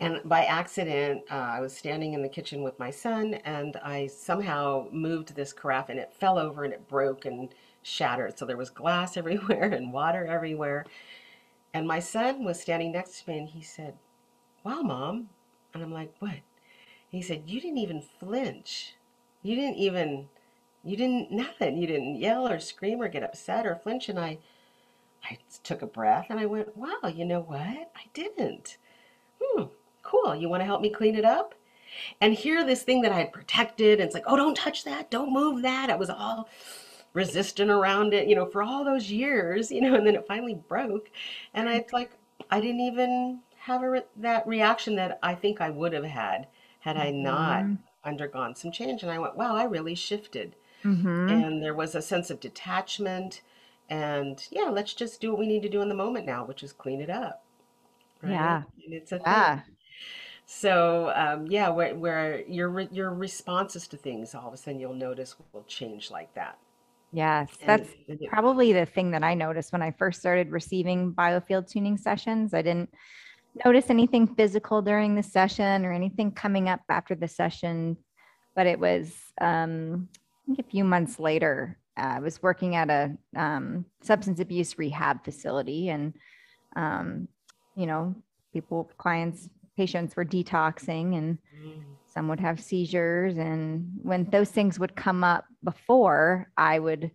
And 0.00 0.20
by 0.24 0.44
accident, 0.44 1.22
uh, 1.30 1.34
I 1.34 1.60
was 1.60 1.76
standing 1.76 2.14
in 2.14 2.22
the 2.22 2.28
kitchen 2.28 2.62
with 2.62 2.78
my 2.78 2.90
son, 2.90 3.34
and 3.44 3.76
I 3.82 4.06
somehow 4.08 4.88
moved 4.92 5.34
this 5.34 5.52
carafe, 5.52 5.88
and 5.90 5.98
it 5.98 6.12
fell 6.12 6.38
over 6.38 6.64
and 6.64 6.72
it 6.72 6.88
broke 6.88 7.24
and 7.26 7.48
shattered. 7.82 8.38
So 8.38 8.46
there 8.46 8.56
was 8.56 8.70
glass 8.70 9.16
everywhere 9.18 9.64
and 9.72 9.92
water 9.92 10.26
everywhere. 10.26 10.86
And 11.74 11.86
my 11.86 12.00
son 12.00 12.44
was 12.44 12.60
standing 12.60 12.92
next 12.92 13.22
to 13.24 13.30
me, 13.30 13.38
and 13.38 13.48
he 13.48 13.62
said, 13.62 13.94
"Wow, 14.64 14.82
mom." 14.82 15.30
And 15.74 15.82
I'm 15.82 15.92
like, 15.92 16.14
"What?" 16.20 16.40
He 17.10 17.22
said, 17.22 17.44
"You 17.48 17.60
didn't 17.60 17.78
even 17.78 18.02
flinch. 18.02 18.96
You 19.42 19.56
didn't 19.56 19.76
even, 19.76 20.28
you 20.84 20.96
didn't 20.96 21.32
nothing. 21.32 21.76
You 21.78 21.86
didn't 21.86 22.16
yell 22.16 22.48
or 22.48 22.60
scream 22.60 23.02
or 23.02 23.08
get 23.08 23.22
upset 23.24 23.66
or 23.66 23.76
flinch." 23.76 24.08
And 24.08 24.18
I, 24.18 24.38
I 25.24 25.38
took 25.62 25.82
a 25.82 25.86
breath 25.86 26.26
and 26.30 26.38
I 26.40 26.46
went, 26.46 26.76
"Wow, 26.76 27.08
you 27.12 27.24
know 27.24 27.40
what? 27.40 27.58
I 27.96 28.04
didn't." 28.12 28.76
Hmm, 29.42 29.64
cool. 30.02 30.34
You 30.36 30.48
want 30.48 30.62
to 30.62 30.66
help 30.66 30.82
me 30.82 30.90
clean 30.90 31.16
it 31.16 31.24
up? 31.24 31.54
And 32.20 32.34
here, 32.34 32.64
this 32.64 32.82
thing 32.84 33.02
that 33.02 33.12
I 33.12 33.18
had 33.18 33.32
protected, 33.32 34.00
and 34.00 34.06
it's 34.08 34.14
like, 34.14 34.24
oh, 34.26 34.36
don't 34.36 34.56
touch 34.56 34.84
that, 34.84 35.10
don't 35.10 35.32
move 35.32 35.62
that. 35.62 35.90
I 35.90 35.96
was 35.96 36.10
all 36.10 36.48
resistant 37.14 37.70
around 37.70 38.14
it, 38.14 38.28
you 38.28 38.34
know, 38.34 38.46
for 38.46 38.62
all 38.62 38.84
those 38.84 39.10
years, 39.10 39.70
you 39.72 39.80
know, 39.80 39.94
and 39.94 40.06
then 40.06 40.14
it 40.16 40.26
finally 40.26 40.54
broke. 40.68 41.10
And 41.54 41.68
I, 41.68 41.76
it's 41.76 41.92
like, 41.92 42.12
I 42.50 42.60
didn't 42.60 42.80
even 42.80 43.40
have 43.58 43.82
a 43.82 43.90
re 43.90 44.02
that 44.16 44.46
reaction 44.46 44.96
that 44.96 45.18
I 45.22 45.34
think 45.34 45.60
I 45.60 45.70
would 45.70 45.92
have 45.92 46.04
had 46.04 46.46
had 46.80 46.96
I 46.96 47.10
not 47.10 47.64
Mhm, 47.64 47.78
undergone 48.04 48.54
some 48.56 48.72
change. 48.72 49.02
And 49.02 49.12
I 49.12 49.18
went, 49.18 49.36
wow, 49.36 49.56
I 49.56 49.64
really 49.64 49.94
shifted. 49.94 50.56
mhm. 50.84 51.44
And 51.44 51.62
there 51.62 51.74
was 51.74 51.94
a 51.94 52.02
sense 52.02 52.30
of 52.30 52.40
detachment. 52.40 53.40
And 53.90 54.40
yeah, 54.52 54.70
let's 54.70 54.94
just 54.94 55.20
do 55.20 55.30
what 55.30 55.40
we 55.40 55.48
need 55.48 55.62
to 55.62 55.68
do 55.68 55.82
in 55.82 55.88
the 55.88 55.96
moment 55.96 56.24
now, 56.24 56.44
which 56.44 56.62
is 56.62 56.72
clean 56.72 57.00
it 57.00 57.10
up, 57.10 57.44
right? 58.22 58.30
Yeah. 58.30 58.62
And 58.84 58.94
it's 58.94 59.10
a 59.10 59.16
thing. 59.16 59.24
Yeah. 59.26 59.60
So, 60.46 61.12
um, 61.14 61.46
yeah, 61.48 61.68
where, 61.68 61.94
where 61.94 62.40
your 62.46 62.80
your 62.80 63.12
responses 63.12 63.88
to 63.88 63.96
things, 63.96 64.34
all 64.34 64.48
of 64.48 64.54
a 64.54 64.56
sudden 64.56 64.80
you'll 64.80 64.94
notice 64.94 65.34
will 65.52 65.64
change 65.64 66.10
like 66.10 66.32
that. 66.34 66.56
Yes. 67.12 67.50
And, 67.60 67.68
That's 67.68 67.90
it, 68.06 68.28
probably 68.28 68.72
the 68.72 68.86
thing 68.86 69.10
that 69.10 69.24
I 69.24 69.34
noticed 69.34 69.72
when 69.72 69.82
I 69.82 69.90
first 69.90 70.20
started 70.20 70.52
receiving 70.52 71.12
biofield 71.12 71.68
tuning 71.68 71.96
sessions. 71.96 72.54
I 72.54 72.62
didn't 72.62 72.94
notice 73.64 73.90
anything 73.90 74.28
physical 74.28 74.82
during 74.82 75.16
the 75.16 75.22
session 75.24 75.84
or 75.84 75.92
anything 75.92 76.30
coming 76.30 76.68
up 76.68 76.82
after 76.88 77.16
the 77.16 77.26
session, 77.26 77.96
but 78.54 78.68
it 78.68 78.78
was 78.78 79.12
um, 79.40 80.08
I 80.14 80.46
think 80.46 80.60
a 80.60 80.70
few 80.70 80.84
months 80.84 81.18
later. 81.18 81.76
Uh, 82.00 82.14
I 82.16 82.20
was 82.20 82.42
working 82.42 82.76
at 82.76 82.88
a 82.90 83.16
um, 83.36 83.84
substance 84.02 84.40
abuse 84.40 84.78
rehab 84.78 85.24
facility, 85.24 85.90
and 85.90 86.14
um, 86.76 87.28
you 87.76 87.86
know, 87.86 88.14
people, 88.52 88.90
clients, 88.98 89.48
patients 89.76 90.16
were 90.16 90.24
detoxing, 90.24 91.16
and 91.16 91.38
mm, 91.62 91.82
some 92.06 92.28
would 92.28 92.40
have 92.40 92.60
seizures. 92.60 93.36
And 93.36 93.90
when 94.02 94.24
those 94.30 94.50
things 94.50 94.78
would 94.78 94.96
come 94.96 95.24
up 95.24 95.44
before, 95.62 96.50
I 96.56 96.78
would 96.78 97.10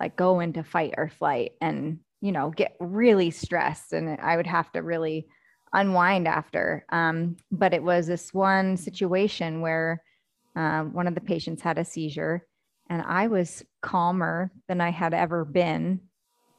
like 0.00 0.16
go 0.16 0.40
into 0.40 0.62
fight 0.62 0.94
or 0.96 1.08
flight 1.08 1.52
and, 1.60 1.98
you 2.20 2.32
know, 2.32 2.50
get 2.50 2.76
really 2.78 3.30
stressed. 3.30 3.92
And 3.92 4.18
I 4.20 4.36
would 4.36 4.46
have 4.46 4.70
to 4.72 4.82
really 4.82 5.26
unwind 5.72 6.28
after. 6.28 6.84
Um, 6.90 7.36
but 7.50 7.74
it 7.74 7.82
was 7.82 8.06
this 8.06 8.32
one 8.32 8.76
situation 8.76 9.60
where 9.60 10.02
um, 10.54 10.92
one 10.92 11.06
of 11.06 11.14
the 11.14 11.20
patients 11.20 11.62
had 11.62 11.78
a 11.78 11.84
seizure 11.84 12.46
and 12.88 13.02
I 13.02 13.26
was 13.28 13.64
calmer 13.82 14.50
than 14.68 14.80
I 14.80 14.90
had 14.90 15.14
ever 15.14 15.44
been. 15.44 16.00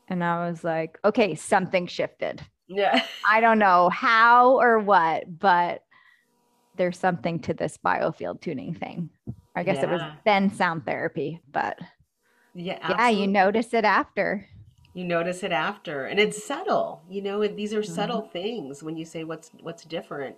And 0.08 0.24
I 0.24 0.50
was 0.50 0.64
like, 0.64 0.98
okay, 1.06 1.36
something 1.36 1.88
shifted. 1.88 2.42
yeah, 2.68 3.04
I 3.30 3.42
don't 3.42 3.60
know 3.60 3.90
how 3.90 4.60
or 4.60 4.80
what, 4.80 5.40
but 5.40 5.84
there's 6.76 6.98
something 6.98 7.40
to 7.42 7.54
this 7.54 7.78
biofield 7.78 8.42
tuning 8.42 8.74
thing. 8.74 9.10
I 9.56 9.64
guess 9.64 9.84
it 9.84 9.90
was 9.90 10.02
then 10.26 10.54
sound 10.54 10.86
therapy, 10.86 11.42
but 11.52 11.78
yeah, 12.54 12.80
yeah, 12.90 13.10
you 13.10 13.28
notice 13.28 13.74
it 13.74 13.86
after. 13.86 14.48
You 14.94 15.04
notice 15.06 15.44
it 15.44 15.52
after, 15.52 16.06
and 16.06 16.20
it's 16.20 16.44
subtle. 16.44 17.04
You 17.10 17.22
know, 17.22 17.46
these 17.48 17.74
are 17.74 17.82
Mhm. 17.82 17.86
subtle 17.86 18.22
things 18.22 18.82
when 18.82 18.98
you 18.98 19.06
say 19.06 19.24
what's 19.24 19.52
what's 19.62 19.84
different. 19.84 20.36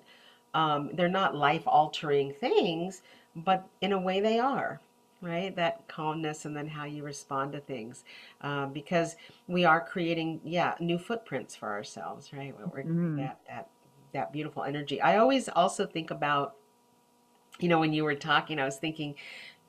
Um, 0.54 0.90
they're 0.94 1.08
not 1.08 1.36
life-altering 1.36 2.34
things, 2.34 3.02
but 3.36 3.68
in 3.80 3.94
a 3.94 4.00
way 4.00 4.20
they 4.20 4.38
are, 4.40 4.82
right? 5.22 5.56
That 5.56 5.88
calmness 5.88 6.46
and 6.46 6.56
then 6.56 6.68
how 6.68 6.86
you 6.86 7.04
respond 7.04 7.54
to 7.54 7.60
things, 7.60 8.04
um, 8.42 8.74
because 8.74 9.16
we 9.48 9.66
are 9.66 9.82
creating, 9.82 10.42
yeah, 10.44 10.76
new 10.80 10.98
footprints 10.98 11.56
for 11.56 11.70
ourselves, 11.70 12.34
right? 12.34 12.56
We're, 12.58 12.68
we're- 12.68 12.84
Mm, 12.86 13.16
that 13.18 13.40
that 13.48 13.70
that 14.14 14.34
beautiful 14.34 14.64
energy. 14.64 15.02
I 15.02 15.18
always 15.18 15.48
also 15.50 15.86
think 15.86 16.12
about, 16.12 16.56
you 17.60 17.68
know, 17.70 17.80
when 17.80 17.94
you 17.94 18.04
were 18.04 18.16
talking, 18.16 18.60
I 18.60 18.66
was 18.66 18.78
thinking 18.78 19.16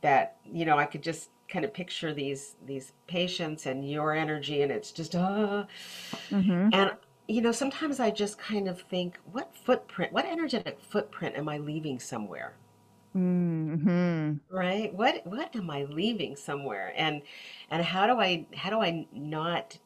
that, 0.02 0.38
you 0.44 0.64
know, 0.66 0.78
I 0.78 0.86
could 0.86 1.02
just 1.02 1.30
kind 1.48 1.64
of 1.64 1.74
picture 1.74 2.14
these 2.14 2.56
these 2.66 2.92
patients 3.08 3.66
and 3.66 3.88
your 3.90 4.14
energy, 4.14 4.62
and 4.62 4.72
it's 4.72 4.92
just, 4.92 5.14
uh, 5.14 5.66
mhm, 6.30 6.72
and 6.72 6.90
you 7.28 7.40
know, 7.40 7.52
sometimes 7.52 8.00
I 8.00 8.10
just 8.10 8.36
kind 8.38 8.68
of 8.68 8.80
think, 8.82 9.18
what 9.30 9.54
footprint, 9.56 10.12
what 10.12 10.24
energetic 10.26 10.80
footprint 10.80 11.36
am 11.36 11.48
I 11.48 11.58
leaving 11.58 12.00
somewhere? 12.00 12.56
Mhm, 13.14 14.40
Right? 14.50 14.92
What 14.94 15.26
what 15.26 15.56
am 15.56 15.70
I 15.70 15.84
leaving 15.84 16.36
somewhere? 16.36 16.92
And 16.96 17.22
and 17.70 17.82
how 17.82 18.06
do 18.06 18.20
I 18.20 18.46
how 18.54 18.70
do 18.70 18.80
I 18.80 19.06
not 19.12 19.78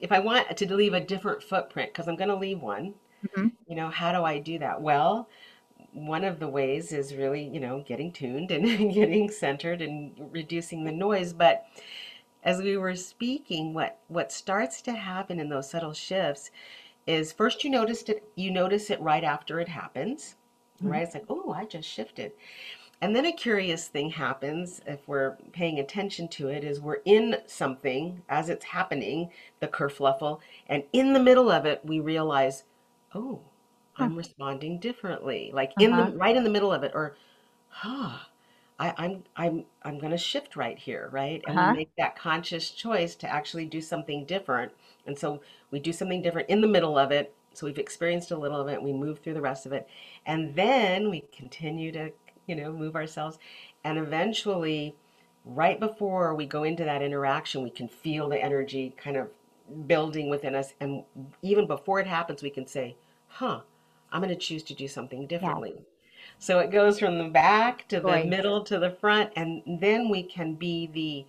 if 0.00 0.12
I 0.12 0.18
want 0.20 0.56
to 0.56 0.74
leave 0.74 0.94
a 0.94 1.00
different 1.00 1.42
footprint, 1.42 1.92
because 1.92 2.08
I'm 2.08 2.16
going 2.16 2.28
to 2.30 2.36
leave 2.36 2.60
one, 2.60 2.94
mhm, 3.22 3.48
you 3.68 3.76
know, 3.76 3.90
how 3.90 4.12
do 4.12 4.24
I 4.24 4.38
do 4.40 4.58
that? 4.60 4.82
Well, 4.82 5.28
one 5.92 6.24
of 6.24 6.40
the 6.40 6.48
ways 6.48 6.92
is 6.92 7.14
really, 7.16 7.44
you 7.44 7.60
know, 7.60 7.82
getting 7.86 8.12
tuned 8.12 8.50
and 8.52 8.64
getting 8.94 9.30
centered 9.30 9.82
and 9.82 10.12
reducing 10.32 10.84
the 10.84 10.92
noise. 10.92 11.32
But 11.34 11.66
as 12.44 12.62
we 12.62 12.76
were 12.78 12.96
speaking, 12.96 13.74
what 13.74 13.98
what 14.08 14.32
starts 14.32 14.82
to 14.82 14.92
happen 14.94 15.40
in 15.40 15.48
those 15.50 15.70
subtle 15.70 15.94
shifts 15.94 16.50
is 17.06 17.32
first 17.32 17.64
you 17.64 17.70
noticed 17.70 18.08
it, 18.10 18.24
you 18.36 18.50
notice 18.52 18.90
it 18.90 19.00
right 19.00 19.24
after 19.24 19.60
it 19.60 19.68
happens. 19.68 20.36
Right? 20.88 21.02
It's 21.02 21.14
like, 21.14 21.26
oh, 21.28 21.52
I 21.52 21.64
just 21.66 21.88
shifted. 21.88 22.32
And 23.02 23.14
then 23.16 23.26
a 23.26 23.32
curious 23.32 23.88
thing 23.88 24.10
happens 24.10 24.80
if 24.86 25.06
we're 25.08 25.36
paying 25.52 25.78
attention 25.78 26.28
to 26.28 26.48
it 26.48 26.64
is 26.64 26.80
we're 26.80 27.02
in 27.04 27.36
something 27.46 28.22
as 28.28 28.48
it's 28.48 28.64
happening, 28.66 29.30
the 29.60 29.68
kerfluffle, 29.68 30.40
and 30.68 30.84
in 30.92 31.12
the 31.12 31.20
middle 31.20 31.50
of 31.50 31.66
it 31.66 31.84
we 31.84 32.00
realize, 32.00 32.64
oh, 33.14 33.40
I'm 33.96 34.16
responding 34.16 34.78
differently. 34.80 35.50
Like 35.52 35.74
in 35.78 35.96
the 35.96 36.04
Uh-huh. 36.04 36.12
right 36.16 36.36
in 36.36 36.44
the 36.44 36.50
middle 36.50 36.72
of 36.72 36.82
it, 36.84 36.92
or 36.94 37.16
huh, 37.68 38.18
I, 38.78 38.94
I'm 38.98 39.24
I'm 39.36 39.64
I'm 39.82 39.98
gonna 39.98 40.18
shift 40.18 40.56
right 40.56 40.78
here, 40.78 41.08
right? 41.12 41.42
And 41.46 41.58
we 41.58 41.66
Uh-huh. 41.66 41.72
make 41.72 41.90
that 41.96 42.16
conscious 42.16 42.70
choice 42.70 43.14
to 43.16 43.28
actually 43.32 43.66
do 43.66 43.80
something 43.80 44.24
different. 44.26 44.72
And 45.06 45.18
so 45.18 45.42
we 45.70 45.80
do 45.80 45.92
something 45.92 46.22
different 46.22 46.48
in 46.48 46.60
the 46.60 46.68
middle 46.68 46.98
of 46.98 47.10
it. 47.12 47.34
So 47.54 47.66
we've 47.66 47.78
experienced 47.78 48.30
a 48.30 48.36
little 48.36 48.60
of 48.60 48.68
it, 48.68 48.82
we 48.82 48.92
move 48.92 49.20
through 49.20 49.34
the 49.34 49.40
rest 49.40 49.66
of 49.66 49.72
it, 49.72 49.88
and 50.26 50.54
then 50.54 51.10
we 51.10 51.24
continue 51.36 51.92
to, 51.92 52.12
you 52.46 52.56
know, 52.56 52.72
move 52.72 52.96
ourselves. 52.96 53.38
And 53.84 53.98
eventually, 53.98 54.94
right 55.44 55.78
before 55.80 56.34
we 56.34 56.46
go 56.46 56.64
into 56.64 56.84
that 56.84 57.02
interaction, 57.02 57.62
we 57.62 57.70
can 57.70 57.88
feel 57.88 58.28
the 58.28 58.42
energy 58.42 58.94
kind 58.96 59.16
of 59.16 59.28
building 59.86 60.28
within 60.30 60.54
us. 60.54 60.74
And 60.80 61.04
even 61.42 61.66
before 61.66 62.00
it 62.00 62.06
happens, 62.06 62.42
we 62.42 62.50
can 62.50 62.66
say, 62.66 62.96
huh, 63.28 63.60
I'm 64.12 64.20
going 64.22 64.34
to 64.34 64.40
choose 64.40 64.62
to 64.64 64.74
do 64.74 64.88
something 64.88 65.26
Yeah. 65.28 65.28
differently. 65.28 65.74
So 66.38 66.58
it 66.58 66.70
goes 66.70 66.98
from 66.98 67.18
the 67.18 67.28
back 67.28 67.88
to 67.88 68.00
the 68.00 68.24
middle 68.24 68.64
to 68.64 68.78
the 68.78 68.90
front, 68.90 69.32
and 69.36 69.62
then 69.80 70.08
we 70.08 70.22
can 70.22 70.54
be 70.54 70.88
the 70.88 71.26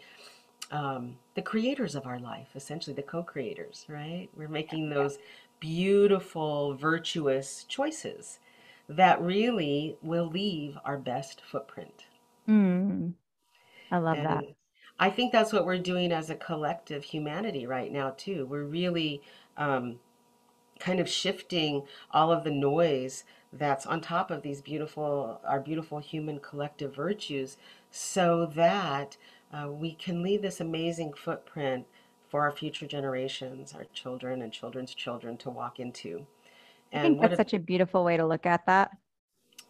um, 0.75 1.17
the 1.35 1.41
creators 1.41 1.95
of 1.95 2.07
our 2.07 2.19
life, 2.19 2.47
essentially 2.55 2.95
the 2.95 3.03
co-creators, 3.03 3.85
right? 3.87 4.27
We're 4.35 4.47
making 4.47 4.89
those 4.89 5.19
beautiful, 5.63 6.75
virtuous 6.75 7.63
choices 7.63 8.39
that 8.89 9.21
really 9.21 9.95
will 10.01 10.27
leave 10.27 10.77
our 10.83 10.97
best 10.97 11.41
footprint. 11.41 12.03
Mm, 12.49 13.13
I 13.89 13.97
love 13.97 14.17
that. 14.17 14.43
I 14.99 15.09
think 15.09 15.31
that's 15.31 15.53
what 15.53 15.65
we're 15.65 15.77
doing 15.77 16.11
as 16.11 16.29
a 16.29 16.35
collective 16.35 17.05
humanity 17.05 17.65
right 17.65 17.89
now, 17.93 18.09
too. 18.17 18.45
We're 18.45 18.65
really 18.65 19.21
um, 19.55 20.01
kind 20.79 20.99
of 20.99 21.07
shifting 21.07 21.83
all 22.11 22.29
of 22.29 22.43
the 22.43 22.51
noise 22.51 23.23
that's 23.53 23.85
on 23.85 24.01
top 24.01 24.31
of 24.31 24.41
these 24.41 24.61
beautiful, 24.61 25.39
our 25.47 25.61
beautiful 25.61 25.99
human 25.99 26.41
collective 26.41 26.93
virtues 26.93 27.55
so 27.89 28.47
that 28.47 29.15
uh, 29.53 29.69
we 29.71 29.93
can 29.93 30.21
leave 30.21 30.41
this 30.41 30.59
amazing 30.59 31.13
footprint 31.13 31.85
for 32.33 32.41
our 32.41 32.51
future 32.51 32.87
generations, 32.87 33.75
our 33.75 33.85
children 33.93 34.41
and 34.41 34.51
children's 34.51 34.95
children 34.95 35.37
to 35.37 35.51
walk 35.51 35.79
into. 35.79 36.25
I 36.91 37.03
think 37.03 37.21
that's 37.21 37.33
a, 37.33 37.37
such 37.37 37.53
a 37.53 37.59
beautiful 37.59 38.03
way 38.03 38.17
to 38.17 38.25
look 38.25 38.47
at 38.47 38.65
that. 38.65 38.89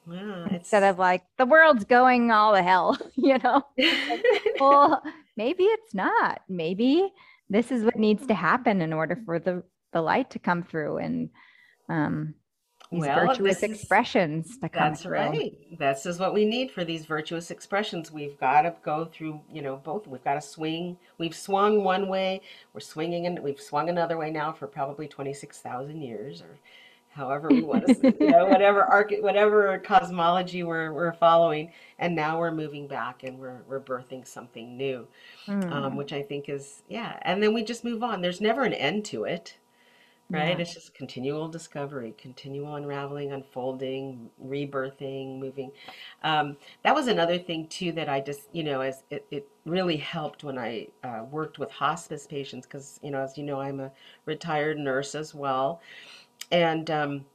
yeah, 0.10 0.48
Instead 0.50 0.84
of 0.84 0.98
like 0.98 1.24
the 1.38 1.46
world's 1.46 1.84
going 1.84 2.32
all 2.32 2.54
to 2.54 2.64
hell, 2.64 2.98
you 3.16 3.38
know? 3.40 3.64
Like, 3.78 4.24
well, 4.62 5.04
maybe 5.36 5.66
it's 5.66 5.94
not. 5.94 6.40
Maybe 6.48 7.12
this 7.50 7.70
is 7.70 7.84
what 7.84 7.98
needs 7.98 8.26
to 8.28 8.34
happen 8.34 8.82
in 8.82 8.94
order 8.94 9.20
for 9.26 9.40
the 9.40 9.64
the 9.92 10.02
light 10.02 10.30
to 10.32 10.40
come 10.40 10.64
through 10.64 11.00
and 11.00 11.32
um 11.90 12.34
these 12.94 13.02
well, 13.02 13.28
virtuous 13.28 13.64
expressions 13.64 14.58
to 14.60 14.70
come 14.70 14.90
That's 14.90 15.02
through. 15.04 15.12
right. 15.14 15.78
This 15.80 16.06
is 16.06 16.20
what 16.20 16.34
we 16.34 16.46
need 16.46 16.72
for 16.72 16.84
these 16.86 17.06
virtuous 17.06 17.52
expressions. 17.52 18.12
We've 18.12 18.40
got 18.40 18.62
to 18.62 18.76
go 18.84 19.06
through, 19.06 19.42
you 19.52 19.62
know, 19.62 19.78
both. 19.78 20.08
We've 20.08 20.24
got 20.24 20.36
to 20.36 20.42
swing. 20.42 20.98
We've 21.18 21.36
swung 21.36 21.84
one 21.84 22.08
way, 22.08 22.42
we're 22.74 22.80
swinging, 22.80 23.26
and 23.26 23.40
we've 23.40 23.60
swung 23.62 23.90
another 23.90 24.18
way 24.18 24.32
now 24.32 24.52
for 24.54 24.68
probably 24.68 25.08
26,000 25.08 26.02
years 26.02 26.42
or 26.42 26.58
however 27.10 27.48
we 27.50 27.62
want 27.62 27.86
to, 27.86 28.16
you 28.20 28.32
know, 28.32 28.46
whatever 28.46 28.84
arc, 28.92 29.12
whatever 29.20 29.78
cosmology 29.80 30.64
we're 30.64 30.92
we're 30.94 31.14
following, 31.14 31.72
and 32.00 32.16
now 32.16 32.40
we're 32.40 32.52
moving 32.52 32.88
back 32.88 33.24
and 33.24 33.38
we're 33.40 33.62
we're 33.68 33.80
birthing 33.80 34.28
something 34.28 34.76
new, 34.78 35.08
um, 35.48 35.62
Hmm. 35.62 35.96
which 35.96 36.12
I 36.14 36.22
think 36.24 36.50
is 36.50 36.82
yeah. 36.90 37.20
And 37.22 37.42
then 37.44 37.54
we 37.54 37.64
just 37.64 37.84
move 37.84 38.02
on. 38.04 38.22
There's 38.22 38.42
never 38.42 38.64
an 38.64 38.74
end 38.74 39.06
to 39.06 39.26
it. 39.26 39.58
Right? 40.34 40.58
Yeah. 40.58 40.58
It's 40.60 40.74
just 40.74 40.96
continual 40.96 41.48
discovery, 41.48 42.16
continual 42.18 42.76
unraveling, 42.76 43.32
unfolding, 43.34 44.32
rebirthing, 44.44 45.40
moving. 45.40 45.72
Um, 46.24 46.58
that 46.84 46.96
was 46.96 47.08
another 47.08 47.38
thing 47.38 47.68
too 47.68 47.92
that 47.94 48.10
I 48.10 48.20
just, 48.20 48.50
you 48.52 48.64
know, 48.64 48.82
as 48.82 49.04
it, 49.12 49.26
it 49.32 49.48
really 49.66 49.98
helped 49.98 50.44
when 50.44 50.58
I 50.58 50.88
uh, 51.04 51.26
worked 51.30 51.60
with 51.60 51.72
hospice 51.72 52.28
patients 52.28 52.66
because, 52.66 53.00
you 53.04 53.12
know, 53.12 53.22
as 53.22 53.38
you 53.38 53.44
know, 53.44 53.62
I'm 53.62 53.80
a 53.80 53.92
retired 54.26 54.80
nurse 54.80 55.16
as 55.16 55.36
well. 55.36 55.82
And 56.52 56.90
um, 56.92 57.26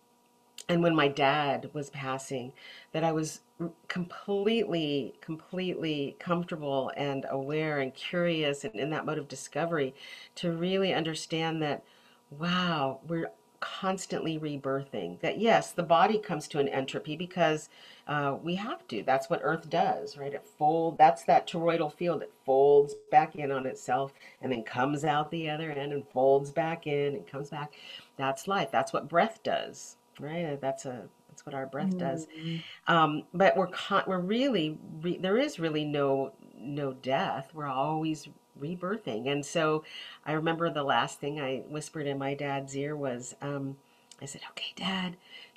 and 0.68 0.82
when 0.82 0.94
my 0.94 1.08
dad 1.08 1.70
was 1.72 1.90
passing, 1.90 2.52
that 2.92 3.04
I 3.04 3.12
was 3.12 3.40
completely, 3.88 5.14
completely 5.20 6.16
comfortable 6.18 6.92
and 6.96 7.26
aware 7.30 7.80
and 7.80 7.94
curious 7.94 8.64
and 8.64 8.74
in 8.76 8.90
that 8.90 9.06
mode 9.06 9.18
of 9.18 9.28
discovery 9.28 9.94
to 10.36 10.52
really 10.52 10.92
understand 10.94 11.62
that, 11.62 11.84
wow, 12.30 13.00
we're 13.06 13.30
constantly 13.60 14.38
rebirthing. 14.38 15.20
That 15.20 15.38
yes, 15.38 15.72
the 15.72 15.82
body 15.82 16.18
comes 16.18 16.48
to 16.48 16.58
an 16.58 16.68
entropy 16.68 17.16
because 17.16 17.68
uh, 18.06 18.36
we 18.42 18.54
have 18.54 18.86
to. 18.88 19.02
That's 19.02 19.28
what 19.28 19.40
Earth 19.42 19.68
does, 19.68 20.16
right? 20.16 20.32
It 20.32 20.46
fold. 20.46 20.98
That's 20.98 21.24
that 21.24 21.48
toroidal 21.48 21.92
field. 21.92 22.22
It 22.22 22.32
folds 22.44 22.94
back 23.10 23.36
in 23.36 23.50
on 23.50 23.66
itself 23.66 24.12
and 24.42 24.50
then 24.50 24.62
comes 24.62 25.04
out 25.04 25.30
the 25.30 25.50
other 25.50 25.70
end 25.70 25.92
and 25.92 26.06
folds 26.08 26.50
back 26.50 26.86
in 26.86 27.14
and 27.14 27.26
comes 27.26 27.50
back. 27.50 27.74
That's 28.16 28.48
life. 28.48 28.70
That's 28.70 28.92
what 28.92 29.08
breath 29.08 29.42
does, 29.42 29.96
right? 30.20 30.60
That's 30.60 30.86
a 30.86 31.08
that's 31.28 31.46
what 31.46 31.54
our 31.54 31.66
breath 31.66 31.96
does. 31.96 32.26
Mm. 32.36 32.62
Um, 32.88 33.22
but 33.32 33.56
we're 33.56 33.68
con- 33.68 34.04
we're 34.06 34.18
really 34.18 34.78
re- 35.02 35.18
there 35.18 35.38
is 35.38 35.60
really 35.60 35.84
no 35.84 36.32
no 36.56 36.92
death. 36.94 37.50
We're 37.54 37.66
always 37.66 38.28
rebirthing. 38.60 39.28
And 39.30 39.44
so 39.44 39.84
I 40.24 40.32
remember 40.32 40.70
the 40.70 40.82
last 40.82 41.20
thing 41.20 41.40
I 41.40 41.58
whispered 41.68 42.06
in 42.06 42.18
my 42.18 42.34
dad's 42.34 42.76
ear 42.76 42.96
was 42.96 43.34
um, 43.42 43.76
I 44.20 44.26
said, 44.26 44.42
"Okay, 44.50 44.72
Dad, 44.76 45.16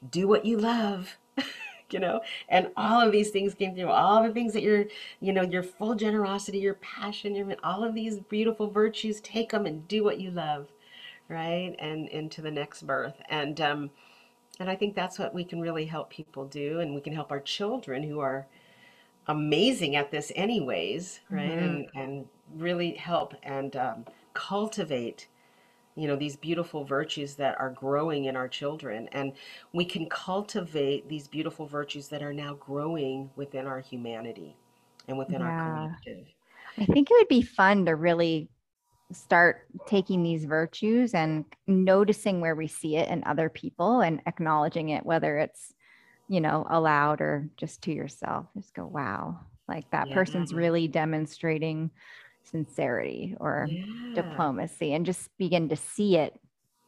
do 0.09 0.27
what 0.27 0.45
you 0.45 0.57
love." 0.57 1.17
You 1.91 1.99
know, 1.99 2.21
and 2.47 2.69
all 2.77 3.01
of 3.01 3.11
these 3.11 3.31
things 3.31 3.53
came 3.53 3.75
through, 3.75 3.89
all 3.89 4.23
the 4.23 4.31
things 4.33 4.53
that 4.53 4.61
you're, 4.63 4.85
you 5.19 5.33
know, 5.33 5.41
your 5.41 5.61
full 5.61 5.93
generosity, 5.93 6.59
your 6.59 6.75
passion, 6.75 7.35
your 7.35 7.53
all 7.65 7.83
of 7.83 7.93
these 7.93 8.17
beautiful 8.17 8.69
virtues, 8.69 9.19
take 9.19 9.49
them 9.49 9.65
and 9.65 9.85
do 9.89 10.01
what 10.01 10.17
you 10.17 10.31
love, 10.31 10.69
right? 11.27 11.75
And 11.79 12.07
into 12.09 12.41
the 12.41 12.51
next 12.51 12.83
birth. 12.87 13.21
And 13.29 13.59
um, 13.59 13.91
and 14.59 14.69
I 14.69 14.75
think 14.75 14.95
that's 14.95 15.19
what 15.19 15.33
we 15.33 15.43
can 15.43 15.59
really 15.59 15.85
help 15.85 16.09
people 16.09 16.45
do, 16.45 16.79
and 16.79 16.93
we 16.95 17.01
can 17.01 17.13
help 17.13 17.31
our 17.31 17.39
children 17.39 18.03
who 18.03 18.19
are 18.19 18.47
amazing 19.27 19.95
at 19.95 20.11
this 20.11 20.31
anyways, 20.35 21.21
right? 21.29 21.57
Mhm. 21.57 21.59
And 21.59 21.89
and 21.95 22.27
really 22.53 22.93
help 22.95 23.33
and 23.43 23.75
um, 23.75 24.05
cultivate, 24.33 25.27
you 25.95 26.07
know, 26.07 26.15
these 26.17 26.35
beautiful 26.37 26.85
virtues 26.85 27.35
that 27.37 27.59
are 27.59 27.71
growing 27.71 28.25
in 28.25 28.35
our 28.37 28.49
children, 28.49 29.09
and 29.09 29.33
we 29.73 29.85
can 29.85 30.09
cultivate 30.09 31.09
these 31.09 31.27
beautiful 31.27 31.67
virtues 31.67 32.09
that 32.09 32.23
are 32.23 32.33
now 32.33 32.55
growing 32.55 33.31
within 33.35 33.67
our 33.67 33.81
humanity 33.81 34.57
and 35.07 35.17
within 35.17 35.41
our 35.41 35.53
Yeah. 35.53 35.95
collective. 36.03 36.27
I 36.79 36.85
think 36.85 37.11
it 37.11 37.15
would 37.15 37.27
be 37.27 37.41
fun 37.43 37.85
to 37.87 37.95
really 37.95 38.49
start 39.13 39.67
taking 39.87 40.23
these 40.23 40.45
virtues 40.45 41.13
and 41.13 41.45
noticing 41.67 42.41
where 42.41 42.55
we 42.55 42.67
see 42.67 42.97
it 42.97 43.09
in 43.09 43.23
other 43.25 43.49
people 43.49 44.01
and 44.01 44.21
acknowledging 44.27 44.89
it, 44.89 45.05
whether 45.05 45.37
it's, 45.37 45.73
you 46.31 46.41
know, 46.41 46.65
aloud 46.69 47.21
or 47.21 47.49
just 47.57 47.83
to 47.83 47.93
yourself. 47.93 48.47
Just 48.55 48.73
go, 48.73 48.87
wow, 48.87 49.41
like 49.67 49.91
that 49.91 50.09
Yeah, 50.09 50.11
person's 50.11 50.53
really 50.53 50.87
demonstrating 50.87 51.91
sincerity 52.45 53.35
or 53.39 53.75
yeah, 54.13 54.15
diplomacy 54.15 54.93
and 54.93 55.05
just 55.05 55.29
begin 55.37 55.69
to 55.69 55.75
see 55.75 56.17
it 56.17 56.39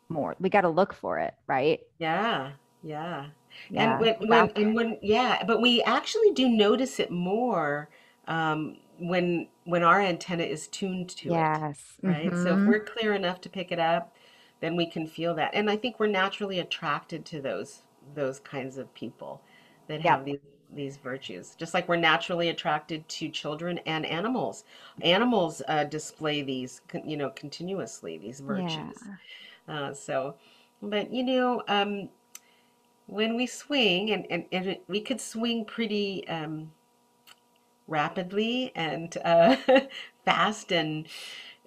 more. 0.10 0.36
We 0.40 0.50
got 0.50 0.62
to 0.62 0.70
look 0.70 0.94
for 0.94 1.20
it, 1.20 1.36
right? 1.48 1.82
yeah, 2.00 2.54
yeah. 2.82 3.28
And 3.76 4.00
when, 4.00 4.16
when, 4.28 4.52
and 4.56 4.76
when, 4.76 4.98
yeah, 5.02 5.44
but 5.46 5.62
we 5.62 5.82
actually 5.84 6.32
do 6.34 6.50
notice 6.50 7.00
it 7.00 7.12
more 7.12 7.90
um, 8.28 8.78
when 9.00 9.48
when 9.66 9.84
our 9.84 10.02
antenna 10.02 10.44
is 10.44 10.68
tuned 10.68 11.10
to 11.10 11.36
it, 11.36 11.60
Yes. 11.60 12.00
right? 12.04 12.38
So 12.38 12.54
if 12.56 12.62
hmm 12.62 12.68
we're 12.68 12.84
clear 12.86 13.14
enough 13.14 13.42
to 13.42 13.50
pick 13.50 13.72
it 13.72 13.80
up, 13.80 14.16
then 14.62 14.76
we 14.76 14.90
can 14.90 15.08
feel 15.08 15.36
that. 15.36 15.52
And 15.54 15.70
I 15.70 15.78
think 15.78 16.00
we're 16.00 16.08
naturally 16.08 16.60
attracted 16.60 17.26
to 17.28 17.42
those 17.42 17.84
those 18.16 18.40
kinds 18.40 18.78
of 18.78 18.94
people 18.94 19.42
that 19.88 20.02
have 20.02 20.26
these 20.26 20.40
these 20.74 20.98
virtues. 20.98 21.56
Just 21.56 21.76
like 21.76 21.88
we're 21.88 21.98
naturally 21.98 22.50
attracted 22.50 23.08
to 23.08 23.30
children 23.30 23.78
and 23.86 24.06
animals. 24.08 24.64
Animals 25.02 25.62
uh, 25.68 25.84
display 25.84 26.42
these, 26.42 26.82
you 27.06 27.16
know, 27.16 27.30
continuously, 27.30 28.18
these 28.18 28.42
Yeah. 28.48 28.92
virtues. 28.96 29.10
Uh, 29.68 29.94
so, 29.94 30.36
but 30.82 31.14
you 31.14 31.24
know, 31.24 31.64
um, 31.68 32.10
when 33.08 33.36
we 33.36 33.46
swing, 33.48 34.12
and, 34.12 34.26
and, 34.30 34.46
and 34.52 34.68
it- 34.68 34.84
we 34.88 35.02
could 35.02 35.22
swing 35.22 35.66
pretty 35.66 36.28
um, 36.28 36.72
rapidly 37.88 38.72
and 38.76 39.18
uh, 39.24 39.56
fast 40.26 40.72
and 40.72 41.08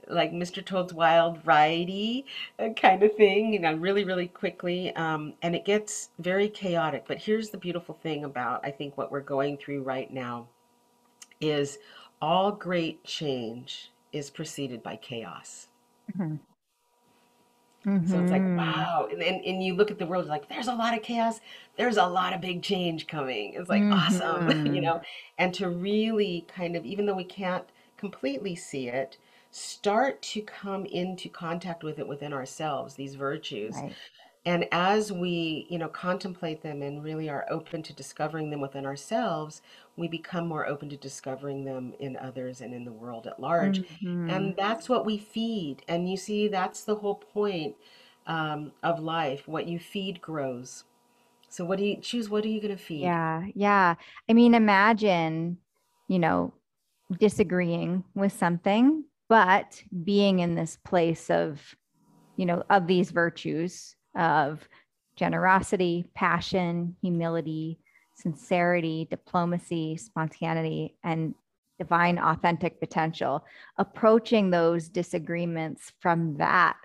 like 0.08 0.32
Mr. 0.32 0.62
Toad's 0.62 0.94
Wild 0.94 1.44
Ridey 1.44 2.24
uh, 2.58 2.70
kind 2.70 3.02
of 3.02 3.14
thing, 3.16 3.52
you 3.52 3.60
know, 3.60 3.74
really, 3.74 4.04
really 4.04 4.28
quickly. 4.28 4.94
Um, 4.96 5.34
and 5.42 5.54
it 5.56 5.64
gets 5.64 6.10
very 6.18 6.48
chaotic. 6.48 7.04
But 7.08 7.18
here's 7.18 7.50
the 7.50 7.58
beautiful 7.58 7.94
thing 7.94 8.24
about, 8.24 8.64
I 8.64 8.70
think, 8.70 8.96
what 8.96 9.10
we're 9.12 9.20
going 9.20 9.56
through 9.58 9.82
right 9.82 10.12
now 10.12 10.48
is 11.40 11.78
all 12.22 12.52
great 12.52 13.04
change 13.04 13.90
is 14.12 14.30
preceded 14.30 14.82
by 14.82 14.96
chaos. 14.96 15.68
Mhm. 16.14 16.40
So 18.04 18.20
it's 18.20 18.30
like, 18.30 18.44
Mhm. 18.44 18.54
wow. 18.56 19.08
And, 19.10 19.20
and, 19.22 19.44
and 19.44 19.62
you 19.62 19.74
look 19.74 19.90
at 19.90 19.98
the 19.98 20.06
world, 20.06 20.26
like, 20.26 20.48
there's 20.48 20.68
a 20.68 20.74
lot 20.74 20.96
of 20.96 21.02
chaos. 21.02 21.40
There's 21.76 21.96
a 21.96 22.06
lot 22.06 22.32
of 22.32 22.40
big 22.40 22.62
change 22.62 23.06
coming. 23.08 23.54
It's 23.54 23.68
like, 23.68 23.86
awesome, 23.90 24.48
you 24.64 24.80
know? 24.80 25.02
And 25.38 25.52
to 25.54 25.68
really 25.68 26.44
kind 26.48 26.76
of, 26.76 26.84
even 26.86 27.06
though 27.06 27.14
we 27.16 27.24
can't 27.24 27.64
completely 27.96 28.54
see 28.54 28.88
it, 28.88 29.18
start 29.56 30.20
to 30.20 30.42
come 30.42 30.84
into 30.84 31.30
contact 31.30 31.82
with 31.82 31.98
it 31.98 32.06
within 32.06 32.32
ourselves, 32.34 32.94
these 32.94 33.14
virtues. 33.14 33.74
Right. 33.76 33.94
And 34.44 34.66
as 34.70 35.10
we, 35.10 35.66
you 35.70 35.78
know, 35.78 35.88
contemplate 35.88 36.62
them 36.62 36.82
and 36.82 37.02
really 37.02 37.30
are 37.30 37.46
open 37.50 37.82
to 37.84 37.92
discovering 37.94 38.50
them 38.50 38.60
within 38.60 38.84
ourselves, 38.84 39.62
we 39.96 40.08
become 40.08 40.46
more 40.46 40.66
open 40.66 40.90
to 40.90 40.96
discovering 40.96 41.64
them 41.64 41.94
in 41.98 42.16
others 42.18 42.60
and 42.60 42.74
in 42.74 42.84
the 42.84 42.92
world 42.92 43.26
at 43.26 43.40
large. 43.40 43.80
Mhm. 43.80 44.30
And 44.30 44.56
that's 44.56 44.88
what 44.88 45.06
we 45.06 45.16
feed. 45.16 45.82
And 45.88 46.08
you 46.08 46.18
see, 46.18 46.48
that's 46.48 46.84
the 46.84 46.94
whole 46.94 47.16
point 47.16 47.74
um, 48.26 48.72
of 48.82 49.00
life. 49.00 49.48
What 49.48 49.66
you 49.66 49.78
feed 49.78 50.20
grows. 50.20 50.84
So 51.48 51.64
what 51.64 51.78
do 51.78 51.84
you 51.84 51.96
choose? 51.96 52.28
What 52.28 52.44
are 52.44 52.48
you 52.48 52.60
going 52.60 52.76
to 52.76 52.82
feed? 52.82 53.02
Yeah, 53.02 53.46
yeah. 53.54 53.94
I 54.28 54.32
mean, 54.32 54.54
imagine, 54.54 55.58
you 56.08 56.18
know, 56.18 56.52
disagreeing 57.18 58.04
with 58.14 58.32
something, 58.32 59.04
but 59.28 59.82
being 60.04 60.40
in 60.40 60.54
this 60.54 60.76
place 60.84 61.30
of, 61.30 61.60
you 62.36 62.46
know, 62.46 62.62
of 62.70 62.86
these 62.86 63.10
virtues 63.10 63.96
of 64.16 64.68
generosity, 65.16 66.06
passion, 66.14 66.96
humility, 67.02 67.78
sincerity, 68.14 69.06
diplomacy, 69.10 69.96
spontaneity, 69.96 70.96
and 71.04 71.34
divine 71.78 72.18
authentic 72.18 72.80
potential, 72.80 73.44
approaching 73.78 74.50
those 74.50 74.88
disagreements 74.88 75.92
from 76.00 76.36
that 76.38 76.76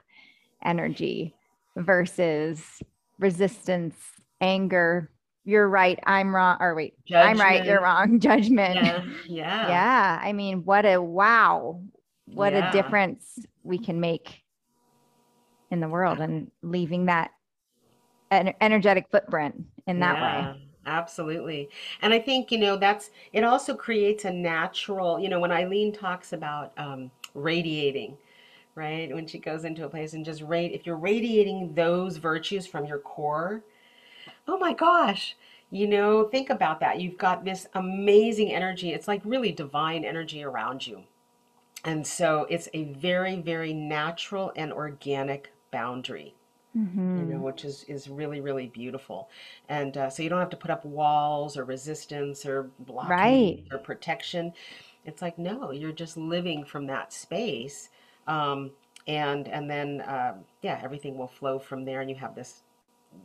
energy 0.64 1.34
versus 1.78 2.82
resistance, 3.20 3.96
anger, 4.42 5.12
you're 5.44 5.70
right, 5.70 6.00
I'm 6.06 6.36
wrong, 6.36 6.58
or 6.60 6.76
wait, 6.76 6.94
I'm 7.14 7.40
right, 7.40 7.66
you're 7.66 7.82
wrong, 7.82 8.20
judgment. 8.20 8.76
Yeah, 8.76 9.04
yeah, 9.28 9.68
Yeah, 9.70 10.20
I 10.22 10.34
mean, 10.34 10.64
what 10.66 10.86
a 10.86 10.98
wow, 11.02 11.82
what 12.34 12.54
a 12.54 12.70
difference 12.72 13.40
we 13.64 13.78
can 13.78 14.00
make 14.00 14.44
in 15.70 15.80
the 15.80 15.88
world 15.88 16.20
and 16.20 16.52
leaving 16.62 17.06
that 17.06 17.32
an 18.32 18.54
energetic 18.62 19.08
footprint 19.12 19.66
in 19.88 20.00
that 20.00 20.22
way. 20.22 20.62
absolutely. 20.86 21.70
And 22.02 22.14
I 22.14 22.20
think, 22.20 22.52
you 22.52 22.58
know, 22.58 22.78
that's 22.78 23.12
it 23.34 23.44
also 23.44 23.76
creates 23.76 24.26
a 24.26 24.32
natural, 24.32 25.20
you 25.20 25.30
know, 25.30 25.40
when 25.40 25.52
Eileen 25.52 25.94
talks 25.94 26.34
about 26.34 26.72
um, 26.78 27.12
radiating, 27.34 28.18
right? 28.76 29.14
When 29.14 29.28
she 29.28 29.38
goes 29.40 29.66
into 29.66 29.86
a 29.86 29.90
place 29.90 30.14
and 30.14 30.26
just 30.26 30.42
rate, 30.42 30.72
if 30.72 30.86
you're 30.86 30.98
radiating 30.98 31.74
those 31.74 32.18
virtues 32.18 32.66
from 32.68 32.86
your 32.86 33.00
core, 33.00 33.64
Oh 34.48 34.58
my 34.58 34.74
gosh. 34.74 35.36
You 35.72 35.88
know, 35.88 36.26
think 36.26 36.50
about 36.50 36.80
that. 36.82 37.00
You've 37.00 37.18
got 37.18 37.46
this 37.46 37.68
amazing 37.74 38.52
energy. 38.52 38.92
It's 38.94 39.08
like 39.08 39.22
really 39.24 39.52
divine 39.52 40.04
energy 40.04 40.44
around 40.44 40.86
you. 40.86 41.04
And 41.84 42.06
so 42.06 42.46
it's 42.50 42.70
a 42.74 42.86
very, 42.94 43.42
very 43.42 43.74
natural 43.74 44.52
and 44.56 44.72
organic 44.72 45.54
boundary, 45.72 46.36
you 47.16 47.26
know, 47.26 47.42
hmm 47.42 47.44
which 47.44 47.66
is 47.66 47.84
is 47.86 48.10
really, 48.10 48.42
really 48.42 48.68
beautiful. 48.68 49.30
And 49.70 49.98
uh, 49.98 50.10
so 50.10 50.24
you 50.24 50.30
don't 50.30 50.40
have 50.40 50.50
to 50.52 50.58
put 50.58 50.72
up 50.72 50.86
walls 50.86 51.58
or 51.58 51.66
resistance 51.66 52.46
or 52.46 52.72
Right. 53.04 53.66
or 53.72 53.80
protection. 53.80 54.54
It's 55.06 55.22
like, 55.22 55.38
no, 55.40 55.72
you're 55.72 55.92
just 55.94 56.18
living 56.18 56.66
from 56.66 56.88
that 56.88 57.14
space. 57.14 57.90
Um, 58.28 58.72
and 59.08 59.48
and 59.48 59.70
then 59.70 60.04
um, 60.08 60.46
yeah, 60.62 60.80
everything 60.84 61.18
will 61.18 61.28
flow 61.28 61.60
from 61.60 61.86
there, 61.86 62.02
and 62.02 62.10
you 62.10 62.16
have 62.18 62.36
this 62.36 62.64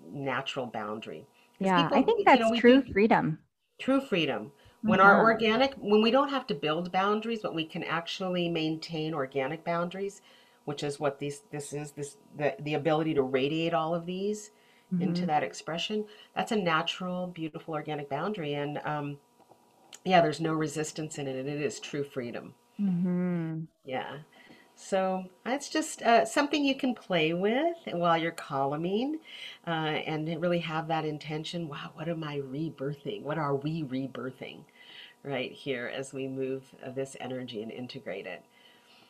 natural 0.06 0.66
boundary. 0.66 1.26
Because 1.58 1.72
Yeah, 1.72 1.90
I 1.92 2.00
people, 2.00 2.02
think 2.02 2.24
you 2.30 2.38
know, 2.38 2.48
that's 2.48 2.50
we 2.50 2.60
true 2.60 2.82
think 2.84 2.86
freedom. 2.92 3.40
true 3.78 4.00
freedom. 4.00 4.52
When 4.82 5.00
our 5.00 5.18
Uh-huh. 5.18 5.22
organic, 5.22 5.74
when 5.74 6.02
we 6.02 6.10
don't 6.10 6.30
have 6.30 6.46
to 6.48 6.54
build 6.54 6.92
boundaries, 6.92 7.40
but 7.42 7.54
we 7.54 7.64
can 7.66 7.82
actually 7.84 8.48
maintain 8.48 9.14
organic 9.14 9.64
boundaries, 9.64 10.22
which 10.64 10.82
is 10.82 11.00
what 11.00 11.18
these 11.18 11.42
this 11.50 11.72
is, 11.72 11.92
this 11.92 12.16
the 12.34 12.56
the 12.60 12.74
ability 12.74 13.14
to 13.14 13.22
radiate 13.22 13.74
all 13.74 13.94
of 13.94 14.06
these 14.06 14.50
into 14.98 15.26
hmm 15.26 15.26
that 15.26 15.42
expression. 15.42 16.06
That's 16.34 16.52
a 16.52 16.56
natural, 16.56 17.26
beautiful, 17.26 17.74
organic 17.74 18.08
boundary, 18.08 18.54
and 18.54 18.78
um, 18.84 19.18
yeah, 20.04 20.20
there's 20.22 20.40
no 20.40 20.54
resistance 20.54 21.18
in 21.18 21.28
it, 21.28 21.36
and 21.36 21.48
it 21.48 21.60
is 21.62 21.80
true 21.80 22.04
freedom. 22.04 22.54
hmm 22.78 23.68
Yeah. 23.84 24.18
So 24.78 25.24
that's 25.44 25.70
just 25.70 26.02
uh, 26.02 26.26
something 26.26 26.62
you 26.62 26.74
can 26.74 26.94
play 26.94 27.32
with 27.32 27.76
while 27.92 28.18
you're 28.18 28.30
columning 28.32 29.18
uh, 29.66 29.70
and 29.70 30.28
really 30.40 30.58
have 30.58 30.86
that 30.88 31.06
intention. 31.06 31.66
Wow, 31.66 31.92
what 31.94 32.08
am 32.08 32.22
I 32.22 32.38
rebirthing? 32.40 33.22
What 33.22 33.38
are 33.38 33.56
we 33.56 33.84
rebirthing 33.84 34.60
right 35.24 35.50
here 35.50 35.90
as 35.94 36.12
we 36.12 36.28
move 36.28 36.62
uh, 36.84 36.90
this 36.90 37.16
energy 37.20 37.62
and 37.62 37.72
integrate 37.72 38.26
it? 38.26 38.44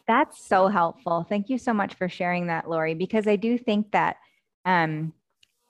That's 0.07 0.47
so 0.47 0.69
helpful. 0.69 1.27
Thank 1.29 1.51
you 1.51 1.59
so 1.59 1.75
much 1.75 1.95
for 1.95 2.09
sharing 2.09 2.47
that, 2.47 2.71
Lori, 2.71 2.95
because 2.95 3.27
I 3.27 3.35
do 3.35 3.59
think 3.59 3.91
that 3.91 4.19
um, 4.65 5.13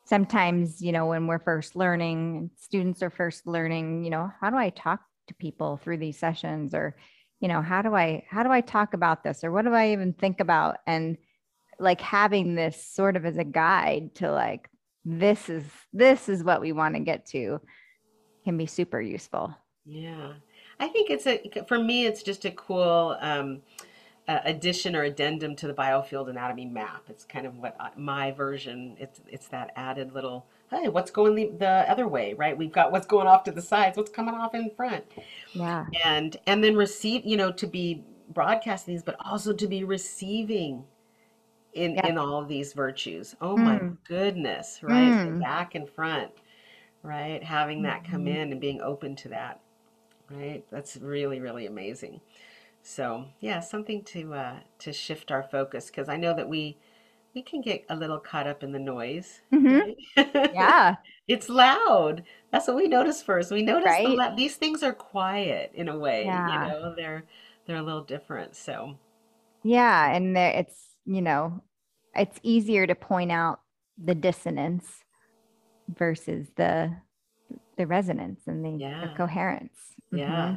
sometimes, 0.05 0.83
you 0.83 0.93
know, 0.93 1.07
when 1.07 1.27
we're 1.27 1.39
first 1.39 1.75
learning, 1.75 2.51
students 2.55 3.03
are 3.03 3.11
first 3.11 3.47
learning, 3.47 4.05
you 4.05 4.11
know, 4.11 4.31
how 4.43 4.51
do 4.51 4.57
I 4.57 4.69
talk 4.69 5.01
to 5.29 5.35
people 5.35 5.79
through 5.79 5.97
these 5.97 6.19
sessions 6.19 6.75
or, 6.75 6.97
you 7.41 7.49
know, 7.49 7.63
how 7.63 7.83
do 7.83 7.95
I 7.95 8.25
how 8.29 8.43
do 8.43 8.51
I 8.51 8.61
talk 8.61 8.95
about 8.95 9.23
this 9.23 9.45
or 9.45 9.51
what 9.51 9.65
do 9.65 9.73
I 9.73 9.93
even 9.93 10.13
think 10.13 10.41
about? 10.41 10.79
And 10.87 11.19
like 11.79 12.01
having 12.01 12.55
this 12.55 12.83
sort 12.83 13.17
of 13.17 13.27
as 13.27 13.37
a 13.37 13.45
guide 13.45 14.15
to 14.17 14.31
like 14.33 14.71
this 15.05 15.49
is 15.49 15.65
this 15.93 16.29
is 16.29 16.43
what 16.43 16.61
we 16.61 16.73
want 16.73 16.95
to 16.95 17.01
get 17.01 17.27
to 17.27 17.61
can 18.45 18.57
be 18.57 18.67
super 18.67 19.01
useful. 19.01 19.55
Yeah. 19.85 20.35
I 20.79 20.89
think 20.89 21.11
it's 21.11 21.27
a, 21.27 21.41
for 21.67 21.79
me, 21.79 22.07
it's 22.07 22.23
just 22.23 22.45
a 22.45 22.51
cool 22.51 23.17
um, 23.21 23.63
uh, 24.29 24.41
addition 24.45 24.95
or 24.95 25.05
addendum 25.05 25.57
to 25.57 25.67
the 25.67 25.73
biofield 25.73 26.29
anatomy 26.29 26.67
map. 26.67 27.05
It's 27.09 27.25
kind 27.25 27.47
of 27.47 27.57
what 27.57 27.77
I, 27.81 27.91
my 27.97 28.33
version. 28.33 28.97
It's 28.99 29.21
it's 29.27 29.49
that 29.49 29.73
added 29.77 30.13
little. 30.13 30.47
Hey, 30.71 30.89
what's 30.89 31.11
going 31.11 31.35
the, 31.37 31.47
the 31.59 31.91
other 31.91 32.09
way, 32.09 32.35
right? 32.35 32.57
We've 32.57 32.73
got 32.73 32.91
what's 32.93 33.07
going 33.07 33.27
off 33.29 33.45
to 33.45 33.53
the 33.53 33.63
sides, 33.63 33.97
what's 33.97 34.11
coming 34.11 34.35
off 34.35 34.55
in 34.55 34.71
front, 34.71 35.05
Yeah. 35.55 35.87
and 36.05 36.37
and 36.47 36.63
then 36.65 36.77
receive, 36.77 37.25
you 37.27 37.37
know, 37.37 37.53
to 37.53 37.67
be 37.67 38.05
broadcasting 38.31 38.95
these, 38.95 39.03
but 39.03 39.17
also 39.21 39.53
to 39.53 39.67
be 39.67 39.85
receiving 39.85 40.85
in 41.75 41.97
Yep. 41.97 42.05
in 42.05 42.19
all 42.19 42.41
of 42.43 42.49
these 42.49 42.73
virtues. 42.73 43.37
Oh 43.41 43.59
my 43.59 43.83
Mm, 43.83 43.99
goodness, 44.09 44.81
right? 44.83 45.21
Mm, 45.23 45.39
back 45.39 45.75
and 45.75 45.89
front, 45.89 46.33
right? 47.03 47.43
Having 47.45 47.83
that 47.83 48.05
come 48.05 48.27
mhm. 48.27 48.29
in 48.29 48.53
and 48.53 48.61
being 48.61 48.81
open 48.83 49.17
to 49.17 49.29
that, 49.31 49.61
right? 50.31 50.65
That's 50.71 50.97
really, 50.99 51.41
really 51.41 51.67
amazing. 51.67 52.21
So 52.83 53.27
yeah, 53.41 53.61
something 53.61 54.05
to 54.05 54.35
uh, 54.35 54.61
to 54.81 54.93
shift 54.93 55.31
our 55.33 55.43
focus 55.43 55.87
because 55.89 56.09
I 56.09 56.17
know 56.17 56.35
that 56.35 56.49
we 56.49 56.79
we 57.37 57.43
can 57.43 57.61
get 57.61 57.85
a 57.91 57.95
little 57.95 58.19
caught 58.19 58.47
up 58.47 58.63
in 58.63 58.73
the 58.73 58.79
noise, 58.79 59.43
Mhm. 59.53 59.95
right? 60.17 60.53
Yeah. 60.55 60.97
It's 61.29 61.49
loud. 61.49 62.23
That's 62.53 62.69
what 62.69 62.77
we 62.77 62.87
notice 62.87 63.21
first. 63.21 63.51
We 63.51 63.61
notice 63.63 63.85
the 63.97 64.05
Right. 64.07 64.17
loud. 64.17 64.37
These 64.37 64.55
things 64.57 64.85
are 64.85 64.93
quiet 64.93 65.73
in 65.75 65.89
a 65.89 65.99
way, 65.99 66.25
yeah. 66.25 66.53
you 66.53 66.69
know. 66.73 66.95
They're 66.95 67.25
they're 67.67 67.77
a 67.79 67.83
little 67.83 68.05
different. 68.05 68.55
So 68.55 68.97
Yeah. 69.65 70.13
And 70.13 70.39
it's, 70.39 70.95
you 71.05 71.21
know, 71.21 71.63
it's 72.15 72.39
easier 72.45 72.87
to 72.87 72.95
point 72.95 73.33
out 73.33 73.61
the 74.03 74.15
dissonance 74.15 75.03
versus 75.89 76.49
the 76.57 76.97
the 77.77 77.87
resonance 77.89 78.47
and 78.47 78.65
the, 78.65 78.71
the 78.71 78.77
yeah, 78.79 79.15
coherence. 79.17 79.79
hmm 80.11 80.19
yeah. 80.19 80.57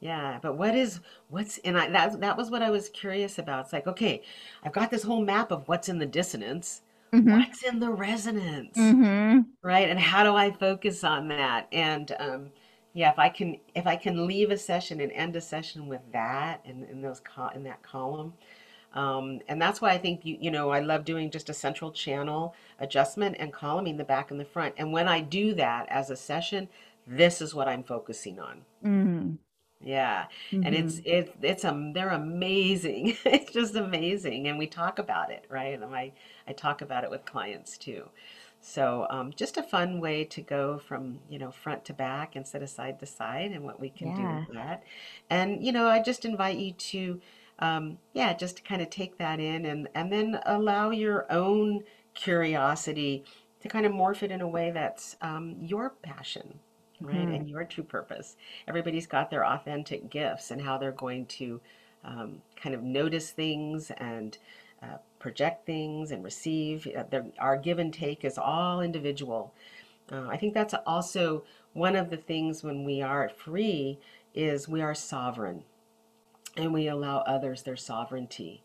Yeah, 0.00 0.38
but 0.40 0.56
what 0.56 0.74
is 0.76 1.00
what's 1.28 1.58
and 1.58 1.76
I 1.78 1.88
that 1.90 2.20
that 2.20 2.36
was 2.36 2.50
what 2.50 2.62
I 2.62 2.70
was 2.70 2.88
curious 2.88 3.38
about. 3.38 3.64
It's 3.64 3.72
like, 3.72 3.86
okay, 3.86 4.22
I've 4.62 4.72
got 4.72 4.90
this 4.90 5.02
whole 5.02 5.22
map 5.24 5.50
of 5.50 5.66
what's 5.68 5.88
in 5.88 5.98
the 5.98 6.06
dissonance. 6.06 6.82
hmm 7.12 7.40
What's 7.40 7.62
in 7.64 7.80
the 7.80 7.90
resonance? 7.90 8.94
hmm 8.94 9.44
Right? 9.62 9.88
And 9.90 10.00
how 10.00 10.24
do 10.24 10.34
I 10.36 10.52
focus 10.52 11.04
on 11.04 11.28
that? 11.28 11.68
And 11.72 12.14
um 12.20 12.50
yeah, 12.94 13.10
if 13.12 13.18
I 13.18 13.28
can 13.30 13.58
if 13.74 13.86
I 13.86 13.96
can 13.96 14.26
leave 14.26 14.50
a 14.50 14.58
session 14.58 15.00
and 15.00 15.12
end 15.12 15.36
a 15.36 15.40
session 15.42 15.88
with 15.88 16.02
that 16.12 16.62
and 16.66 16.84
in 16.90 17.02
those 17.02 17.20
col 17.20 17.50
in 17.50 17.64
that 17.64 17.82
column, 17.82 18.34
Um, 18.94 19.40
and 19.48 19.60
that's 19.62 19.80
why 19.82 19.90
I 19.92 19.98
think 19.98 20.24
you 20.26 20.38
you 20.40 20.50
know 20.52 20.70
I 20.70 20.80
love 20.80 21.04
doing 21.06 21.30
just 21.30 21.50
a 21.50 21.54
central 21.54 21.92
channel 21.92 22.54
adjustment 22.80 23.36
and 23.40 23.52
columning 23.52 23.96
the 23.98 24.04
back 24.04 24.30
and 24.32 24.40
the 24.40 24.44
front. 24.46 24.74
And 24.78 24.92
when 24.92 25.08
I 25.08 25.20
do 25.22 25.54
that 25.54 25.88
as 25.90 26.10
a 26.10 26.16
session, 26.16 26.68
this 27.06 27.40
is 27.42 27.54
what 27.54 27.68
I'm 27.68 27.84
focusing 27.84 28.38
on. 28.40 28.64
Mm. 28.82 29.38
Yeah, 29.80 30.26
and 30.62 30.74
it's 30.74 31.00
it 31.04 31.34
it's 31.40 31.64
um 31.64 31.92
they're 31.92 32.08
amazing. 32.10 33.16
It's 33.24 33.52
just 33.52 33.76
amazing, 33.76 34.48
and 34.48 34.58
we 34.58 34.66
talk 34.66 34.98
about 34.98 35.30
it, 35.30 35.46
right? 35.48 35.72
And 35.80 35.84
I 35.94 36.12
I 36.48 36.52
talk 36.52 36.82
about 36.82 37.04
it 37.04 37.10
with 37.10 37.24
clients 37.24 37.78
too. 37.78 38.08
So 38.60 39.06
um, 39.08 39.32
just 39.32 39.56
a 39.56 39.62
fun 39.62 40.00
way 40.00 40.24
to 40.24 40.42
go 40.42 40.78
from 40.78 41.20
you 41.28 41.38
know 41.38 41.52
front 41.52 41.84
to 41.86 41.92
back 41.94 42.34
instead 42.34 42.62
of 42.62 42.70
side 42.70 42.98
to 43.00 43.06
side, 43.06 43.52
and 43.52 43.62
what 43.64 43.78
we 43.80 43.88
can 43.90 44.10
do 44.10 44.28
with 44.28 44.42
that. 44.52 44.82
And 45.30 45.64
you 45.64 45.70
know 45.72 45.86
I 45.88 46.02
just 46.02 46.24
invite 46.24 46.58
you 46.58 46.72
to 46.72 47.20
um, 47.60 47.98
yeah 48.14 48.32
just 48.34 48.56
to 48.56 48.62
kind 48.62 48.82
of 48.82 48.90
take 48.90 49.18
that 49.18 49.38
in 49.40 49.64
and 49.64 49.88
and 49.94 50.12
then 50.12 50.40
allow 50.46 50.90
your 50.90 51.30
own 51.32 51.84
curiosity 52.14 53.24
to 53.60 53.68
kind 53.68 53.86
of 53.86 53.92
morph 53.92 54.22
it 54.24 54.30
in 54.32 54.40
a 54.40 54.48
way 54.48 54.70
that's 54.72 55.16
um, 55.20 55.56
your 55.60 55.90
passion 56.02 56.58
right? 57.02 57.28
hmm 57.28 57.32
And 57.32 57.48
your 57.48 57.64
true 57.64 57.84
purpose. 57.84 58.36
Everybody's 58.66 59.06
got 59.06 59.30
their 59.30 59.44
authentic 59.46 60.10
gifts 60.10 60.50
and 60.50 60.62
how 60.62 60.78
they're 60.78 60.92
going 60.92 61.26
to 61.26 61.60
um, 62.04 62.42
kind 62.56 62.74
of 62.74 62.82
notice 62.82 63.30
things 63.30 63.90
and 63.92 64.38
uh, 64.82 64.98
project 65.18 65.66
things 65.66 66.10
and 66.12 66.24
receive. 66.24 66.86
Uh, 66.96 67.04
their- 67.10 67.26
our 67.38 67.56
give 67.56 67.78
and 67.78 67.92
take 67.92 68.24
is 68.24 68.38
all 68.38 68.80
individual. 68.80 69.52
Uh, 70.12 70.26
I 70.28 70.36
think 70.36 70.54
that's 70.54 70.74
also 70.86 71.44
one 71.74 71.96
of 71.96 72.10
the 72.10 72.16
things 72.16 72.62
when 72.62 72.84
we 72.84 73.02
are 73.02 73.28
free 73.28 73.98
is 74.34 74.68
we 74.68 74.82
are 74.82 74.94
sovereign 74.94 75.64
and 76.56 76.72
we 76.74 76.88
allow 76.88 77.18
others 77.20 77.62
their 77.62 77.76
sovereignty. 77.76 78.62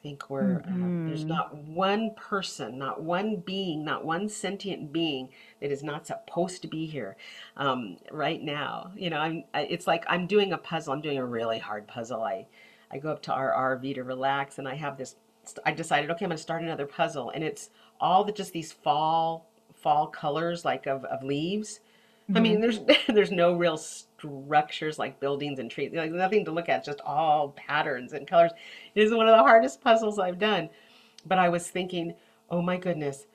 I 0.00 0.02
think 0.02 0.30
we're, 0.30 0.62
uh, 0.82 0.88
there's 1.04 1.28
not 1.28 1.54
one 1.54 2.14
person, 2.16 2.78
not 2.78 3.02
one 3.02 3.36
being, 3.36 3.84
not 3.84 4.04
one 4.04 4.28
sentient 4.30 4.92
being 4.92 5.28
that 5.60 5.70
is 5.70 5.82
not 5.82 6.06
supposed 6.06 6.62
to 6.62 6.68
be 6.68 6.86
here 6.86 7.16
um, 7.56 7.98
right 8.10 8.42
now. 8.42 8.92
You 8.96 9.10
know, 9.10 9.18
I'm, 9.18 9.44
I, 9.52 9.62
it's 9.62 9.86
like 9.86 10.04
I'm 10.08 10.26
doing 10.26 10.52
a 10.52 10.58
puzzle. 10.58 10.94
I'm 10.94 11.02
doing 11.02 11.18
a 11.18 11.24
really 11.26 11.58
hard 11.58 11.86
puzzle. 11.86 12.22
I, 12.22 12.46
I 12.90 12.98
go 12.98 13.10
up 13.10 13.22
to 13.24 13.32
our 13.32 13.52
RV 13.52 13.92
to 13.94 14.02
relax 14.02 14.58
and 14.58 14.66
I 14.66 14.74
have 14.76 14.96
this, 14.96 15.16
I 15.64 15.72
decided, 15.72 16.10
okay, 16.10 16.24
I'm 16.24 16.30
going 16.30 16.36
to 16.36 16.42
start 16.42 16.62
another 16.62 16.86
puzzle. 16.86 17.30
And 17.30 17.44
it's 17.44 17.70
all 18.00 18.24
the, 18.24 18.32
just 18.32 18.52
these 18.52 18.72
fall, 18.72 19.50
fall 19.74 20.06
colors 20.06 20.64
like 20.64 20.86
of, 20.86 21.04
of 21.04 21.22
leaves. 21.22 21.80
I 22.34 22.38
hmm 22.38 22.40
mean, 22.40 22.60
there's 22.60 22.80
there's 23.08 23.30
no 23.32 23.54
real 23.54 23.76
structures 24.20 24.98
like 24.98 25.20
buildings 25.20 25.58
and 25.58 25.70
trees. 25.70 25.92
Like 25.94 26.12
nothing 26.12 26.44
to 26.44 26.52
look 26.52 26.68
at, 26.68 26.84
just 26.84 27.00
all 27.00 27.50
patterns 27.50 28.12
and 28.12 28.26
colors. 28.26 28.52
It 28.94 29.02
is 29.02 29.12
one 29.12 29.28
of 29.28 29.36
the 29.36 29.42
hardest 29.42 29.80
puzzles 29.80 30.18
I've 30.18 30.38
done. 30.38 30.68
But 31.26 31.38
I 31.38 31.48
was 31.48 31.68
thinking, 31.68 32.14
oh 32.50 32.62
my 32.62 32.76
goodness, 32.76 33.26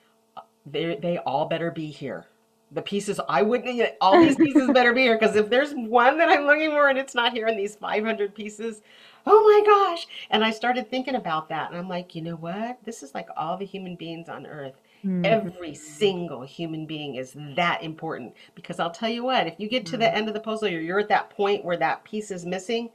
they 0.65 0.95
they 0.95 1.17
all 1.19 1.45
better 1.45 1.71
be 1.71 1.87
here. 1.87 2.25
The 2.71 2.81
pieces 2.81 3.19
I 3.29 3.41
wouldn't, 3.43 3.91
all 4.01 4.19
these 4.19 4.35
pieces 4.35 4.69
better 4.71 4.91
be 4.91 5.03
here 5.03 5.17
because 5.17 5.35
if 5.35 5.49
there's 5.49 5.73
one 5.73 6.17
that 6.17 6.29
I'm 6.29 6.45
looking 6.45 6.71
for 6.71 6.89
and 6.89 6.97
it's 6.97 7.15
not 7.15 7.31
here 7.31 7.47
in 7.47 7.55
these 7.55 7.75
500 7.75 8.33
pieces, 8.33 8.81
oh 9.25 9.43
my 9.43 9.63
gosh. 9.65 10.07
And 10.31 10.43
I 10.43 10.51
started 10.51 10.89
thinking 10.89 11.15
about 11.15 11.47
that 11.49 11.69
and 11.69 11.79
I'm 11.79 11.87
like, 11.87 12.15
you 12.15 12.21
know 12.21 12.35
what? 12.35 12.79
This 12.83 13.03
is 13.03 13.13
like 13.13 13.29
all 13.37 13.55
the 13.55 13.65
human 13.65 13.95
beings 13.95 14.29
on 14.29 14.45
earth. 14.47 14.81
Hmm 15.05 15.25
Every 15.25 15.73
single 15.73 16.43
human 16.43 16.85
being 16.85 17.15
is 17.15 17.35
that 17.55 17.83
important 17.83 18.35
because 18.55 18.79
I'll 18.79 18.91
tell 18.91 19.09
you 19.09 19.23
what, 19.23 19.47
if 19.47 19.59
you 19.59 19.67
get 19.67 19.85
to 19.87 19.97
the 19.97 20.13
end 20.15 20.27
of 20.27 20.35
the 20.35 20.39
puzzle, 20.39 20.69
you're, 20.69 20.81
you're 20.81 20.99
at 20.99 21.09
that 21.09 21.31
point 21.31 21.65
where 21.65 21.77
that 21.77 22.03
piece 22.05 22.31
is 22.31 22.45
missing, 22.45 22.91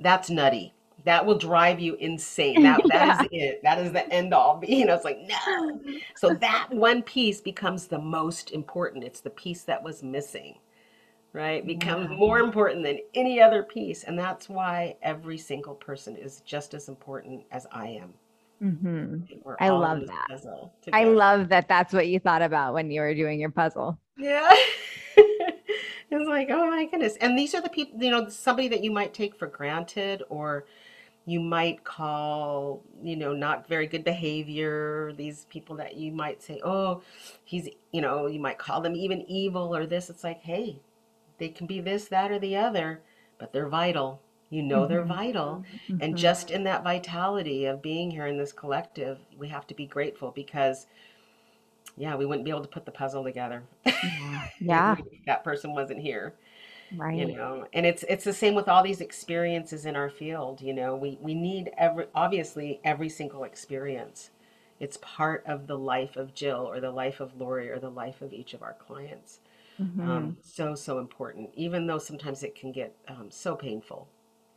that's 0.00 0.30
nutty. 0.30 0.74
That 1.04 1.26
will 1.26 1.38
drive 1.38 1.80
you 1.80 1.94
insane. 1.96 2.62
That 2.62 2.86
that 2.88 3.08
is 3.08 3.24
it. 3.30 3.60
That 3.62 3.78
is 3.78 3.92
the 3.92 4.10
end 4.12 4.34
all. 4.34 4.62
You 4.68 4.86
know, 4.86 4.94
it's 4.94 5.04
like 5.04 5.18
no. 5.20 5.80
So 6.14 6.30
that 6.40 6.68
one 6.70 7.02
piece 7.02 7.40
becomes 7.40 7.86
the 7.88 7.98
most 7.98 8.52
important. 8.52 9.04
It's 9.04 9.20
the 9.20 9.30
piece 9.30 9.64
that 9.64 9.82
was 9.82 10.02
missing, 10.02 10.58
right? 11.32 11.66
Becomes 11.66 12.08
Yeah. 12.08 12.16
more 12.18 12.40
important 12.40 12.84
than 12.84 13.00
any 13.14 13.40
other 13.40 13.62
piece, 13.64 14.04
and 14.04 14.18
that's 14.18 14.48
why 14.48 14.96
every 15.02 15.38
single 15.38 15.74
person 15.74 16.16
is 16.16 16.40
just 16.42 16.74
as 16.74 16.88
important 16.88 17.44
as 17.52 17.66
I 17.72 17.88
am. 17.88 18.14
Hmm 18.62 19.18
I 19.58 19.70
love 19.70 20.06
that. 20.06 20.28
I 20.92 21.04
love 21.04 21.48
that 21.50 21.68
that's 21.68 21.92
what 21.92 22.06
you 22.08 22.20
thought 22.20 22.42
about 22.42 22.74
when 22.74 22.90
you 22.90 23.00
were 23.00 23.14
doing 23.14 23.40
your 23.40 23.50
puzzle. 23.50 23.98
Yeah. 24.16 24.54
It's 26.10 26.28
like, 26.28 26.48
oh 26.50 26.68
my 26.68 26.84
goodness. 26.84 27.16
And 27.22 27.38
these 27.38 27.54
are 27.54 27.62
the 27.62 27.70
people, 27.70 28.02
you 28.02 28.10
know, 28.10 28.28
somebody 28.28 28.68
that 28.68 28.84
you 28.84 28.90
might 28.90 29.14
take 29.14 29.34
for 29.34 29.46
granted 29.46 30.22
or 30.28 30.66
you 31.24 31.40
might 31.40 31.84
call, 31.84 32.82
you 33.02 33.16
know, 33.16 33.32
not 33.32 33.68
very 33.68 33.86
good 33.86 34.04
behavior. 34.04 35.12
These 35.16 35.46
people 35.46 35.76
that 35.76 35.96
you 35.96 36.12
might 36.12 36.42
say, 36.42 36.60
oh, 36.64 37.02
he's, 37.44 37.68
you 37.92 38.02
know, 38.02 38.26
you 38.26 38.40
might 38.40 38.58
call 38.58 38.82
them 38.82 38.94
even 38.96 39.22
evil 39.30 39.74
or 39.74 39.86
this. 39.86 40.10
It's 40.10 40.24
like, 40.24 40.42
hey, 40.42 40.80
they 41.38 41.48
can 41.48 41.66
be 41.66 41.80
this, 41.80 42.08
that, 42.08 42.30
or 42.30 42.38
the 42.38 42.56
other, 42.56 43.02
but 43.38 43.52
they're 43.52 43.68
vital. 43.68 44.20
You 44.52 44.62
know, 44.62 44.86
they're 44.86 45.02
hmm 45.02 45.06
vital. 45.06 45.64
And 46.00 46.16
hmm 46.16 46.16
just 46.16 46.50
in 46.52 46.64
that 46.64 46.84
vitality 46.84 47.66
of 47.66 47.82
being 47.82 48.12
here 48.12 48.28
in 48.28 48.38
this 48.38 48.52
collective, 48.52 49.18
we 49.38 49.48
have 49.48 49.66
to 49.68 49.74
be 49.74 49.86
grateful 49.86 50.30
because, 50.32 50.86
yeah, 51.96 52.16
we 52.16 52.26
wouldn't 52.26 52.44
be 52.44 52.50
able 52.50 52.62
to 52.62 52.68
put 52.68 52.84
the 52.86 52.92
puzzle 52.92 53.24
together 53.24 53.64
Yeah. 54.02 54.42
if 54.68 54.86
Yeah. 54.86 54.96
we, 54.96 55.04
if 55.12 55.24
that 55.26 55.44
person 55.44 55.72
wasn't 55.74 56.00
here 56.00 56.34
Right. 56.92 57.28
you 57.28 57.36
know? 57.36 57.66
And 57.74 57.86
it's 57.86 58.04
it's 58.08 58.24
the 58.24 58.32
same 58.34 58.54
with 58.54 58.68
all 58.68 58.82
these 58.84 59.00
experiences 59.00 59.86
in 59.86 59.96
our 59.96 60.10
field 60.10 60.60
you 60.62 60.74
know? 60.74 60.96
We 60.96 61.18
we 61.22 61.34
need 61.34 61.72
every 61.78 62.06
obviously 62.14 62.80
every 62.84 63.08
single 63.10 63.44
experience. 63.44 64.30
It's 64.80 64.98
part 65.02 65.44
of 65.46 65.66
the 65.68 65.78
life 65.78 66.16
of 66.16 66.34
Jill 66.34 66.68
or 66.70 66.80
the 66.80 66.90
life 66.92 67.20
of 67.20 67.36
Lori 67.40 67.70
or 67.70 67.78
the 67.80 67.90
life 67.90 68.22
of 68.22 68.32
each 68.34 68.54
of 68.54 68.62
our 68.62 68.74
clients. 68.74 69.40
Hmm 69.78 69.98
um, 70.04 70.36
so 70.42 70.74
so 70.76 70.98
important. 70.98 71.50
Even 71.54 71.86
though 71.86 71.98
sometimes 71.98 72.42
it 72.42 72.54
can 72.54 72.72
get 72.72 72.94
um, 73.08 73.30
so 73.30 73.56
painful 73.56 74.08